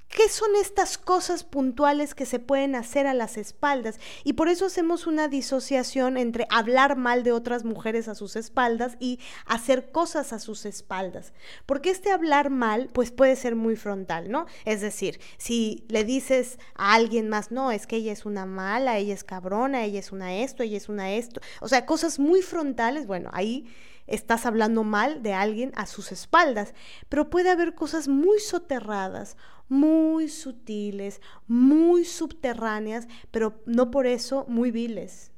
[0.09, 3.99] ¿Qué son estas cosas puntuales que se pueden hacer a las espaldas?
[4.23, 8.97] Y por eso hacemos una disociación entre hablar mal de otras mujeres a sus espaldas
[8.99, 11.31] y hacer cosas a sus espaldas.
[11.67, 14.47] Porque este hablar mal, pues puede ser muy frontal, ¿no?
[14.65, 18.97] Es decir, si le dices a alguien más, no, es que ella es una mala,
[18.97, 22.41] ella es cabrona, ella es una esto, ella es una esto, o sea, cosas muy
[22.41, 23.71] frontales, bueno, ahí
[24.07, 26.73] estás hablando mal de alguien a sus espaldas,
[27.09, 29.37] pero puede haber cosas muy soterradas
[29.69, 35.31] muy sutiles, muy subterráneas, pero no por eso muy viles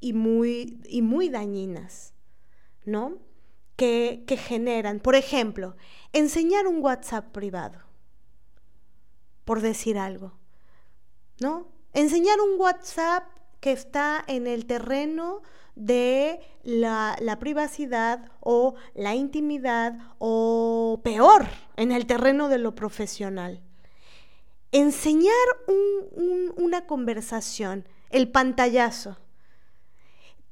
[0.00, 2.14] y muy, y muy dañinas,
[2.84, 3.18] ¿no?
[3.76, 5.76] Que, que generan, por ejemplo,
[6.12, 7.78] enseñar un WhatsApp privado,
[9.44, 10.32] por decir algo,
[11.40, 11.68] ¿no?
[11.92, 13.24] Enseñar un WhatsApp
[13.60, 15.42] que está en el terreno
[15.74, 21.46] de la, la, privacidad o la intimidad o peor,
[21.76, 23.62] en el terreno de lo profesional.
[24.70, 25.32] Enseñar
[26.56, 29.18] una conversación, el pantallazo.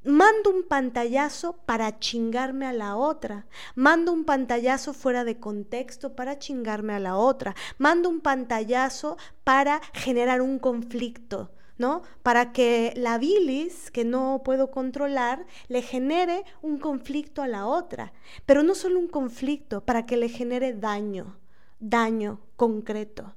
[0.02, 3.46] Mando un pantallazo para chingarme a la otra.
[3.74, 7.54] Mando un pantallazo fuera de contexto para chingarme a la otra.
[7.76, 11.50] Mando un pantallazo para generar un conflicto
[11.80, 12.02] ¿no?
[12.22, 18.12] Para que la bilis, que no puedo controlar, le genere un conflicto a la otra.
[18.44, 21.38] Pero no solo un conflicto, para que le genere daño,
[21.78, 23.34] daño concreto.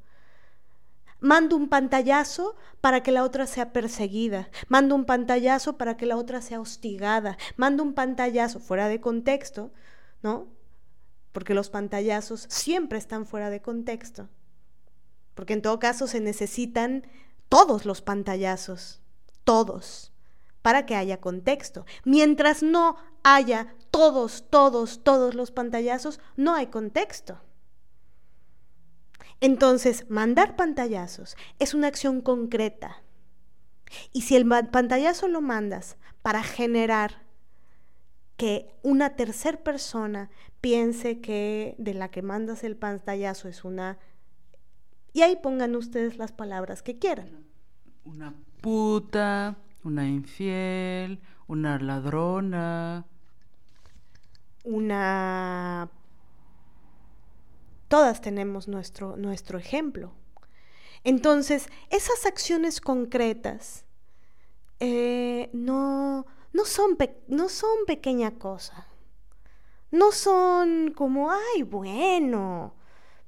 [1.21, 4.49] Mando un pantallazo para que la otra sea perseguida.
[4.67, 7.37] Mando un pantallazo para que la otra sea hostigada.
[7.55, 9.71] Mando un pantallazo fuera de contexto,
[10.21, 10.47] ¿no?
[11.31, 14.27] Porque los pantallazos siempre están fuera de contexto.
[15.33, 17.07] Porque en todo caso se necesitan
[17.53, 18.99] todos los pantallazos,
[19.43, 20.11] todos,
[20.63, 21.85] para que haya contexto.
[22.03, 27.39] Mientras no haya todos, todos, todos los pantallazos, no hay contexto.
[29.39, 33.03] Entonces, mandar pantallazos es una acción concreta.
[34.11, 37.21] Y si el pantallazo lo mandas para generar
[38.35, 43.99] que una tercera persona piense que de la que mandas el pantallazo es una
[45.13, 47.45] y ahí pongan ustedes las palabras que quieran.
[48.03, 53.05] Una puta, una infiel, una ladrona.
[54.63, 55.89] Una...
[57.87, 60.13] Todas tenemos nuestro, nuestro ejemplo.
[61.03, 63.85] Entonces, esas acciones concretas
[64.79, 68.87] eh, no, no, son no son pequeña cosa.
[69.91, 72.73] No son como, ay, bueno,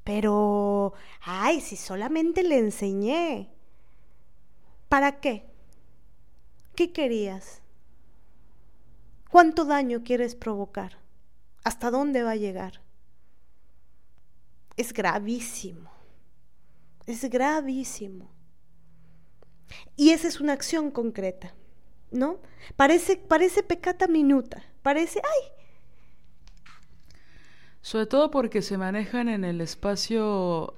[0.05, 3.49] pero, ay, si solamente le enseñé.
[4.87, 5.47] ¿Para qué?
[6.75, 7.63] ¿Qué querías?
[9.31, 10.99] ¿Cuánto daño quieres provocar?
[11.63, 12.83] ¿Hasta dónde va a llegar?
[14.77, 15.89] Es gravísimo.
[17.07, 18.29] Es gravísimo.
[19.95, 21.55] Y esa es una acción concreta,
[22.11, 22.39] ¿no?
[22.75, 25.54] Parece, parece pecata minuta, parece, ay,
[27.85, 30.73] sobre todo porque se manejan en el espacio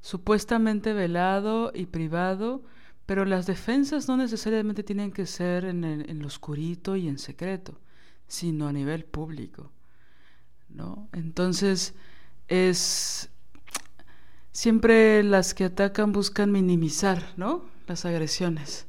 [0.00, 2.62] supuestamente velado y privado,
[3.06, 7.80] pero las defensas no necesariamente tienen que ser en, el, lo oscurito y en secreto,
[8.28, 9.72] sino a nivel público.
[10.68, 11.08] ¿no?
[11.12, 11.94] Entonces,
[12.46, 13.30] es
[14.52, 17.64] siempre las que atacan buscan minimizar ¿no?
[17.88, 18.86] las agresiones.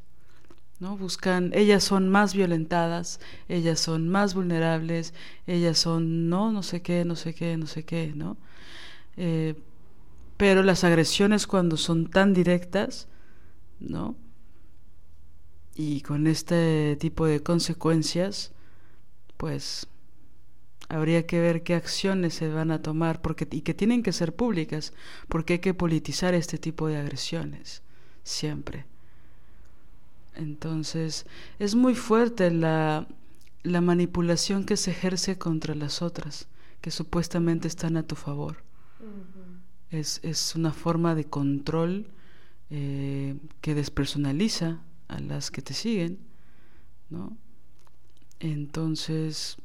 [0.79, 0.97] ¿No?
[0.97, 5.13] Buscan, ellas son más violentadas, ellas son más vulnerables,
[5.47, 8.37] ellas son no, no sé qué, no sé qué, no sé qué, ¿no?
[9.17, 9.55] Eh,
[10.37, 13.07] pero las agresiones cuando son tan directas,
[13.79, 14.15] ¿no?
[15.75, 18.53] Y con este tipo de consecuencias,
[19.37, 19.87] pues
[20.89, 24.35] habría que ver qué acciones se van a tomar porque, y que tienen que ser
[24.35, 24.93] públicas,
[25.27, 27.83] porque hay que politizar este tipo de agresiones,
[28.23, 28.85] siempre.
[30.39, 31.25] Entonces,
[31.59, 33.07] es muy fuerte la,
[33.61, 36.47] la manipulación que se ejerce contra las otras,
[36.79, 38.63] que supuestamente están a tu favor.
[39.91, 42.07] es, es, una forma de control
[42.69, 44.79] eh, que despersonaliza
[45.09, 46.19] a las que te siguen,
[47.09, 47.35] ¿no?
[48.39, 49.57] Entonces,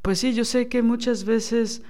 [0.00, 1.82] pues sí, yo sé que muchas veces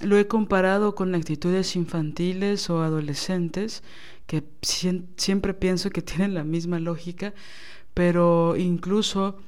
[0.00, 3.82] lo he comparado con actitudes infantiles o adolescentes
[4.26, 7.34] que siempre pienso que tienen la misma lógica,
[7.94, 9.38] pero incluso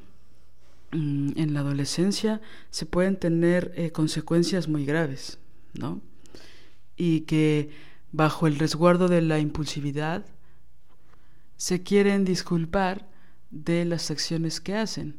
[0.92, 5.38] mm, en la adolescencia se pueden tener eh, consecuencias muy graves,
[5.74, 6.00] ¿no?
[6.96, 7.70] Y que
[8.12, 10.24] bajo el resguardo de la impulsividad
[11.56, 13.08] se quieren disculpar
[13.50, 15.16] de las acciones que hacen,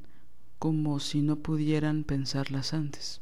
[0.58, 3.22] como si no pudieran pensarlas antes.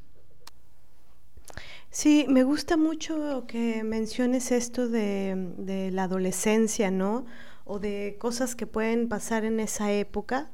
[1.97, 7.25] Sí, me gusta mucho que menciones esto de, la adolescencia, ¿no?
[7.65, 10.51] O de cosas que pueden pasar en esa época,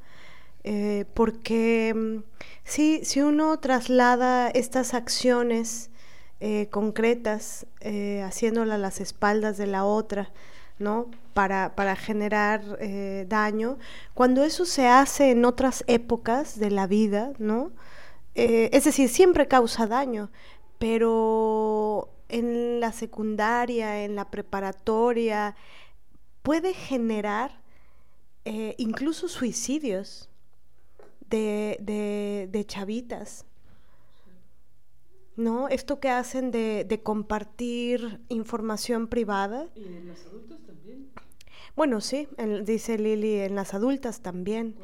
[0.64, 2.24] eh, porque mm,
[2.64, 5.90] sí, si uno traslada estas acciones
[6.40, 10.32] eh, concretas, eh, haciéndolas a las espaldas de la otra,
[10.80, 11.08] ¿no?
[11.34, 12.62] Para, para generar
[13.28, 13.80] daño,
[14.14, 17.74] cuando eso se hace en otras épocas de la vida, ¿no?
[18.36, 20.32] es decir, siempre causa daño,
[20.84, 25.56] pero en la secundaria, en la preparatoria,
[26.42, 27.62] puede generar
[28.44, 30.30] eh, incluso suicidios
[31.30, 33.46] de, chavitas.
[35.38, 35.70] ¿No?
[35.70, 39.70] Esto que hacen de, compartir información privada.
[39.76, 41.12] ¿Y en los adultos también?
[41.78, 42.28] Bueno, sí,
[42.66, 44.76] dice Lili, en las adultas también.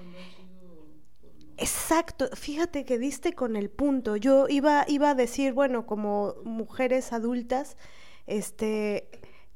[1.62, 4.16] Exacto, fíjate que diste con el punto.
[4.16, 7.76] Yo iba, iba a decir, bueno, como mujeres adultas,
[8.28, 9.10] este,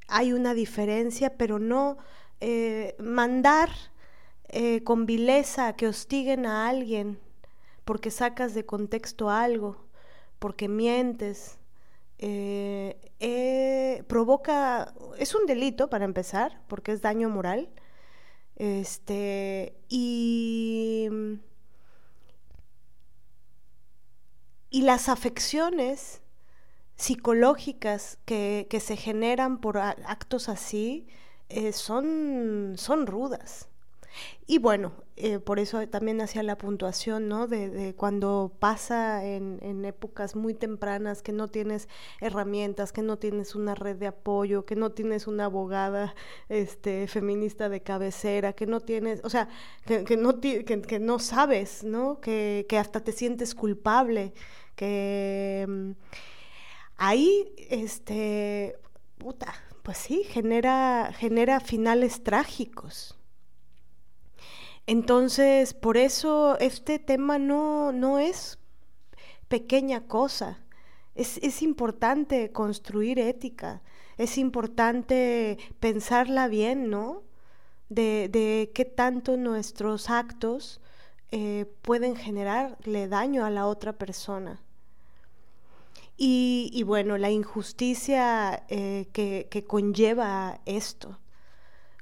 [0.08, 1.96] hay una diferencia, pero no
[2.40, 3.70] eh, mandar
[4.48, 7.18] eh, con vileza que hostiguen a alguien
[7.84, 9.76] porque sacas de contexto algo,
[10.38, 11.58] porque mientes,
[12.18, 12.96] eh,
[14.08, 17.68] provoca, es un delito para empezar, porque es daño moral,
[18.56, 21.08] este, y,
[24.74, 26.20] y las afecciones
[26.96, 31.06] psicológicas que, que, se generan por actos así
[31.48, 33.68] eh, son, son rudas.
[34.46, 37.46] Y bueno, eh, por eso también hacía la puntuación, ¿no?
[37.46, 41.88] De, cuando pasa en, épocas muy tempranas que no tienes
[42.20, 46.14] herramientas, que no tienes una red de apoyo, que no tienes una abogada
[46.48, 49.48] este, feminista de cabecera, que no tienes, o sea,
[49.86, 52.20] que, no, que, no sabes, ¿no?
[52.20, 54.32] Que, hasta te sientes culpable,
[54.76, 55.90] que mm,
[56.96, 58.76] ahí, este,
[59.18, 63.18] puta, pues sí, genera, genera finales trágicos.
[64.86, 68.58] Entonces, por eso este tema no, no es
[69.48, 70.58] pequeña cosa.
[71.14, 73.82] Es, es, importante construir ética,
[74.18, 77.22] es importante pensarla bien, ¿no?
[77.88, 80.80] De, de qué tanto nuestros actos
[81.30, 84.60] eh, pueden generarle daño a la otra persona.
[86.16, 91.18] Y, bueno, la injusticia eh, que, conlleva esto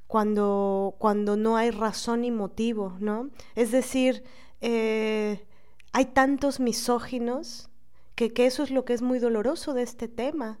[0.05, 3.31] cuando, cuando no hay razón y motivo, ¿no?
[3.55, 4.23] Es decir,
[4.61, 5.45] eh,
[5.91, 7.69] hay tantos misóginos
[8.13, 10.59] que, que eso es lo que es muy doloroso de este tema.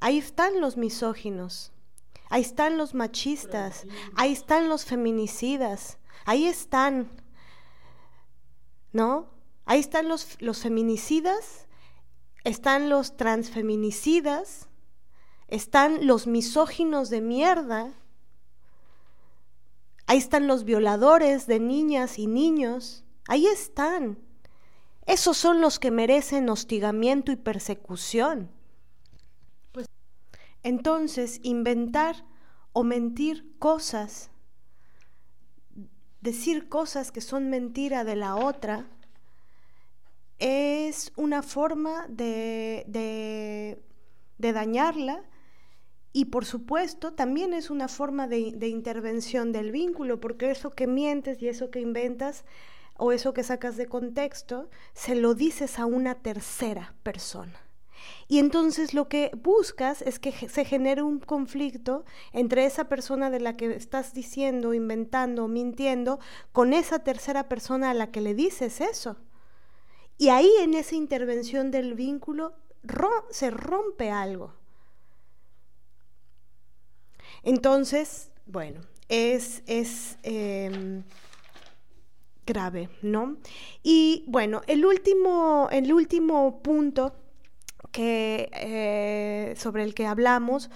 [0.00, 1.72] Ahí están los misóginos,
[2.28, 7.08] ahí están los machistas, ahí están los feminicidas, ahí están,
[8.92, 9.30] ¿no?
[9.64, 11.66] Ahí están los, los feminicidas,
[12.44, 14.68] están los transfeminicidas,
[15.48, 17.94] están los misóginos de mierda,
[20.12, 23.02] Ahí están los violadores de niñas y niños.
[23.28, 24.18] Ahí están.
[25.06, 28.50] Esos son los que merecen hostigamiento y persecución.
[29.72, 29.86] Pues,
[30.62, 32.26] entonces, inventar
[32.74, 34.30] o mentir cosas,
[36.20, 38.86] decir cosas que son mentira de la otra,
[40.42, 43.82] es una forma de, de,
[44.38, 45.24] de dañarla
[46.12, 51.40] y por supuesto, también es una forma de, intervención del vínculo, porque eso que mientes
[51.40, 52.44] y eso que inventas
[52.98, 57.58] o eso que sacas de contexto, se lo dices a una tercera persona.
[58.28, 63.40] Y entonces lo que buscas es que se genere un conflicto entre esa persona de
[63.40, 66.18] la que estás diciendo, inventando, mintiendo,
[66.52, 69.16] con esa tercera persona a la que le dices eso.
[70.22, 72.52] Y ahí en esa intervención del vínculo
[73.30, 74.54] se rompe algo.
[77.42, 81.02] Entonces, bueno, es, es em,
[82.46, 83.36] grave, ¿no?
[83.82, 87.16] Y bueno, el último, el último punto
[87.90, 90.70] que, eh, sobre el que hablamos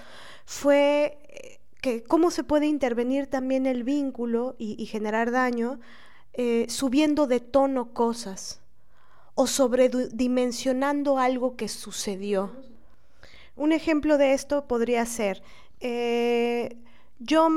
[0.44, 5.78] fue eh, que cómo se puede intervenir también el vínculo y, generar daño
[6.32, 8.60] eh, subiendo de tono cosas
[9.36, 12.50] o sobredimensionando algo que sucedió.
[13.54, 15.42] Un ejemplo de esto podría ser,
[15.80, 16.76] eh,
[17.18, 17.48] yo,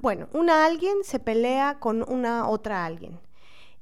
[0.00, 3.20] bueno, una alguien se pelea con una otra alguien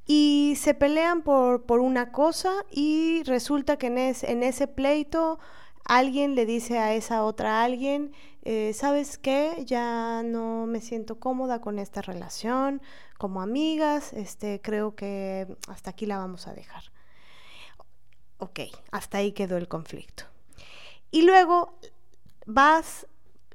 [0.06, 5.38] y se pelean por, por una cosa y resulta que en, en, ese pleito
[5.84, 8.12] alguien le dice a esa otra alguien,
[8.42, 9.62] eh, ¿sabes qué?
[9.66, 12.82] Ya no me siento cómoda con esta relación,
[13.18, 16.82] como amigas, este, creo que hasta aquí la vamos a dejar.
[18.40, 18.60] Ok,
[18.90, 20.24] hasta ahí quedó el conflicto.
[21.10, 21.78] Y luego
[22.46, 23.06] vas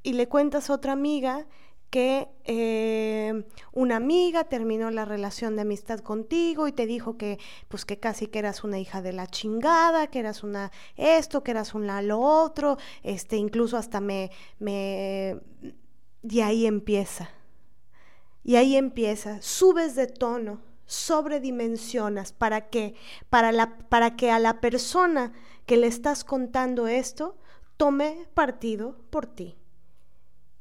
[0.02, 1.46] y le cuentas a otra amiga
[1.90, 7.38] que eh, una amiga terminó la relación de amistad contigo y te dijo que
[7.68, 11.50] pues que casi que eras una hija de la chingada, que eras una esto, que
[11.52, 15.40] eras una lo otro, este incluso hasta me me
[16.22, 17.30] y ahí empieza.
[18.44, 22.94] Y ahí empieza, subes de tono, sobredimensionas para qué?
[23.28, 25.32] Para la para que a la persona
[25.66, 27.36] que le estás contando esto
[27.76, 29.56] tome partido por ti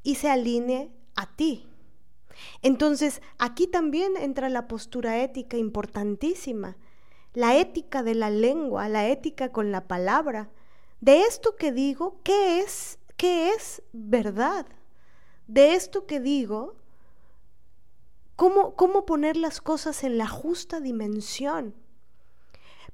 [0.04, 1.68] y se alinee a ti.
[2.62, 6.76] Entonces, aquí también entra la postura ética importantísima,
[7.34, 10.50] la ética de la lengua, la ética con la palabra.
[11.00, 13.00] De esto que digo, ¿qué es?
[13.16, 14.66] ¿Qué es verdad?
[15.48, 16.76] de esto que digo,
[18.36, 21.76] cómo, cómo poner las cosas en la justa dimensión.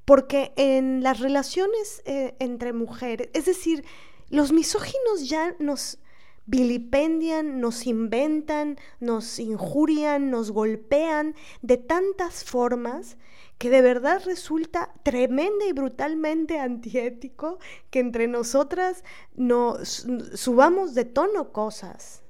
[0.05, 3.85] Porque en las relaciones eh, entre mujeres, es decir,
[4.29, 5.99] los misóginos ya nos
[6.45, 13.17] vilipendian, nos inventan, nos injurian, nos golpean de tantas formas
[13.57, 17.59] que de verdad resulta tremenda y brutalmente antiético
[17.91, 19.03] que entre nosotras
[19.35, 22.20] nos subamos de tono cosas.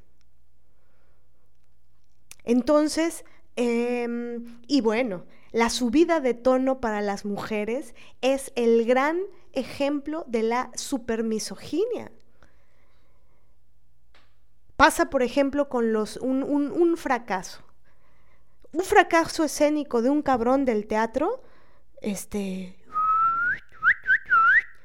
[2.44, 9.20] Entonces, em, y bueno, la subida de tono para las mujeres es el gran
[9.54, 12.12] ejemplo de la supermisoginia.
[14.76, 17.64] Pasa, por ejemplo, con los, un, un fracaso
[18.74, 21.44] un fracaso escénico de un cabrón del teatro,
[22.02, 22.78] este,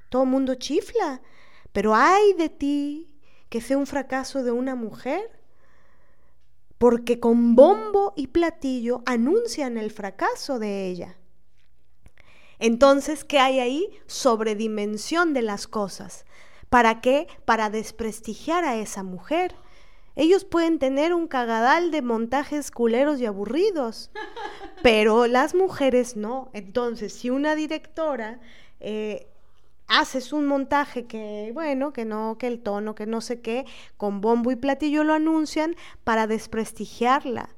[0.09, 1.23] todo el mundo chifla,
[1.73, 3.11] pero hay de ti
[3.49, 5.36] que sea un fracaso de una mujer,
[6.79, 11.17] porque con bombo y platillo anuncian el fracaso de ella.
[12.59, 13.89] Entonces, ¿qué hay ahí?
[14.07, 16.25] Sobredimensión de las cosas.
[16.71, 17.27] ¿Para qué?
[17.45, 19.55] Para desprestigiar a esa mujer
[20.17, 24.11] ellos pueden tener un cagadal de montajes culeros y aburridos,
[24.83, 26.51] pero las mujeres no.
[26.55, 28.41] Entonces, si una directora
[28.81, 29.29] eh,
[29.89, 33.65] haces un montaje que, bueno, que no, que el tono, que no sé qué,
[33.97, 37.51] con bombo y platillo lo anuncian para desprestigiarla,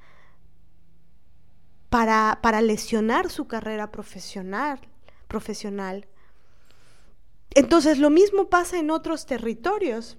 [1.89, 4.81] para, para lesionar su carrera profesional,
[5.27, 6.07] profesional.
[7.55, 10.19] Entonces, lo mismo pasa en otros territorios.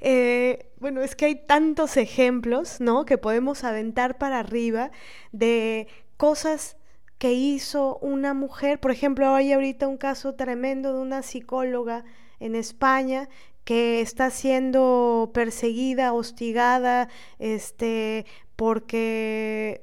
[0.00, 3.04] Eh, bueno, es que hay tantos ejemplos, ¿no?
[3.04, 4.90] Que podemos aventar para arriba
[5.32, 5.86] de
[6.16, 6.76] cosas
[7.18, 8.80] que hizo una mujer.
[8.80, 12.04] Por ejemplo, hay ahorita un caso tremendo de una psicóloga
[12.40, 13.28] en España
[13.64, 19.82] que está siendo perseguida, hostigada, este, porque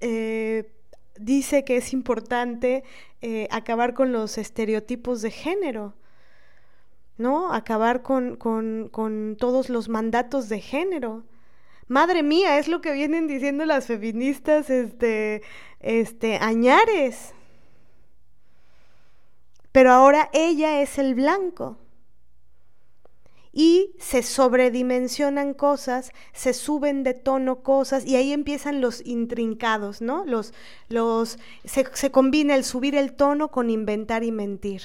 [0.00, 0.72] eh,
[1.18, 2.82] dice que es importante
[3.22, 5.94] eh, acabar con los estereotipos de género.
[7.18, 7.52] ¿no?
[7.52, 11.24] Acabar con, con, todos los mandatos de género.
[11.88, 15.42] Madre mía, es lo que vienen diciendo las feministas, este,
[15.80, 17.32] este, añares.
[19.72, 21.78] Pero ahora ella es el blanco.
[23.52, 30.26] Y se sobredimensionan cosas, se suben de tono cosas, y ahí empiezan los intrincados, ¿no?
[30.26, 30.52] Los,
[30.88, 34.82] los, se, se combina el subir el tono con inventar y mentir.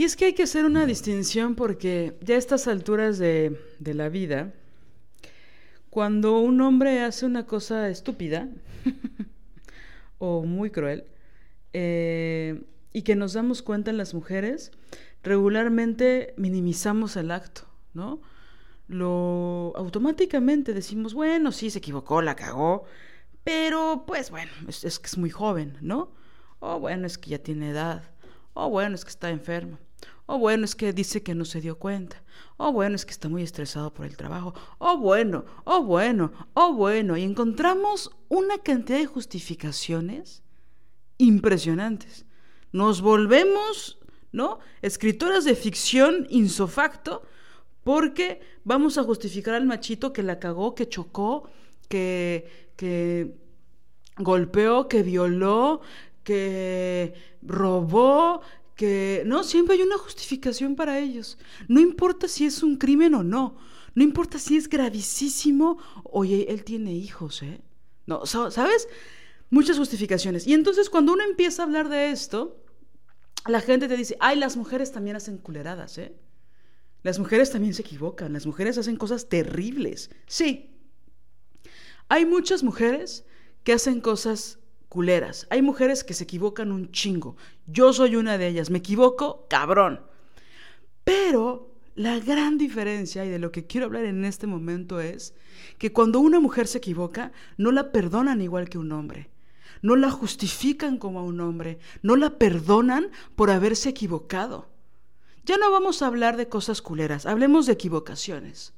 [0.00, 4.08] Y es que hay que hacer una distinción porque ya a estas alturas de, la
[4.08, 4.54] vida,
[5.90, 8.48] cuando un hombre hace una cosa estúpida
[10.18, 11.04] o muy cruel,
[11.72, 12.62] eh,
[12.92, 14.72] y que nos damos cuenta en las mujeres,
[15.22, 17.62] regularmente minimizamos el acto,
[17.92, 18.20] ¿no?
[18.88, 22.84] Lo automáticamente decimos, bueno, sí, se equivocó, la cagó,
[23.44, 26.12] pero pues bueno, es, es que es muy joven, ¿no?
[26.58, 28.02] O bueno, es que ya tiene edad,
[28.54, 29.78] o bueno, es que está enfermo.
[30.32, 32.22] O bueno, es que dice que no se dio cuenta.
[32.56, 34.54] O bueno, es que está muy estresado por el trabajo.
[34.78, 37.16] O bueno, o bueno, o bueno.
[37.16, 40.44] Y encontramos una cantidad de justificaciones
[41.18, 42.26] impresionantes.
[42.70, 43.98] Nos volvemos,
[44.30, 44.60] ¿no?
[44.82, 47.22] Escritoras de ficción insofacto
[47.82, 51.50] porque vamos a justificar al machito que la cagó, que chocó,
[51.88, 53.34] que, que
[54.16, 55.80] golpeó, que violó,
[56.22, 58.42] que robó,
[58.80, 61.36] que no, siempre hay una justificación para ellos.
[61.68, 63.58] No importa si es un crimen o no,
[63.94, 67.60] no importa si es gravísimo, oye, él tiene hijos, ¿eh?
[68.06, 68.88] No, ¿sabes?
[69.50, 70.46] Muchas justificaciones.
[70.46, 72.64] Y entonces cuando uno empieza a hablar de esto,
[73.46, 76.16] la gente te dice, ay, las mujeres también hacen culeradas, ¿eh?
[77.02, 80.08] Las mujeres también se equivocan, las mujeres hacen cosas terribles.
[80.26, 80.70] Sí,
[82.08, 83.26] hay muchas mujeres
[83.62, 84.58] que hacen cosas
[84.90, 85.46] culeras.
[85.48, 87.36] Hay mujeres que se equivocan un chingo.
[87.66, 88.68] Yo soy una de ellas.
[88.68, 90.02] Me equivoco, cabrón.
[91.04, 95.32] Pero la gran diferencia, y de lo que quiero hablar en este momento, es
[95.78, 99.30] que cuando una mujer se equivoca, no la perdonan igual que un hombre.
[99.80, 101.78] No la justifican como a un hombre.
[102.02, 104.68] No la perdonan por haberse equivocado.
[105.44, 108.74] Ya no vamos a hablar de cosas culeras, hablemos de equivocaciones.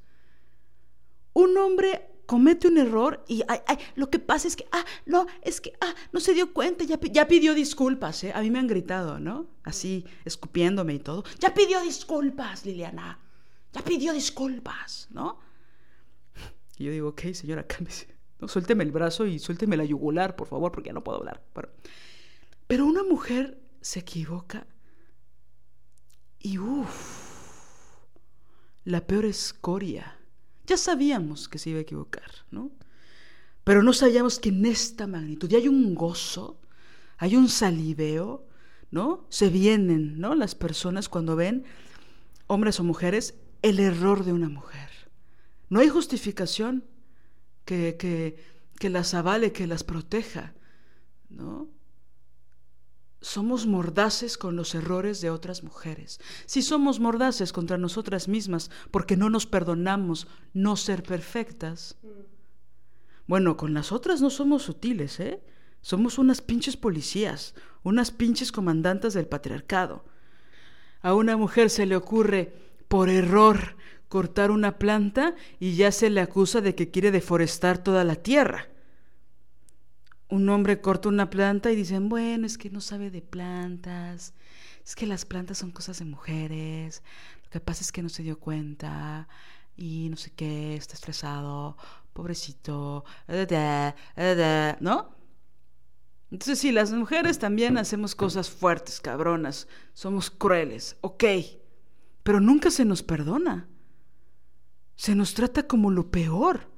[1.33, 5.27] Un hombre comete un error y ay, ay, lo que pasa es que, ah, no,
[5.43, 8.33] es que, ah, no se dio cuenta, ya, ya pidió disculpas, ¿eh?
[8.35, 9.49] A mí me han gritado, ¿no?
[9.65, 11.25] Así, escupiéndome y todo.
[11.41, 13.19] Ya pidió disculpas, Liliana.
[13.75, 15.41] Ya pidió disculpas, ¿no?
[16.79, 18.17] Y yo digo, ok, señora, cálmese.
[18.41, 21.45] No, suélteme el brazo y suélteme la yugular, por favor, porque ya no puedo hablar.
[21.53, 21.69] Pero,
[22.67, 24.67] pero una mujer se equivoca
[26.39, 28.07] y uff,
[28.85, 30.17] la peor escoria.
[30.67, 32.71] Ya sabíamos que se iba a equivocar, ¿no?
[33.65, 36.61] Pero no sabíamos que en esta magnitud, y hay un gozo,
[37.19, 38.47] hay un saliveo,
[38.91, 39.27] ¿no?
[39.29, 40.35] Se vienen, ¿no?
[40.35, 41.65] Las personas cuando ven,
[42.47, 44.91] hombres o mujeres, el error de una mujer.
[45.69, 46.85] No hay justificación
[47.65, 48.37] que, que,
[48.79, 50.55] que las avale, que las proteja,
[51.31, 51.69] ¿no?
[53.23, 56.21] Somos mordaces con los errores de otras mujeres.
[56.45, 61.97] Si somos mordaces contra nosotras mismas porque no nos perdonamos no ser perfectas.
[63.29, 65.41] Bueno, con las otras no somos sutiles, ¿eh?
[65.83, 67.55] Somos unas pinches policías,
[67.85, 70.05] unas pinches comandantes del patriarcado.
[71.01, 72.53] A una mujer se le ocurre,
[72.89, 73.77] por error,
[74.09, 78.72] cortar una planta y ya se le acusa de que quiere deforestar toda la tierra
[80.33, 84.33] un hombre corta una planta y dicen, bueno, es que no sabe de plantas,
[84.83, 87.03] es que las plantas son cosas de mujeres,
[87.45, 89.29] lo que pasa es que no se dio cuenta
[89.77, 91.77] y no sé qué, está estresado,
[92.15, 93.05] pobrecito,
[94.81, 95.15] ¿no?
[96.31, 101.25] Entonces sí, las mujeres también hacemos cosas fuertes, cabronas, somos crueles, ok,
[102.23, 103.69] pero nunca se nos perdona,
[104.97, 106.72] se nos trata como lo peor.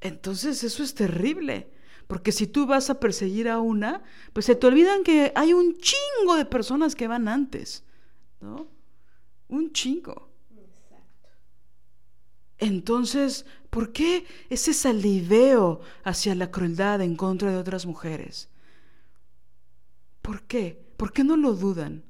[0.00, 1.70] Entonces eso es terrible.
[2.06, 4.02] Porque si tú vas a perseguir a una,
[4.32, 7.84] pues se te olvidan que hay un chingo de personas que van antes,
[8.40, 8.66] ¿no?
[9.48, 10.28] Un chingo.
[12.56, 18.48] Entonces, ¿por qué ese saliveo hacia la crueldad en contra de otras mujeres?
[20.22, 20.82] ¿Por qué?
[20.96, 22.02] ¿Por qué no lo dudan?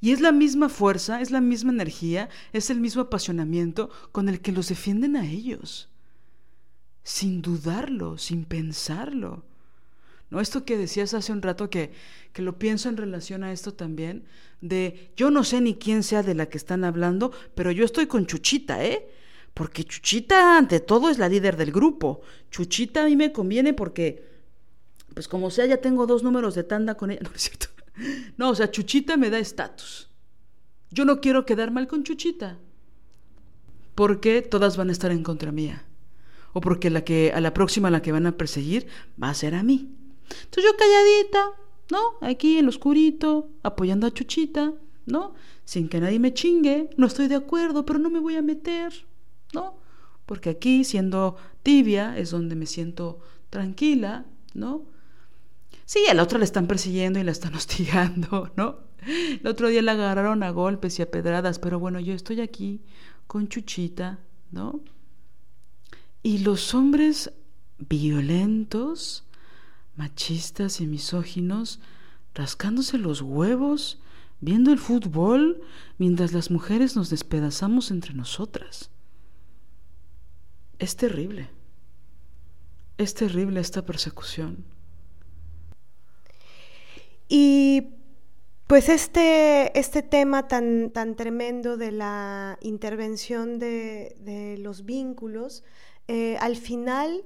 [0.00, 4.40] Y es la misma fuerza, es la misma energía, es el mismo apasionamiento con el
[4.40, 5.90] que los defienden a ellos.
[7.02, 9.44] Sin dudarlo, sin pensarlo.
[10.30, 10.40] ¿No?
[10.40, 11.92] Esto que decías hace un rato que,
[12.32, 14.24] que lo pienso en relación a esto también,
[14.60, 18.06] de yo no sé ni quién sea de la que están hablando, pero yo estoy
[18.06, 19.10] con Chuchita, ¿eh?
[19.54, 22.22] Porque Chuchita ante todo es la líder del grupo.
[22.50, 24.24] Chuchita a mí me conviene porque,
[25.12, 27.20] pues como sea, ya tengo dos números de tanda con ella.
[27.24, 27.66] No es cierto.
[28.36, 30.08] No, o sea, Chuchita me da estatus.
[30.90, 32.58] Yo no quiero quedar mal con Chuchita.
[33.94, 35.84] Porque todas van a estar en contra mía.
[36.52, 38.86] O porque la que, a la próxima la que van a perseguir
[39.22, 39.94] va a ser a mí.
[40.44, 41.50] Entonces yo calladita,
[41.90, 42.26] ¿no?
[42.26, 44.74] Aquí en lo oscurito, apoyando a Chuchita,
[45.06, 45.34] ¿no?
[45.64, 46.90] Sin que nadie me chingue.
[46.96, 48.92] No estoy de acuerdo, pero no me voy a meter,
[49.52, 49.78] ¿no?
[50.26, 53.20] Porque aquí, siendo tibia, es donde me siento
[53.50, 54.86] tranquila, ¿no?
[55.90, 58.78] Sí, a la otra la están persiguiendo y la están hostigando, ¿no?
[59.04, 62.80] El otro día la agarraron a golpes y a pedradas, pero bueno, yo estoy aquí
[63.26, 64.20] con Chuchita,
[64.52, 64.84] ¿no?
[66.22, 67.32] Y los hombres
[67.78, 69.24] violentos,
[69.96, 71.80] machistas y misóginos,
[72.36, 73.98] rascándose los huevos,
[74.40, 75.60] viendo el fútbol,
[75.98, 78.92] mientras las mujeres nos despedazamos entre nosotras.
[80.78, 81.50] Es terrible.
[82.96, 84.64] Es terrible esta persecución.
[87.32, 87.94] Y
[88.66, 95.62] pues este, este tema tan, tan tremendo de la intervención de, los vínculos,
[96.08, 97.24] eh, al final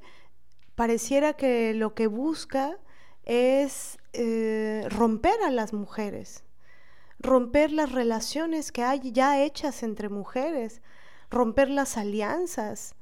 [0.74, 2.76] pareciera que lo que busca
[3.24, 6.44] es eh, romper a las mujeres,
[7.18, 10.82] romper las relaciones que hay ya hechas entre mujeres,
[11.30, 12.94] romper las alianzas.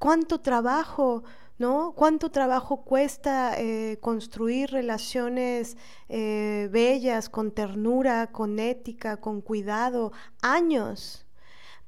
[0.00, 1.22] ¿Cuánto trabajo
[1.58, 1.92] ¿no?
[1.96, 5.76] ¿Cuánto trabajo cuesta eh, construir relaciones
[6.08, 10.12] eh, bellas, con ternura, con ética, con cuidado?
[10.42, 11.24] Años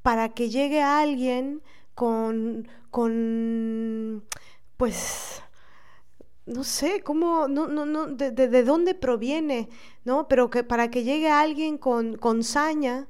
[0.07, 1.63] para que llegue alguien
[1.97, 4.23] con, con
[4.77, 5.43] pues,
[6.47, 9.69] no sé, cómo, no, no, no, de, de, dónde proviene,
[10.05, 10.29] ¿no?
[10.29, 13.09] Pero que para que llegue alguien con, con saña,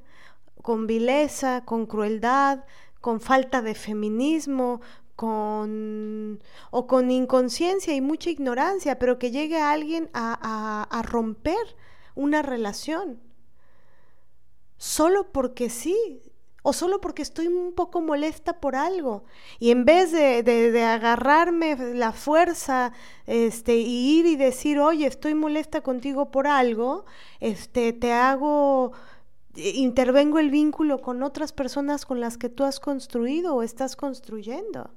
[0.63, 2.65] con vileza, con crueldad,
[2.99, 4.81] con falta de feminismo,
[5.17, 6.39] con
[6.69, 11.75] o con inconsciencia y mucha ignorancia, pero que llegue alguien a, a, romper
[12.13, 13.19] una relación.
[14.77, 16.21] Solo porque sí,
[16.61, 19.23] o solo porque estoy un poco molesta por algo.
[19.57, 22.93] Y en vez de, de, de, agarrarme la fuerza
[23.25, 27.05] este, y ir y decir, oye, estoy molesta contigo por algo,
[27.39, 28.91] este, te hago
[29.55, 34.91] intervengo el vínculo con otras personas con las que tú has construido o estás construyendo.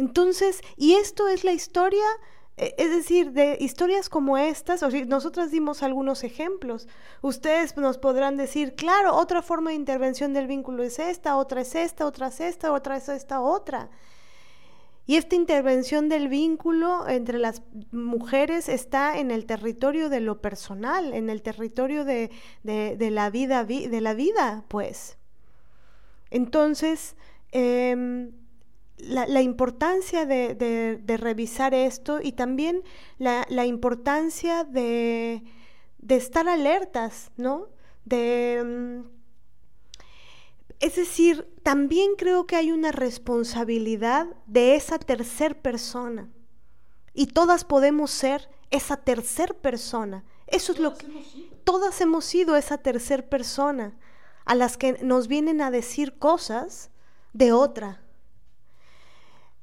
[0.00, 2.06] Entonces, y esto es la historia,
[2.56, 6.88] e, es decir, de historias como estas, o sea, nosotras dimos algunos ejemplos.
[7.20, 11.74] Ustedes nos podrán decir, claro, otra forma de intervención del vínculo es esta, otra es
[11.74, 13.90] esta, otra es esta, otra es esta otra.
[15.06, 17.60] Y esta intervención del vínculo entre las
[17.92, 22.30] mujeres está en el territorio de lo personal, en el territorio de,
[22.62, 25.18] la, vida, de la vida, pues.
[26.30, 27.16] Entonces,
[27.52, 28.30] em,
[29.04, 32.82] la, importancia de, revisar esto y también
[33.18, 35.42] la, importancia de,
[36.08, 37.68] estar alertas, ¿no?
[38.04, 39.20] De, mm,
[40.80, 46.30] es decir, también creo que hay una responsabilidad de esa tercer persona.
[47.12, 50.24] Y todas podemos ser esa tercer persona.
[50.46, 51.06] Eso es lo que
[51.64, 53.96] todas hemos sido esa tercer persona
[54.44, 56.90] a las que nos vienen a decir cosas
[57.32, 58.02] de otra.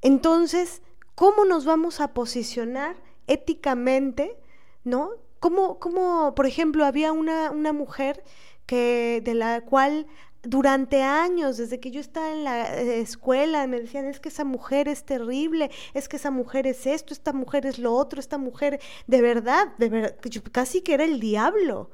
[0.02, 0.82] Entonces,
[1.16, 2.96] ¿cómo nos vamos a posicionar
[3.28, 4.38] éticamente,
[4.84, 5.12] no?
[5.40, 8.24] Como, como por ejemplo, había una, una mujer
[8.66, 10.08] que, de la cual
[10.44, 14.46] durante años, desde que yo estaba en la eh, escuela, me decían, es que esa
[14.46, 18.38] mujer es terrible, es que esa mujer es esto, esta mujer es lo otro, esta
[18.38, 20.16] mujer, de verdad, de verdad,
[20.52, 21.92] casi que era el diablo.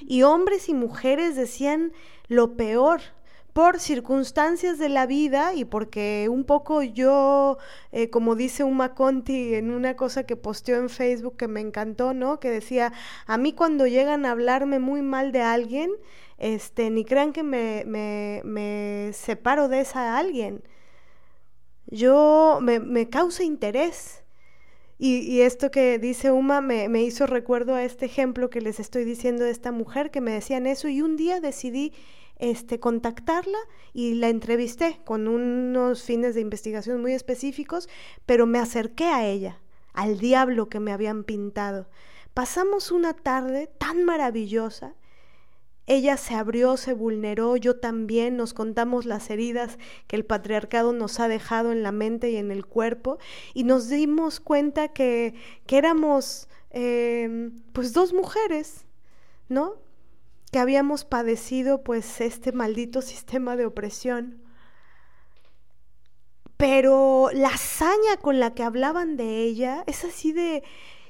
[0.00, 1.92] Y hombres y mujeres decían
[2.28, 3.00] lo peor
[3.56, 7.56] por circunstancias de la vida y porque un poco yo,
[7.90, 12.12] eh, como dice un Conti en una cosa que posteó en Facebook que me encantó,
[12.12, 12.38] ¿no?
[12.38, 12.92] Que decía,
[13.24, 15.90] a mí cuando llegan a hablarme muy mal de alguien,
[16.36, 20.62] este, ni crean que me, me, me separo de esa alguien.
[21.86, 24.22] Yo me, me causa interés.
[24.98, 28.80] Y, y, esto que dice Uma me, me, hizo recuerdo a este ejemplo que les
[28.80, 31.94] estoy diciendo de esta mujer que me decían eso y un día decidí
[32.38, 33.58] este, contactarla
[33.92, 37.88] y la entrevisté con unos fines de investigación muy específicos,
[38.26, 39.60] pero me acerqué a ella,
[39.92, 41.88] al diablo que me habían pintado.
[42.34, 44.94] Pasamos una tarde tan maravillosa.
[45.86, 51.20] Ella se abrió, se vulneró, yo también, nos contamos las heridas que el patriarcado nos
[51.20, 53.18] ha dejado en la mente y en el cuerpo
[53.54, 55.34] y nos dimos cuenta que,
[55.66, 58.84] que éramos eh, pues dos mujeres,
[59.48, 59.85] ¿no?
[60.56, 64.42] Que habíamos padecido pues este maldito sistema de opresión.
[66.56, 70.62] Pero la hazaña con la que hablaban de ella es así de...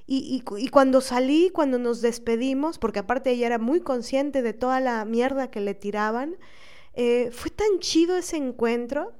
[0.08, 0.42] Y,
[0.72, 5.48] cuando salí, cuando nos despedimos, porque aparte ella era muy consciente de toda la mierda
[5.48, 6.34] que le tiraban,
[6.94, 9.12] eh, fue tan chido ese encuentro.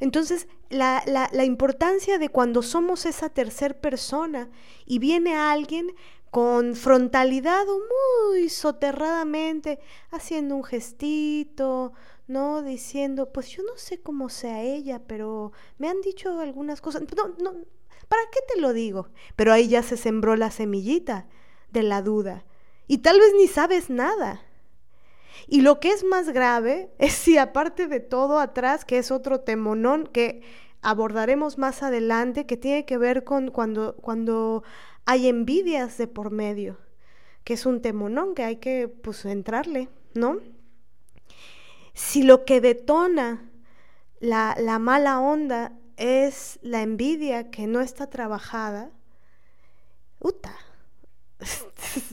[0.00, 4.48] Entonces, la, la, la importancia de cuando somos esa tercer persona
[4.86, 5.88] y viene alguien
[6.34, 9.78] con frontalidad o muy soterradamente,
[10.10, 11.92] haciendo un gestito,
[12.26, 12.60] ¿no?
[12.62, 17.02] Diciendo, pues yo no sé cómo sea ella, pero me han dicho algunas cosas.
[17.16, 17.52] No, no,
[18.08, 19.10] ¿para qué te lo digo?
[19.36, 21.28] Pero ahí ya se sembró la semillita
[21.70, 22.44] de la duda.
[22.88, 24.42] Y tal vez ni sabes nada.
[25.46, 29.42] Y lo que es más grave es si aparte de todo atrás, que es otro
[29.42, 30.42] temonón que
[30.84, 34.62] abordaremos más adelante, que tiene que ver con cuando, cuando
[35.06, 36.78] hay envidias de por medio,
[37.42, 40.38] que es un temonón que hay que pues entrarle, ¿no?
[41.94, 43.50] Si lo que detona
[44.20, 48.90] la, la mala onda es la envidia que no está trabajada,
[50.18, 50.54] uta,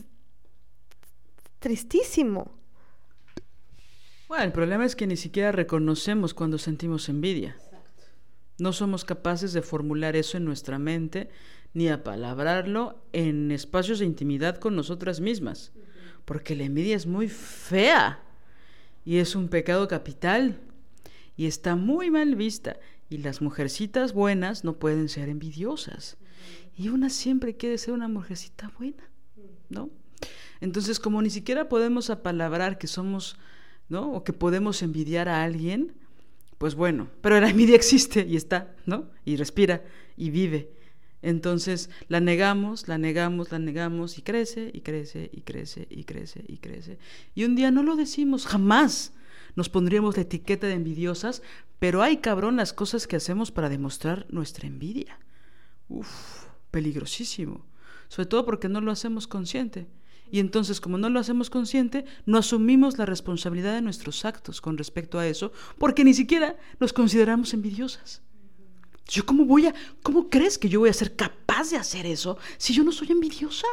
[1.60, 2.52] tristísimo.
[4.30, 7.58] Bueno, el problema es que ni siquiera reconocemos cuando sentimos envidia.
[8.62, 11.30] No somos capaces de formular eso en nuestra mente
[11.74, 15.72] ni apalabrarlo en espacios de intimidad con nosotras mismas,
[16.26, 18.22] porque la envidia es muy fea
[19.04, 20.60] y es un pecado capital
[21.36, 22.78] y está muy mal vista
[23.10, 26.18] y las mujercitas buenas no pueden ser envidiosas
[26.78, 29.10] y una siempre quiere ser una mujercita buena,
[29.70, 29.90] ¿no?
[30.60, 33.38] Entonces, como ni siquiera podemos apalabrar que somos,
[33.90, 34.12] ¿no?
[34.12, 35.96] O que podemos envidiar a alguien,
[36.62, 39.10] pues bueno, pero la envidia existe y está, ¿no?
[39.26, 39.84] Y respira
[40.16, 40.70] y vive.
[41.24, 46.46] Entonces la negamos, la negamos, la negamos y crece y crece y crece y crece
[46.48, 47.00] y crece.
[47.34, 49.12] Y un día no lo decimos, jamás
[49.56, 51.42] nos pondríamos la etiqueta de envidiosas,
[51.80, 55.18] pero hay cabrón las cosas que hacemos para demostrar nuestra envidia.
[55.90, 57.66] Uf, peligrosísimo.
[58.08, 59.88] Sobre todo porque no lo hacemos consciente.
[60.32, 64.78] Y entonces, como no lo hacemos consciente, no asumimos la responsabilidad de nuestros actos con
[64.78, 68.22] respecto a eso, porque ni siquiera nos consideramos envidiosas.
[69.08, 72.38] Yo cómo voy a, cómo crees que yo voy a ser capaz de hacer eso
[72.58, 73.68] si yo no soy envidiosa?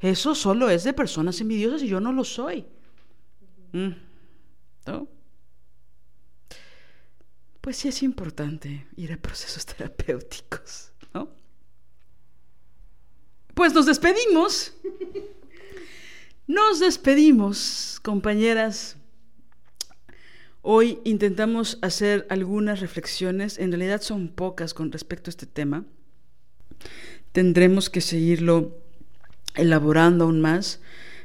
[0.00, 2.66] Eso solo es de personas envidiosas y yo no lo soy.
[3.72, 3.90] Mm.
[4.86, 5.08] ¿No?
[7.60, 10.92] Pues sí es importante ir a procesos terapéuticos.
[13.58, 14.72] Pues nos despedimos.
[16.46, 18.96] Nos despedimos, compañeras.
[20.62, 25.84] Hoy intentamos hacer algunas reflexiones, en realidad son pocas con respecto a este tema.
[27.32, 28.78] Tendremos que seguirlo
[29.56, 30.80] elaborando aún más.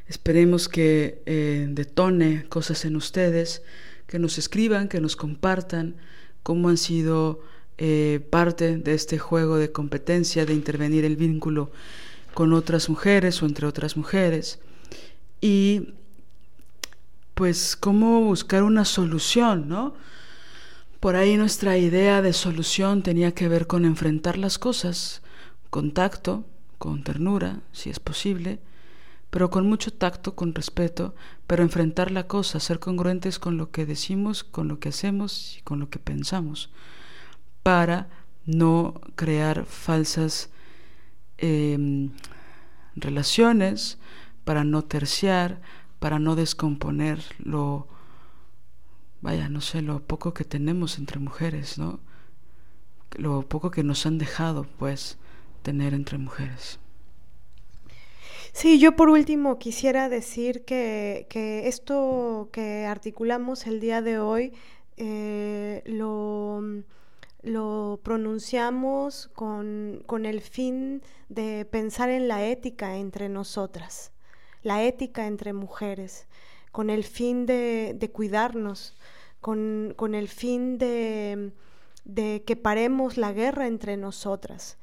[0.08, 3.62] Esperemos que eh, detone cosas en ustedes,
[4.08, 5.98] que nos escriban, que nos compartan
[6.42, 7.44] cómo han sido
[7.78, 11.72] eh, parte de este juego de competencia, de intervenir el vínculo
[12.34, 14.60] con otras mujeres o entre otras mujeres.
[15.42, 15.94] Y
[17.34, 19.94] pues cómo buscar una solución, ¿no?
[21.00, 25.22] Por ahí nuestra idea de solución tenía que ver con enfrentar las cosas,
[25.70, 26.46] con tacto,
[26.78, 28.60] con ternura, si es posible,
[29.30, 31.16] pero con mucho tacto, con respeto,
[31.48, 35.62] pero enfrentar la cosa, ser congruentes con lo que decimos, con lo que hacemos y
[35.64, 36.70] con lo que pensamos,
[37.64, 38.08] para
[38.46, 40.50] no crear falsas
[41.44, 42.12] em,
[42.96, 43.98] relaciones,
[44.46, 45.62] para no terciar,
[46.00, 47.88] para no descomponer lo,
[49.22, 52.00] vaya, no sé, lo poco que tenemos entre mujeres, ¿no?
[53.18, 55.18] Lo poco que nos han dejado, pues,
[55.62, 56.80] tener entre mujeres.
[58.54, 64.54] Sí, yo por último quisiera decir que, que esto que articulamos el día de hoy
[64.98, 66.62] eh, lo,
[67.44, 74.14] lo, pronunciamos con, con el fin de pensar en la ética entre nosotras
[74.64, 76.26] la ética entre mujeres,
[76.72, 78.96] con el fin de, cuidarnos,
[79.42, 81.52] con, el fin de,
[82.46, 84.78] que paremos la guerra entre nosotras,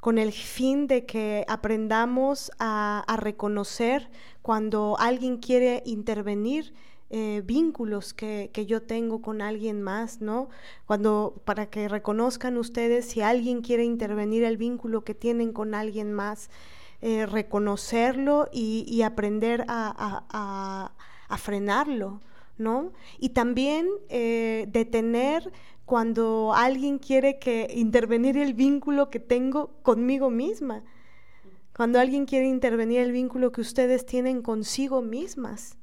[0.00, 4.10] con el fin de que aprendamos a, reconocer
[4.42, 6.74] cuando alguien quiere intervenir
[7.10, 10.48] eh, vínculos que, que, yo tengo con alguien más, ¿no?
[10.86, 16.12] Cuando, para que reconozcan ustedes si alguien quiere intervenir el vínculo que tienen con alguien
[16.12, 16.50] más.
[17.02, 20.92] Eh, reconocerlo y, aprender a,
[21.38, 22.20] frenarlo,
[22.58, 22.92] ¿no?
[23.18, 25.50] Y también eh, detener
[25.86, 30.84] cuando alguien quiere que intervenir el vínculo que tengo conmigo misma,
[31.74, 35.78] cuando alguien quiere intervenir el vínculo que ustedes tienen consigo mismas.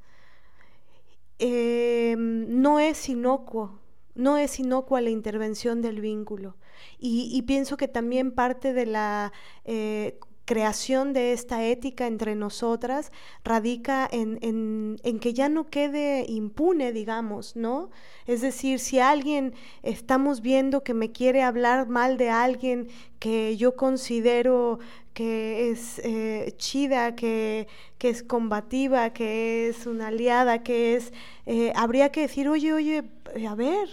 [1.39, 3.80] Em, no es inocuo,
[4.15, 6.55] no es inocua la intervención del vínculo.
[6.99, 9.31] Y, pienso que también parte de la
[9.65, 13.11] eh, creación de esta ética entre nosotras
[13.43, 17.89] radica en, que ya no quede impune, digamos, ¿no?
[18.25, 19.53] Es decir, si alguien
[19.83, 22.87] estamos viendo que me quiere hablar mal de alguien
[23.19, 24.79] que yo considero
[25.13, 27.67] que es eh, chida, que,
[27.99, 31.11] es combativa, que es una aliada, que es...
[31.45, 33.03] Eh, habría que decir, oye, oye,
[33.47, 33.89] a ver,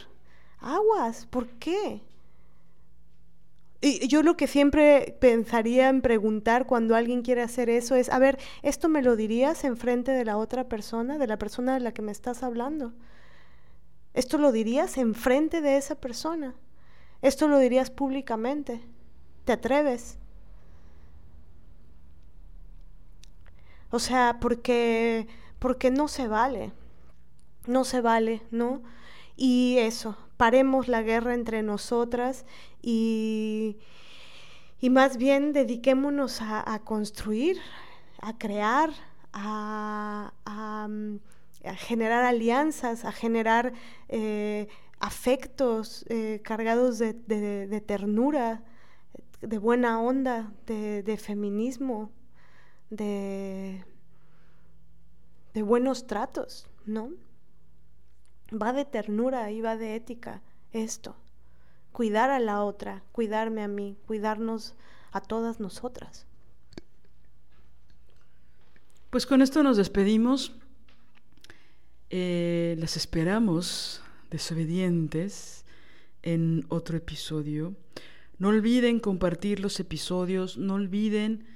[0.60, 2.00] aguas, ¿por qué?
[3.86, 8.18] Y yo lo que siempre pensaría en preguntar cuando alguien quiere hacer eso es, a
[8.18, 11.80] ver, ¿esto me lo dirías en frente de la otra persona, de la persona de
[11.80, 12.94] la que me estás hablando?
[14.14, 16.54] ¿Esto lo dirías en frente de esa persona?
[17.20, 18.80] ¿Esto lo dirías públicamente?
[19.44, 20.16] ¿Te atreves?
[23.90, 25.28] O sea, porque,
[25.58, 26.72] porque no se vale,
[27.66, 28.82] no se vale, ¿no?
[29.36, 32.44] Y eso, paremos la guerra entre nosotras
[32.82, 33.78] y,
[34.80, 37.58] y más bien dediquémonos a, construir,
[38.20, 38.90] a crear,
[39.32, 40.32] a,
[41.76, 43.72] generar alianzas, a generar
[44.08, 44.68] eh,
[45.00, 47.14] afectos eh, cargados de,
[47.86, 48.62] ternura,
[49.40, 52.10] de buena onda, de, feminismo,
[52.90, 53.84] de
[55.54, 57.10] buenos tratos, ¿no?
[58.60, 61.16] Va de ternura y va de ética esto.
[61.92, 64.74] Cuidar a la otra, cuidarme a mí, cuidarnos
[65.12, 66.26] a todas nosotras.
[69.10, 70.52] Pues con esto nos despedimos.
[72.10, 75.64] Eh, las esperamos desobedientes
[76.22, 77.74] en otro episodio.
[78.38, 81.46] No olviden compartir los episodios, no olviden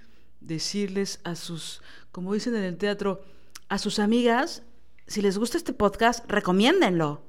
[0.40, 3.24] decirles a sus, como dicen en el teatro,
[3.68, 4.62] a sus amigas
[5.08, 7.22] si les gusta este podcast, recomiéndenlo.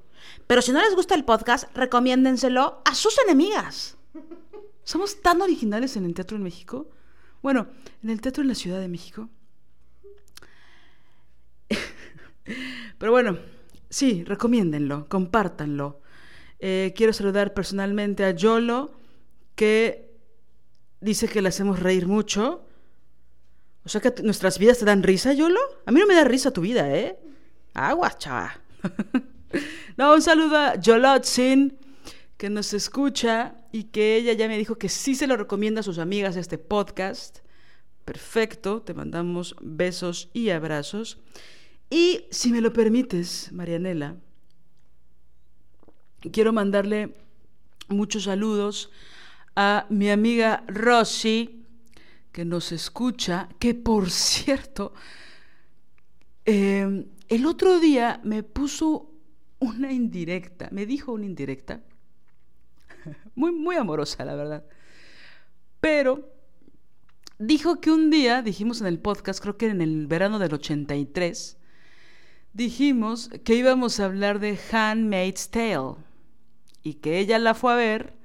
[0.47, 3.97] Pero si no les gusta el podcast, recomiéndenselo a sus enemigas.
[4.83, 6.89] Somos tan originales en el teatro en México.
[7.41, 7.67] Bueno,
[8.03, 9.29] en el teatro en la Ciudad de México.
[12.97, 13.39] Pero bueno,
[13.89, 16.01] sí, recomiéndenlo, compártanlo.
[16.59, 18.91] Eh, quiero saludar personalmente a Yolo,
[19.55, 20.11] que
[20.99, 22.65] dice que le hacemos reír mucho.
[23.85, 25.61] O sea que nuestras vidas te dan risa, Yolo.
[25.85, 27.17] A mí no me da risa tu vida, ¿eh?
[27.73, 28.59] Agua, chava.
[29.97, 31.77] no, un saludo a Yolotzin,
[32.37, 35.83] que nos escucha y que ella ya me dijo que sí se lo recomienda a
[35.83, 37.39] sus amigas este podcast.
[38.05, 41.19] Perfecto, te mandamos besos y abrazos.
[41.89, 44.15] Y si me lo permites, Marianela,
[46.31, 47.15] quiero mandarle
[47.87, 48.91] muchos saludos
[49.55, 51.65] a mi amiga Rosy,
[52.31, 54.93] que nos escucha, que por cierto,
[56.45, 59.11] eh, el otro día me puso
[59.59, 61.81] una indirecta, me dijo una indirecta,
[63.35, 64.65] muy, muy amorosa, la verdad,
[65.79, 66.29] pero
[67.37, 71.57] dijo que un día, dijimos en el podcast, creo que en el verano del 83,
[72.53, 75.95] dijimos que íbamos a hablar de Handmaid's Tale
[76.83, 78.15] y que ella la fue a ver,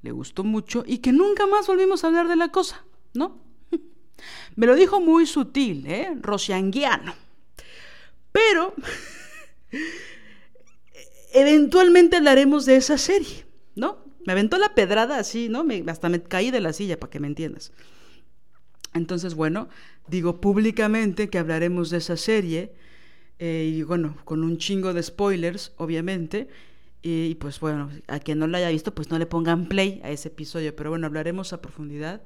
[0.00, 2.84] le gustó mucho y que nunca más volvimos a hablar de la cosa,
[3.14, 3.40] ¿no?
[4.56, 6.16] Me lo dijo muy sutil, ¿eh?
[6.20, 7.14] Rosianguiano.
[8.32, 8.74] Pero
[11.34, 13.44] eventualmente hablaremos de esa serie,
[13.74, 13.98] ¿no?
[14.24, 15.64] Me aventó la pedrada así, ¿no?
[15.64, 17.72] Me, hasta me caí de la silla, para que me entiendas.
[18.94, 19.68] Entonces, bueno,
[20.06, 22.72] digo públicamente que hablaremos de esa serie,
[23.38, 26.48] eh, y bueno, con un chingo de spoilers, obviamente,
[27.04, 30.10] y, pues bueno, a quien no lo haya visto, pues no le pongan play a
[30.10, 32.22] ese episodio, pero bueno, hablaremos a profundidad.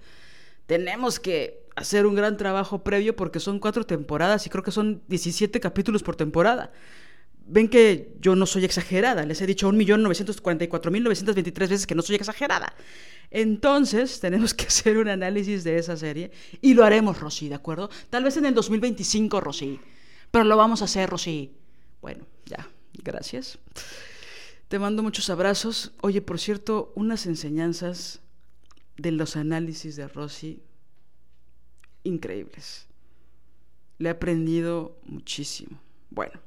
[0.67, 5.03] Tenemos que hacer un gran trabajo previo porque son cuatro temporadas y creo que son
[5.09, 6.73] 17 capítulos por temporada.
[7.49, 12.75] Ven que yo no soy exagerada, les he dicho 1.944.923 veces que no soy exagerada.
[13.31, 17.91] Entonces, tenemos que hacer un análisis de esa serie y lo haremos, Rosy, ¿de acuerdo?
[18.11, 19.79] Tal vez en el 2025, Rosy,
[20.31, 21.53] pero lo vamos a hacer, Rosy.
[22.01, 22.69] Bueno, ya,
[23.05, 23.59] gracias.
[24.69, 25.93] Te mando muchos abrazos.
[26.01, 28.21] Oye, por cierto, unas enseñanzas
[28.97, 30.63] de los análisis de Rosy
[32.07, 32.87] increíbles.
[33.99, 35.79] Le he aprendido muchísimo.
[36.11, 36.39] Bueno,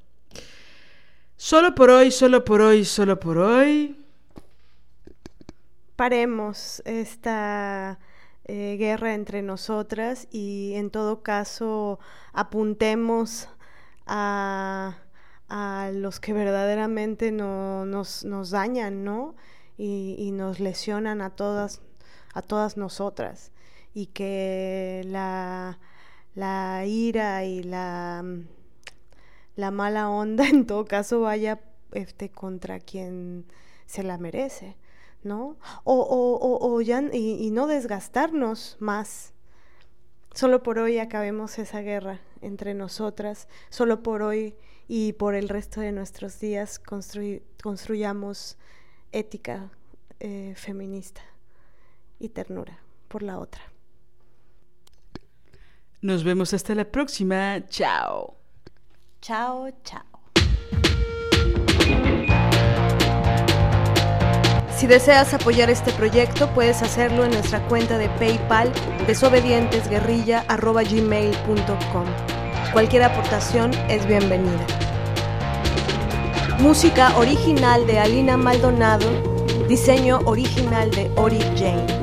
[1.37, 3.95] solo por hoy, solo por hoy, solo por hoy.
[5.95, 7.99] Paremos esta
[8.45, 11.99] eh, guerra entre nosotras y en todo caso
[12.33, 13.49] apuntemos
[14.05, 14.97] a
[15.49, 19.35] a los que verdaderamente no, nos, nos, dañan, ¿no?
[19.77, 21.81] Y, nos lesionan a todas,
[22.33, 23.51] a todas nosotras.
[23.93, 25.79] Y que la,
[26.35, 28.23] la ira y la,
[29.55, 31.59] la mala onda en todo caso vaya
[31.91, 33.45] este, contra quien
[33.85, 34.77] se la merece,
[35.23, 35.57] ¿no?
[35.83, 39.33] O, o, o, ya, y, y no desgastarnos más.
[40.33, 44.55] Solo por hoy acabemos esa guerra entre nosotras, solo por hoy
[44.87, 46.79] y por el resto de nuestros días
[47.61, 48.57] construyamos
[49.11, 49.71] ética
[50.19, 51.21] eh, feminista
[52.19, 53.61] y ternura por la otra.
[56.01, 57.59] Nos vemos hasta la próxima.
[57.67, 58.37] Chao.
[59.21, 60.05] Chao, chao.
[64.77, 68.71] Si deseas apoyar este proyecto, puedes hacerlo en nuestra cuenta de PayPal
[69.07, 72.05] desobedientesguerrilla.gmail.com.
[72.71, 74.65] Cualquier aportación es bienvenida.
[76.59, 79.05] Música original de Alina Maldonado,
[79.67, 81.98] diseño original de Ori Jane.